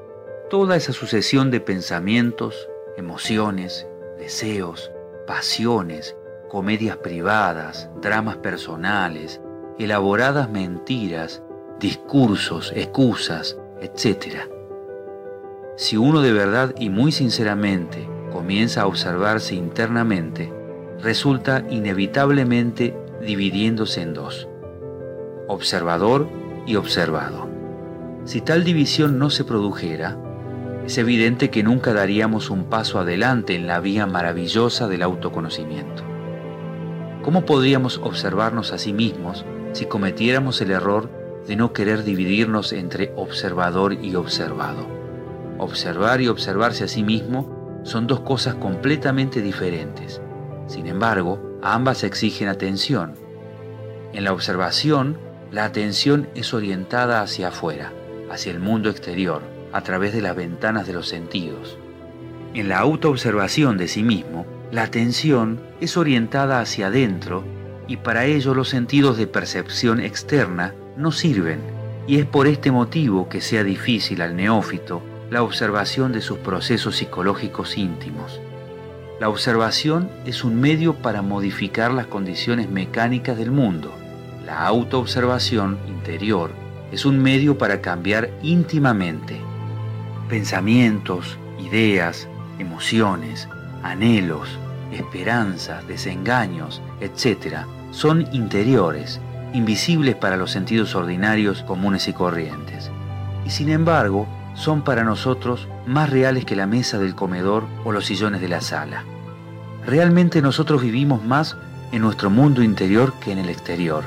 toda 0.50 0.76
esa 0.76 0.92
sucesión 0.92 1.52
de 1.52 1.62
pensamientos, 1.62 2.68
emociones, 2.98 3.88
deseos, 4.18 4.92
pasiones, 5.26 6.18
comedias 6.50 6.98
privadas, 6.98 7.90
dramas 8.02 8.36
personales, 8.36 9.40
elaboradas 9.80 10.50
mentiras, 10.50 11.42
discursos, 11.80 12.74
excusas, 12.76 13.58
etc. 13.80 14.50
Si 15.78 15.96
uno 15.96 16.22
de 16.22 16.34
verdad 16.34 16.76
y 16.78 16.90
muy 16.90 17.14
sinceramente 17.14 18.10
comienza 18.34 18.82
a 18.82 18.88
observarse 18.88 19.56
internamente, 19.56 20.57
resulta 21.02 21.64
inevitablemente 21.70 22.98
dividiéndose 23.22 24.02
en 24.02 24.14
dos, 24.14 24.48
observador 25.48 26.28
y 26.66 26.76
observado. 26.76 27.48
Si 28.26 28.42
tal 28.42 28.64
división 28.64 29.20
no 29.20 29.30
se 29.30 29.44
produjera, 29.44 30.18
es 30.86 30.98
evidente 30.98 31.50
que 31.50 31.64
nunca 31.64 31.94
daríamos 31.94 32.50
un 32.50 32.66
paso 32.66 33.00
adelante 33.00 33.56
en 33.56 33.68
la 33.68 33.80
vía 33.80 34.06
maravillosa 34.06 34.88
del 34.88 35.04
autoconocimiento. 35.04 36.04
¿Cómo 37.24 37.46
podríamos 37.46 38.00
observarnos 38.04 38.72
a 38.72 38.78
sí 38.78 38.94
mismos 38.94 39.46
si 39.74 39.86
cometiéramos 39.86 40.62
el 40.62 40.72
error 40.72 41.10
de 41.46 41.56
no 41.56 41.74
querer 41.74 42.04
dividirnos 42.04 42.74
entre 42.74 43.14
observador 43.16 43.94
y 43.94 44.16
observado? 44.16 44.88
Observar 45.58 46.22
y 46.22 46.28
observarse 46.28 46.86
a 46.86 46.88
sí 46.88 47.04
mismo 47.04 47.82
son 47.84 48.08
dos 48.08 48.22
cosas 48.22 48.56
completamente 48.56 49.42
diferentes 49.42 50.22
sin 50.68 50.88
embargo, 50.88 51.60
ambas 51.62 52.04
exigen 52.04 52.50
atención. 52.50 53.16
En 54.14 54.24
la 54.24 54.34
observación, 54.34 55.18
la 55.52 55.66
atención 55.66 56.28
es 56.36 56.54
orientada 56.54 57.22
hacia 57.22 57.50
afuera, 57.50 57.94
hacia 58.30 58.52
el 58.52 58.60
mundo 58.60 58.90
exterior, 58.90 59.42
a 59.74 59.82
través 59.82 60.14
de 60.14 60.22
las 60.22 60.36
ventanas 60.36 60.88
de 60.88 60.94
los 60.94 61.08
sentidos. 61.08 61.78
En 62.54 62.70
la 62.70 62.80
autoobservación 62.80 63.78
de 63.78 63.88
sí 63.88 64.04
mismo, 64.04 64.46
la 64.72 64.84
atención 64.84 65.62
es 65.80 65.96
orientada 65.96 66.60
hacia 66.60 66.88
adentro 66.88 67.44
y 67.88 67.98
para 67.98 68.26
ello 68.26 68.54
los 68.54 68.70
sentidos 68.70 69.18
de 69.18 69.28
percepción 69.28 70.00
externa 70.00 70.74
no 70.98 71.12
sirven, 71.12 71.62
y 72.06 72.20
es 72.20 72.26
por 72.26 72.48
este 72.48 72.72
motivo 72.72 73.30
que 73.30 73.42
sea 73.42 73.64
difícil 73.64 74.22
al 74.22 74.36
neófito 74.36 75.02
la 75.30 75.44
observación 75.44 76.12
de 76.12 76.22
sus 76.22 76.38
procesos 76.40 76.98
psicológicos 76.98 77.78
íntimos. 77.78 78.42
La 79.20 79.30
observación 79.30 80.12
es 80.26 80.44
un 80.44 80.62
medio 80.62 80.94
para 80.94 81.24
modificar 81.24 81.92
las 81.92 82.06
condiciones 82.06 82.70
mecánicas 82.70 83.36
del 83.36 83.50
mundo. 83.50 83.92
La 84.46 84.68
autoobservación 84.68 85.80
interior 85.88 86.52
es 86.92 87.04
un 87.04 87.18
medio 87.18 87.58
para 87.58 87.82
cambiar 87.82 88.30
íntimamente. 88.44 89.42
Pensamientos, 90.30 91.40
ideas, 91.58 92.28
emociones, 92.60 93.50
anhelos, 93.82 94.60
esperanzas, 94.92 95.88
desengaños, 95.88 96.84
etc., 97.02 97.66
son 97.90 98.28
interiores, 98.32 99.20
invisibles 99.52 100.16
para 100.16 100.38
los 100.38 100.52
sentidos 100.52 100.94
ordinarios 100.94 101.64
comunes 101.64 102.08
y 102.08 102.14
corrientes. 102.14 102.92
Y 103.48 103.50
sin 103.50 103.70
embargo, 103.70 104.28
son 104.58 104.82
para 104.82 105.04
nosotros 105.04 105.68
más 105.86 106.10
reales 106.10 106.44
que 106.44 106.56
la 106.56 106.66
mesa 106.66 106.98
del 106.98 107.16
comedor 107.16 107.66
o 107.86 107.92
los 107.92 108.06
sillones 108.06 108.42
de 108.42 108.50
la 108.50 108.60
sala. 108.60 109.04
Realmente 109.86 110.42
nosotros 110.42 110.82
vivimos 110.82 111.24
más 111.24 111.56
en 111.92 112.02
nuestro 112.02 112.30
mundo 112.30 112.64
interior 112.64 113.14
que 113.22 113.32
en 113.32 113.38
el 113.38 113.50
exterior. 113.50 114.04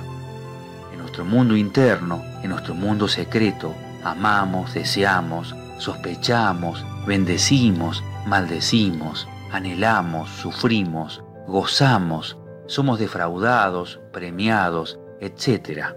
En 0.93 0.99
nuestro 0.99 1.25
mundo 1.25 1.57
interno, 1.57 2.21
en 2.43 2.51
nuestro 2.51 2.75
mundo 2.75 3.07
secreto, 3.07 3.73
amamos, 4.03 4.75
deseamos, 4.75 5.55
sospechamos, 5.79 6.85
bendecimos, 7.07 8.03
maldecimos, 8.27 9.29
anhelamos, 9.53 10.29
sufrimos, 10.31 11.23
gozamos, 11.47 12.37
somos 12.67 12.99
defraudados, 12.99 14.01
premiados, 14.13 14.99
etc. 15.21 15.95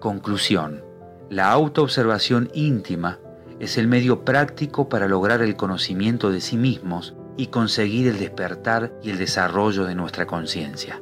Conclusión. 0.00 0.84
La 1.30 1.50
autoobservación 1.50 2.50
íntima 2.52 3.18
es 3.60 3.76
el 3.76 3.86
medio 3.88 4.24
práctico 4.24 4.88
para 4.88 5.06
lograr 5.06 5.42
el 5.42 5.54
conocimiento 5.54 6.32
de 6.32 6.40
sí 6.40 6.56
mismos 6.56 7.14
y 7.36 7.48
conseguir 7.48 8.06
el 8.06 8.18
despertar 8.18 8.90
y 9.02 9.10
el 9.10 9.18
desarrollo 9.18 9.84
de 9.84 9.94
nuestra 9.94 10.26
conciencia. 10.26 11.00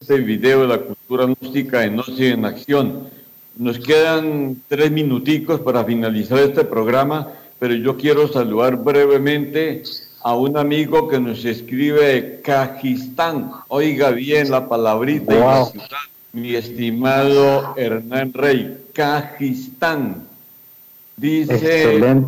Este 0.00 0.18
video 0.18 0.62
de 0.62 0.68
la 0.68 0.78
cultura 0.78 1.24
gnóstica 1.24 1.84
en 1.84 1.96
Gnosis 1.96 2.20
en 2.20 2.44
Acción. 2.44 3.08
Nos 3.56 3.78
quedan 3.78 4.62
tres 4.68 4.90
minuticos 4.90 5.60
para 5.60 5.84
finalizar 5.84 6.38
este 6.38 6.64
programa, 6.64 7.28
pero 7.58 7.74
yo 7.74 7.96
quiero 7.96 8.28
saludar 8.28 8.76
brevemente 8.76 9.82
a 10.22 10.34
un 10.34 10.56
amigo 10.56 11.08
que 11.08 11.20
nos 11.20 11.44
escribe 11.44 12.06
de 12.06 12.40
Kajistán. 12.42 13.52
Oiga 13.68 14.10
bien 14.10 14.50
la 14.50 14.68
palabrita 14.68 15.34
y 15.34 15.38
la 15.38 15.64
ciudad. 15.66 15.86
Mi 16.32 16.54
estimado 16.54 17.74
Hernán 17.76 18.32
Rey, 18.32 18.78
Kajistán. 18.92 20.26
Dice 21.16 21.96
el 21.96 22.24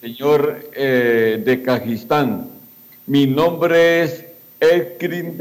señor 0.00 0.70
eh, 0.74 1.42
de 1.44 1.62
Kajistán. 1.62 2.48
Mi 3.06 3.26
nombre 3.26 4.04
es 4.04 4.24
Ekrin 4.60 5.38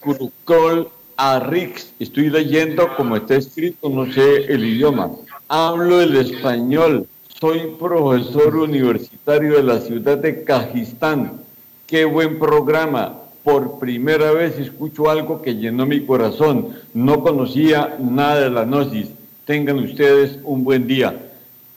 Kurukol 0.00 0.88
Arrix. 1.16 1.92
Estoy 1.98 2.30
leyendo 2.30 2.94
como 2.96 3.16
está 3.16 3.36
escrito, 3.36 3.88
no 3.88 4.10
sé 4.12 4.44
el 4.44 4.64
idioma. 4.64 5.10
Hablo 5.48 6.00
el 6.00 6.16
español. 6.16 7.06
Soy 7.40 7.74
profesor 7.78 8.54
universitario 8.54 9.56
de 9.56 9.62
la 9.62 9.80
ciudad 9.80 10.18
de 10.18 10.44
Cajistán. 10.44 11.40
Qué 11.86 12.04
buen 12.04 12.38
programa. 12.38 13.18
Por 13.42 13.78
primera 13.78 14.32
vez 14.32 14.58
escucho 14.58 15.08
algo 15.08 15.40
que 15.40 15.54
llenó 15.54 15.86
mi 15.86 16.04
corazón. 16.04 16.76
No 16.92 17.22
conocía 17.22 17.96
nada 17.98 18.40
de 18.42 18.50
la 18.50 18.66
gnosis. 18.66 19.08
Tengan 19.46 19.78
ustedes 19.78 20.38
un 20.44 20.64
buen 20.64 20.86
día. 20.86 21.18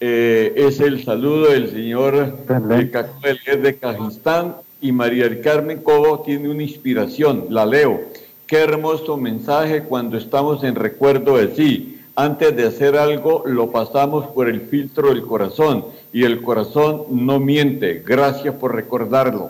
Eh, 0.01 0.51
es 0.53 0.81
el 0.81 1.01
saludo 1.05 1.51
del 1.51 1.71
señor 1.71 2.35
de, 2.45 3.57
de 3.57 3.77
Cajistán 3.77 4.57
y 4.81 4.91
María 4.91 5.29
del 5.29 5.39
Carmen 5.39 5.81
Cobo 5.81 6.23
tiene 6.23 6.49
una 6.49 6.63
inspiración. 6.63 7.45
La 7.49 7.65
leo. 7.65 8.01
Qué 8.47 8.57
hermoso 8.57 9.15
mensaje 9.15 9.83
cuando 9.83 10.17
estamos 10.17 10.61
en 10.65 10.75
recuerdo 10.75 11.37
de 11.37 11.55
sí. 11.55 11.92
Antes 12.15 12.55
de 12.55 12.67
hacer 12.67 12.95
algo, 12.95 13.41
lo 13.45 13.71
pasamos 13.71 14.27
por 14.27 14.47
el 14.47 14.61
filtro 14.61 15.09
del 15.09 15.25
corazón 15.25 15.85
y 16.11 16.25
el 16.25 16.43
corazón 16.43 17.05
no 17.09 17.39
miente. 17.39 18.03
Gracias 18.05 18.53
por 18.53 18.75
recordarlo. 18.75 19.49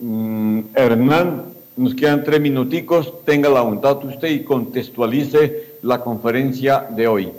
Mm, 0.00 0.60
Hernán, 0.74 1.44
nos 1.76 1.94
quedan 1.94 2.24
tres 2.24 2.40
minuticos. 2.40 3.24
Tenga 3.24 3.48
la 3.48 3.60
bondad 3.60 4.04
usted 4.04 4.28
y 4.28 4.42
contextualice 4.42 5.76
la 5.82 6.00
conferencia 6.00 6.88
de 6.90 7.06
hoy. 7.06 7.32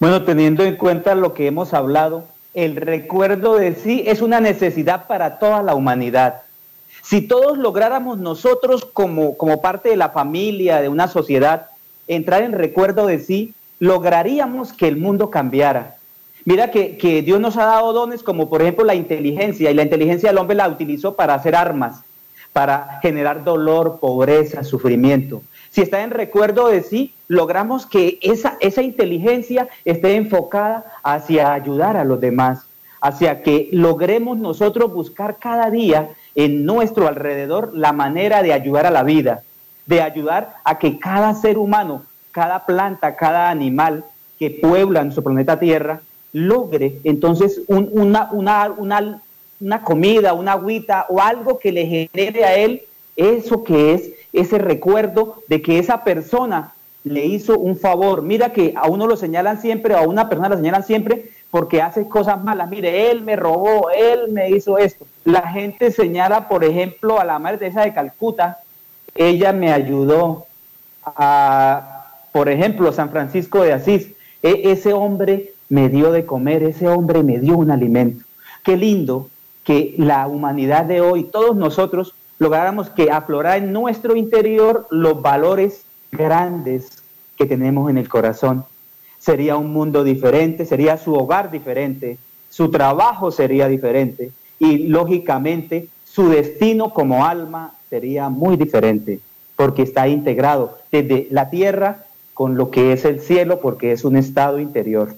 Bueno, 0.00 0.24
teniendo 0.24 0.64
en 0.64 0.76
cuenta 0.76 1.14
lo 1.14 1.34
que 1.34 1.46
hemos 1.46 1.74
hablado, 1.74 2.24
el 2.54 2.76
recuerdo 2.76 3.56
de 3.56 3.74
sí 3.74 4.02
es 4.06 4.22
una 4.22 4.40
necesidad 4.40 5.06
para 5.06 5.38
toda 5.38 5.62
la 5.62 5.74
humanidad. 5.74 6.42
Si 7.02 7.20
todos 7.20 7.58
lográramos 7.58 8.16
nosotros 8.16 8.86
como, 8.86 9.36
como 9.36 9.60
parte 9.60 9.90
de 9.90 9.96
la 9.96 10.08
familia, 10.08 10.80
de 10.80 10.88
una 10.88 11.06
sociedad, 11.06 11.68
entrar 12.08 12.42
en 12.42 12.52
recuerdo 12.52 13.06
de 13.06 13.18
sí, 13.18 13.54
lograríamos 13.78 14.72
que 14.72 14.88
el 14.88 14.96
mundo 14.96 15.30
cambiara. 15.30 15.96
Mira 16.44 16.70
que, 16.70 16.96
que, 16.96 17.22
Dios 17.22 17.40
nos 17.40 17.56
ha 17.56 17.64
dado 17.64 17.92
dones 17.92 18.22
como 18.22 18.48
por 18.48 18.62
ejemplo 18.62 18.84
la 18.84 18.94
inteligencia 18.94 19.70
y 19.70 19.74
la 19.74 19.82
inteligencia 19.82 20.28
del 20.28 20.38
hombre 20.38 20.56
la 20.56 20.68
utilizó 20.68 21.16
para 21.16 21.34
hacer 21.34 21.56
armas, 21.56 22.02
para 22.52 23.00
generar 23.02 23.44
dolor, 23.44 23.98
pobreza, 24.00 24.62
sufrimiento. 24.62 25.42
Si 25.70 25.82
está 25.82 26.02
en 26.02 26.10
recuerdo 26.10 26.68
de 26.68 26.82
sí, 26.82 27.12
logramos 27.28 27.84
que 27.84 28.18
esa, 28.22 28.56
esa 28.60 28.82
inteligencia 28.82 29.68
esté 29.84 30.14
enfocada 30.14 30.86
hacia 31.02 31.52
ayudar 31.52 31.96
a 31.96 32.04
los 32.04 32.20
demás, 32.20 32.66
hacia 33.00 33.42
que 33.42 33.68
logremos 33.72 34.38
nosotros 34.38 34.92
buscar 34.92 35.36
cada 35.38 35.70
día 35.70 36.10
en 36.34 36.64
nuestro 36.64 37.08
alrededor 37.08 37.72
la 37.74 37.92
manera 37.92 38.42
de 38.42 38.52
ayudar 38.52 38.86
a 38.86 38.90
la 38.90 39.02
vida, 39.02 39.42
de 39.86 40.02
ayudar 40.02 40.56
a 40.64 40.78
que 40.78 40.98
cada 40.98 41.34
ser 41.34 41.58
humano, 41.58 42.02
cada 42.32 42.66
planta, 42.66 43.16
cada 43.16 43.50
animal 43.50 44.04
que 44.38 44.50
puebla 44.50 45.02
nuestro 45.02 45.24
planeta 45.24 45.58
Tierra, 45.58 46.00
logre 46.32 46.98
entonces 47.04 47.62
una, 47.68 48.28
una, 48.32 48.70
una, 48.76 49.22
una 49.60 49.80
comida, 49.82 50.34
una 50.34 50.52
agüita 50.52 51.06
o 51.08 51.20
algo 51.20 51.58
que 51.58 51.72
le 51.72 51.86
genere 51.86 52.44
a 52.44 52.56
él 52.56 52.82
eso 53.16 53.64
que 53.64 53.94
es 53.94 54.10
ese 54.32 54.58
recuerdo 54.58 55.42
de 55.48 55.62
que 55.62 55.78
esa 55.78 56.04
persona 56.04 56.74
le 57.04 57.24
hizo 57.24 57.58
un 57.58 57.76
favor. 57.76 58.22
Mira 58.22 58.52
que 58.52 58.74
a 58.76 58.88
uno 58.88 59.06
lo 59.06 59.16
señalan 59.16 59.60
siempre, 59.60 59.94
a 59.94 60.02
una 60.02 60.28
persona 60.28 60.50
lo 60.50 60.56
señalan 60.56 60.84
siempre 60.84 61.30
porque 61.50 61.80
hace 61.80 62.08
cosas 62.08 62.42
malas. 62.42 62.68
Mire, 62.68 63.10
él 63.10 63.22
me 63.22 63.36
robó, 63.36 63.88
él 63.90 64.32
me 64.32 64.50
hizo 64.50 64.76
esto. 64.76 65.06
La 65.24 65.48
gente 65.48 65.90
señala, 65.90 66.48
por 66.48 66.64
ejemplo, 66.64 67.18
a 67.18 67.24
la 67.24 67.38
madre 67.38 67.68
esa 67.68 67.82
de 67.82 67.94
Calcuta, 67.94 68.58
ella 69.18 69.52
me 69.52 69.72
ayudó 69.72 70.46
a, 71.04 72.06
por 72.32 72.48
ejemplo, 72.48 72.92
San 72.92 73.10
Francisco 73.10 73.62
de 73.62 73.72
Asís. 73.72 74.08
E, 74.42 74.72
ese 74.72 74.92
hombre 74.92 75.52
me 75.68 75.88
dio 75.88 76.12
de 76.12 76.24
comer, 76.24 76.62
ese 76.62 76.88
hombre 76.88 77.22
me 77.22 77.38
dio 77.38 77.56
un 77.56 77.70
alimento. 77.70 78.24
Qué 78.62 78.76
lindo 78.76 79.28
que 79.64 79.94
la 79.98 80.26
humanidad 80.26 80.84
de 80.84 81.00
hoy, 81.00 81.24
todos 81.24 81.56
nosotros, 81.56 82.14
lográramos 82.38 82.90
que 82.90 83.10
aflorara 83.10 83.56
en 83.56 83.72
nuestro 83.72 84.16
interior 84.16 84.86
los 84.90 85.20
valores 85.22 85.84
grandes 86.12 87.02
que 87.36 87.46
tenemos 87.46 87.90
en 87.90 87.98
el 87.98 88.08
corazón 88.08 88.64
sería 89.18 89.56
un 89.56 89.72
mundo 89.72 90.04
diferente, 90.04 90.64
sería 90.64 90.96
su 90.98 91.14
hogar 91.14 91.50
diferente, 91.50 92.18
su 92.48 92.70
trabajo 92.70 93.30
sería 93.30 93.66
diferente 93.68 94.30
y 94.58 94.86
lógicamente 94.86 95.88
su 96.04 96.28
destino 96.28 96.90
como 96.94 97.24
alma 97.26 97.74
sería 97.90 98.28
muy 98.28 98.56
diferente 98.56 99.20
porque 99.56 99.82
está 99.82 100.08
integrado 100.08 100.78
desde 100.92 101.28
la 101.30 101.50
tierra 101.50 102.04
con 102.34 102.56
lo 102.56 102.70
que 102.70 102.92
es 102.92 103.04
el 103.04 103.20
cielo 103.20 103.60
porque 103.60 103.92
es 103.92 104.04
un 104.04 104.16
estado 104.16 104.60
interior. 104.60 105.14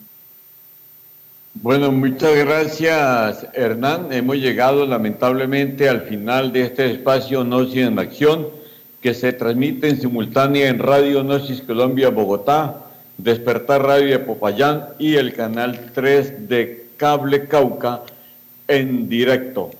Bueno, 1.54 1.90
muchas 1.90 2.36
gracias 2.36 3.46
Hernán. 3.54 4.12
Hemos 4.12 4.36
llegado 4.36 4.86
lamentablemente 4.86 5.88
al 5.88 6.02
final 6.02 6.52
de 6.52 6.62
este 6.62 6.90
espacio 6.92 7.44
Gnosis 7.44 7.86
en 7.86 7.98
Acción 7.98 8.46
que 9.00 9.14
se 9.14 9.32
transmite 9.32 9.88
en 9.88 10.00
simultánea 10.00 10.68
en 10.68 10.78
Radio 10.78 11.22
Gnosis 11.24 11.62
Colombia 11.62 12.10
Bogotá 12.10 12.84
Despertar 13.18 13.82
Radio 13.82 14.10
de 14.10 14.20
Popayán 14.20 14.90
y 14.96 15.16
el 15.16 15.34
canal 15.34 15.90
3 15.92 16.48
de 16.48 16.86
Cable 16.96 17.48
Cauca 17.48 18.02
en 18.68 19.08
directo. 19.08 19.70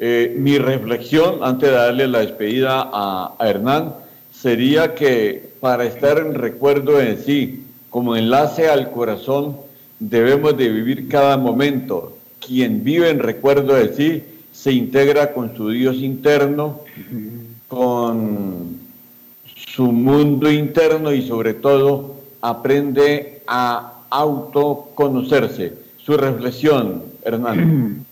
Eh, 0.00 0.36
mi 0.38 0.58
reflexión, 0.58 1.38
antes 1.42 1.70
de 1.70 1.74
darle 1.74 2.06
la 2.06 2.20
despedida 2.20 2.88
a, 2.92 3.34
Hernán, 3.40 3.94
sería 4.32 4.94
que 4.94 5.50
para 5.60 5.84
estar 5.84 6.18
en 6.18 6.34
recuerdo 6.34 7.00
en 7.00 7.18
sí, 7.18 7.64
como 7.90 8.14
enlace 8.14 8.68
al 8.68 8.92
corazón, 8.92 9.56
debemos 9.98 10.56
de 10.56 10.68
vivir 10.68 11.08
cada 11.08 11.36
momento. 11.36 12.16
Quien 12.38 12.84
vive 12.84 13.10
en 13.10 13.18
recuerdo 13.18 13.74
de 13.74 13.92
sí 13.94 14.22
se 14.52 14.72
integra 14.72 15.32
con 15.32 15.56
su 15.56 15.70
Dios 15.70 15.96
interno, 15.96 16.80
con 17.66 18.78
su 19.74 19.90
mundo 19.90 20.50
interno 20.50 21.12
y 21.12 21.26
sobre 21.26 21.54
todo 21.54 22.14
aprende 22.40 23.42
a 23.48 24.04
autoconocerse. 24.10 25.74
Su 26.04 26.16
reflexión, 26.16 27.02
Hernán. 27.24 28.04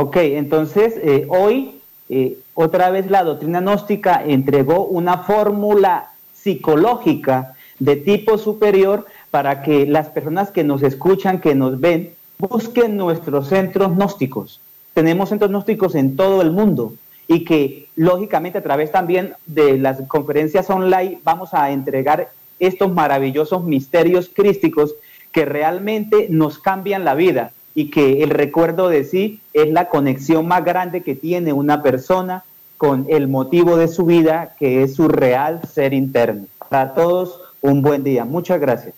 Ok, 0.00 0.16
entonces 0.18 0.94
eh, 1.02 1.26
hoy 1.28 1.80
eh, 2.08 2.38
otra 2.54 2.88
vez 2.90 3.10
la 3.10 3.24
doctrina 3.24 3.60
gnóstica 3.60 4.22
entregó 4.24 4.84
una 4.84 5.18
fórmula 5.24 6.10
psicológica 6.32 7.56
de 7.80 7.96
tipo 7.96 8.38
superior 8.38 9.06
para 9.32 9.60
que 9.60 9.86
las 9.86 10.08
personas 10.10 10.52
que 10.52 10.62
nos 10.62 10.84
escuchan, 10.84 11.40
que 11.40 11.56
nos 11.56 11.80
ven, 11.80 12.12
busquen 12.38 12.96
nuestros 12.96 13.48
centros 13.48 13.96
gnósticos. 13.96 14.60
Tenemos 14.94 15.30
centros 15.30 15.50
gnósticos 15.50 15.96
en 15.96 16.14
todo 16.14 16.42
el 16.42 16.52
mundo 16.52 16.94
y 17.26 17.44
que 17.44 17.88
lógicamente 17.96 18.58
a 18.58 18.62
través 18.62 18.92
también 18.92 19.34
de 19.46 19.78
las 19.78 20.00
conferencias 20.02 20.70
online 20.70 21.18
vamos 21.24 21.54
a 21.54 21.72
entregar 21.72 22.28
estos 22.60 22.92
maravillosos 22.92 23.64
misterios 23.64 24.30
crísticos 24.32 24.94
que 25.32 25.44
realmente 25.44 26.28
nos 26.30 26.60
cambian 26.60 27.04
la 27.04 27.16
vida 27.16 27.50
y 27.78 27.90
que 27.90 28.24
el 28.24 28.30
recuerdo 28.30 28.88
de 28.88 29.04
sí 29.04 29.38
es 29.52 29.70
la 29.70 29.88
conexión 29.88 30.48
más 30.48 30.64
grande 30.64 31.04
que 31.04 31.14
tiene 31.14 31.52
una 31.52 31.80
persona 31.80 32.42
con 32.76 33.06
el 33.08 33.28
motivo 33.28 33.76
de 33.76 33.86
su 33.86 34.04
vida, 34.04 34.56
que 34.58 34.82
es 34.82 34.96
su 34.96 35.06
real 35.06 35.60
ser 35.72 35.94
interno. 35.94 36.46
Para 36.68 36.92
todos, 36.94 37.40
un 37.60 37.80
buen 37.80 38.02
día. 38.02 38.24
Muchas 38.24 38.60
gracias. 38.60 38.94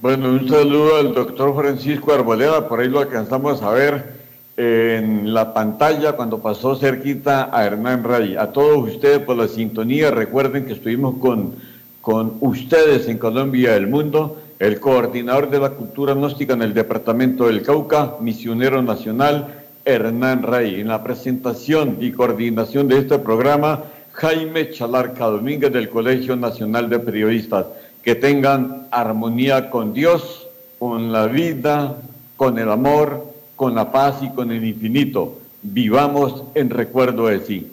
Bueno, 0.00 0.30
un 0.30 0.48
saludo 0.48 0.96
al 0.96 1.12
doctor 1.12 1.54
Francisco 1.54 2.14
Arboleda, 2.14 2.66
por 2.66 2.80
ahí 2.80 2.88
lo 2.88 3.00
alcanzamos 3.00 3.60
a 3.60 3.70
ver 3.72 4.14
en 4.56 5.34
la 5.34 5.52
pantalla 5.52 6.12
cuando 6.12 6.38
pasó 6.38 6.76
cerquita 6.76 7.50
a 7.52 7.66
Hernán 7.66 8.04
Ray. 8.04 8.36
A 8.36 8.52
todos 8.52 8.88
ustedes 8.88 9.18
por 9.18 9.36
la 9.36 9.48
sintonía, 9.48 10.10
recuerden 10.10 10.64
que 10.64 10.72
estuvimos 10.72 11.16
con, 11.18 11.56
con 12.00 12.38
ustedes 12.40 13.06
en 13.06 13.18
Colombia 13.18 13.74
y 13.74 13.76
el 13.76 13.86
mundo, 13.86 14.38
el 14.58 14.80
coordinador 14.80 15.50
de 15.50 15.58
la 15.58 15.70
cultura 15.70 16.14
gnóstica 16.14 16.54
en 16.54 16.62
el 16.62 16.74
departamento 16.74 17.46
del 17.46 17.62
Cauca, 17.62 18.16
misionero 18.20 18.82
nacional, 18.82 19.62
Hernán 19.84 20.42
Ray. 20.42 20.80
En 20.80 20.88
la 20.88 21.02
presentación 21.02 21.98
y 22.00 22.12
coordinación 22.12 22.88
de 22.88 22.98
este 22.98 23.18
programa, 23.18 23.84
Jaime 24.12 24.70
Chalarca 24.70 25.26
Domínguez 25.26 25.72
del 25.72 25.88
Colegio 25.88 26.36
Nacional 26.36 26.88
de 26.88 27.00
Periodistas 27.00 27.66
que 28.04 28.14
tengan 28.14 28.86
armonía 28.90 29.70
con 29.70 29.94
Dios, 29.94 30.46
con 30.78 31.10
la 31.10 31.26
vida, 31.26 31.96
con 32.36 32.58
el 32.58 32.70
amor, 32.70 33.32
con 33.56 33.74
la 33.74 33.90
paz 33.90 34.16
y 34.22 34.28
con 34.28 34.52
el 34.52 34.62
infinito. 34.64 35.38
Vivamos 35.62 36.44
en 36.54 36.68
recuerdo 36.68 37.26
de 37.26 37.40
sí. 37.40 37.70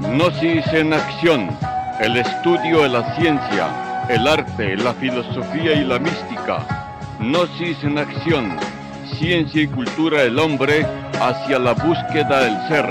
Gnosis 0.00 0.66
en 0.72 0.92
acción, 0.92 1.48
el 2.00 2.16
estudio 2.16 2.82
de 2.82 2.88
la 2.90 3.16
ciencia, 3.16 4.06
el 4.08 4.26
arte, 4.28 4.76
la 4.76 4.94
filosofía 4.94 5.72
y 5.74 5.84
la 5.84 5.98
mística. 5.98 6.64
Gnosis 7.18 7.82
en 7.82 7.98
acción, 7.98 8.56
ciencia 9.18 9.62
y 9.62 9.66
cultura 9.66 10.22
del 10.22 10.38
hombre 10.38 10.86
hacia 11.20 11.58
la 11.58 11.72
búsqueda 11.72 12.44
del 12.44 12.68
ser. 12.68 12.86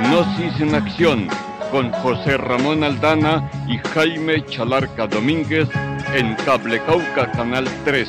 Gnosis 0.00 0.60
en 0.60 0.74
acción, 0.74 1.28
con 1.70 1.92
José 1.92 2.36
Ramón 2.36 2.82
Aldana 2.82 3.48
y 3.68 3.78
Jaime 3.78 4.44
Chalarca 4.46 5.06
Domínguez 5.06 5.68
en 6.12 6.34
Cable 6.44 6.82
Cauca 6.86 7.30
Canal 7.30 7.66
3. 7.84 8.08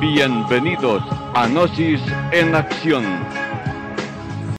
Bienvenidos 0.00 1.02
a 1.34 1.48
Gnosis 1.48 2.00
en 2.30 2.54
Acción. 2.54 3.04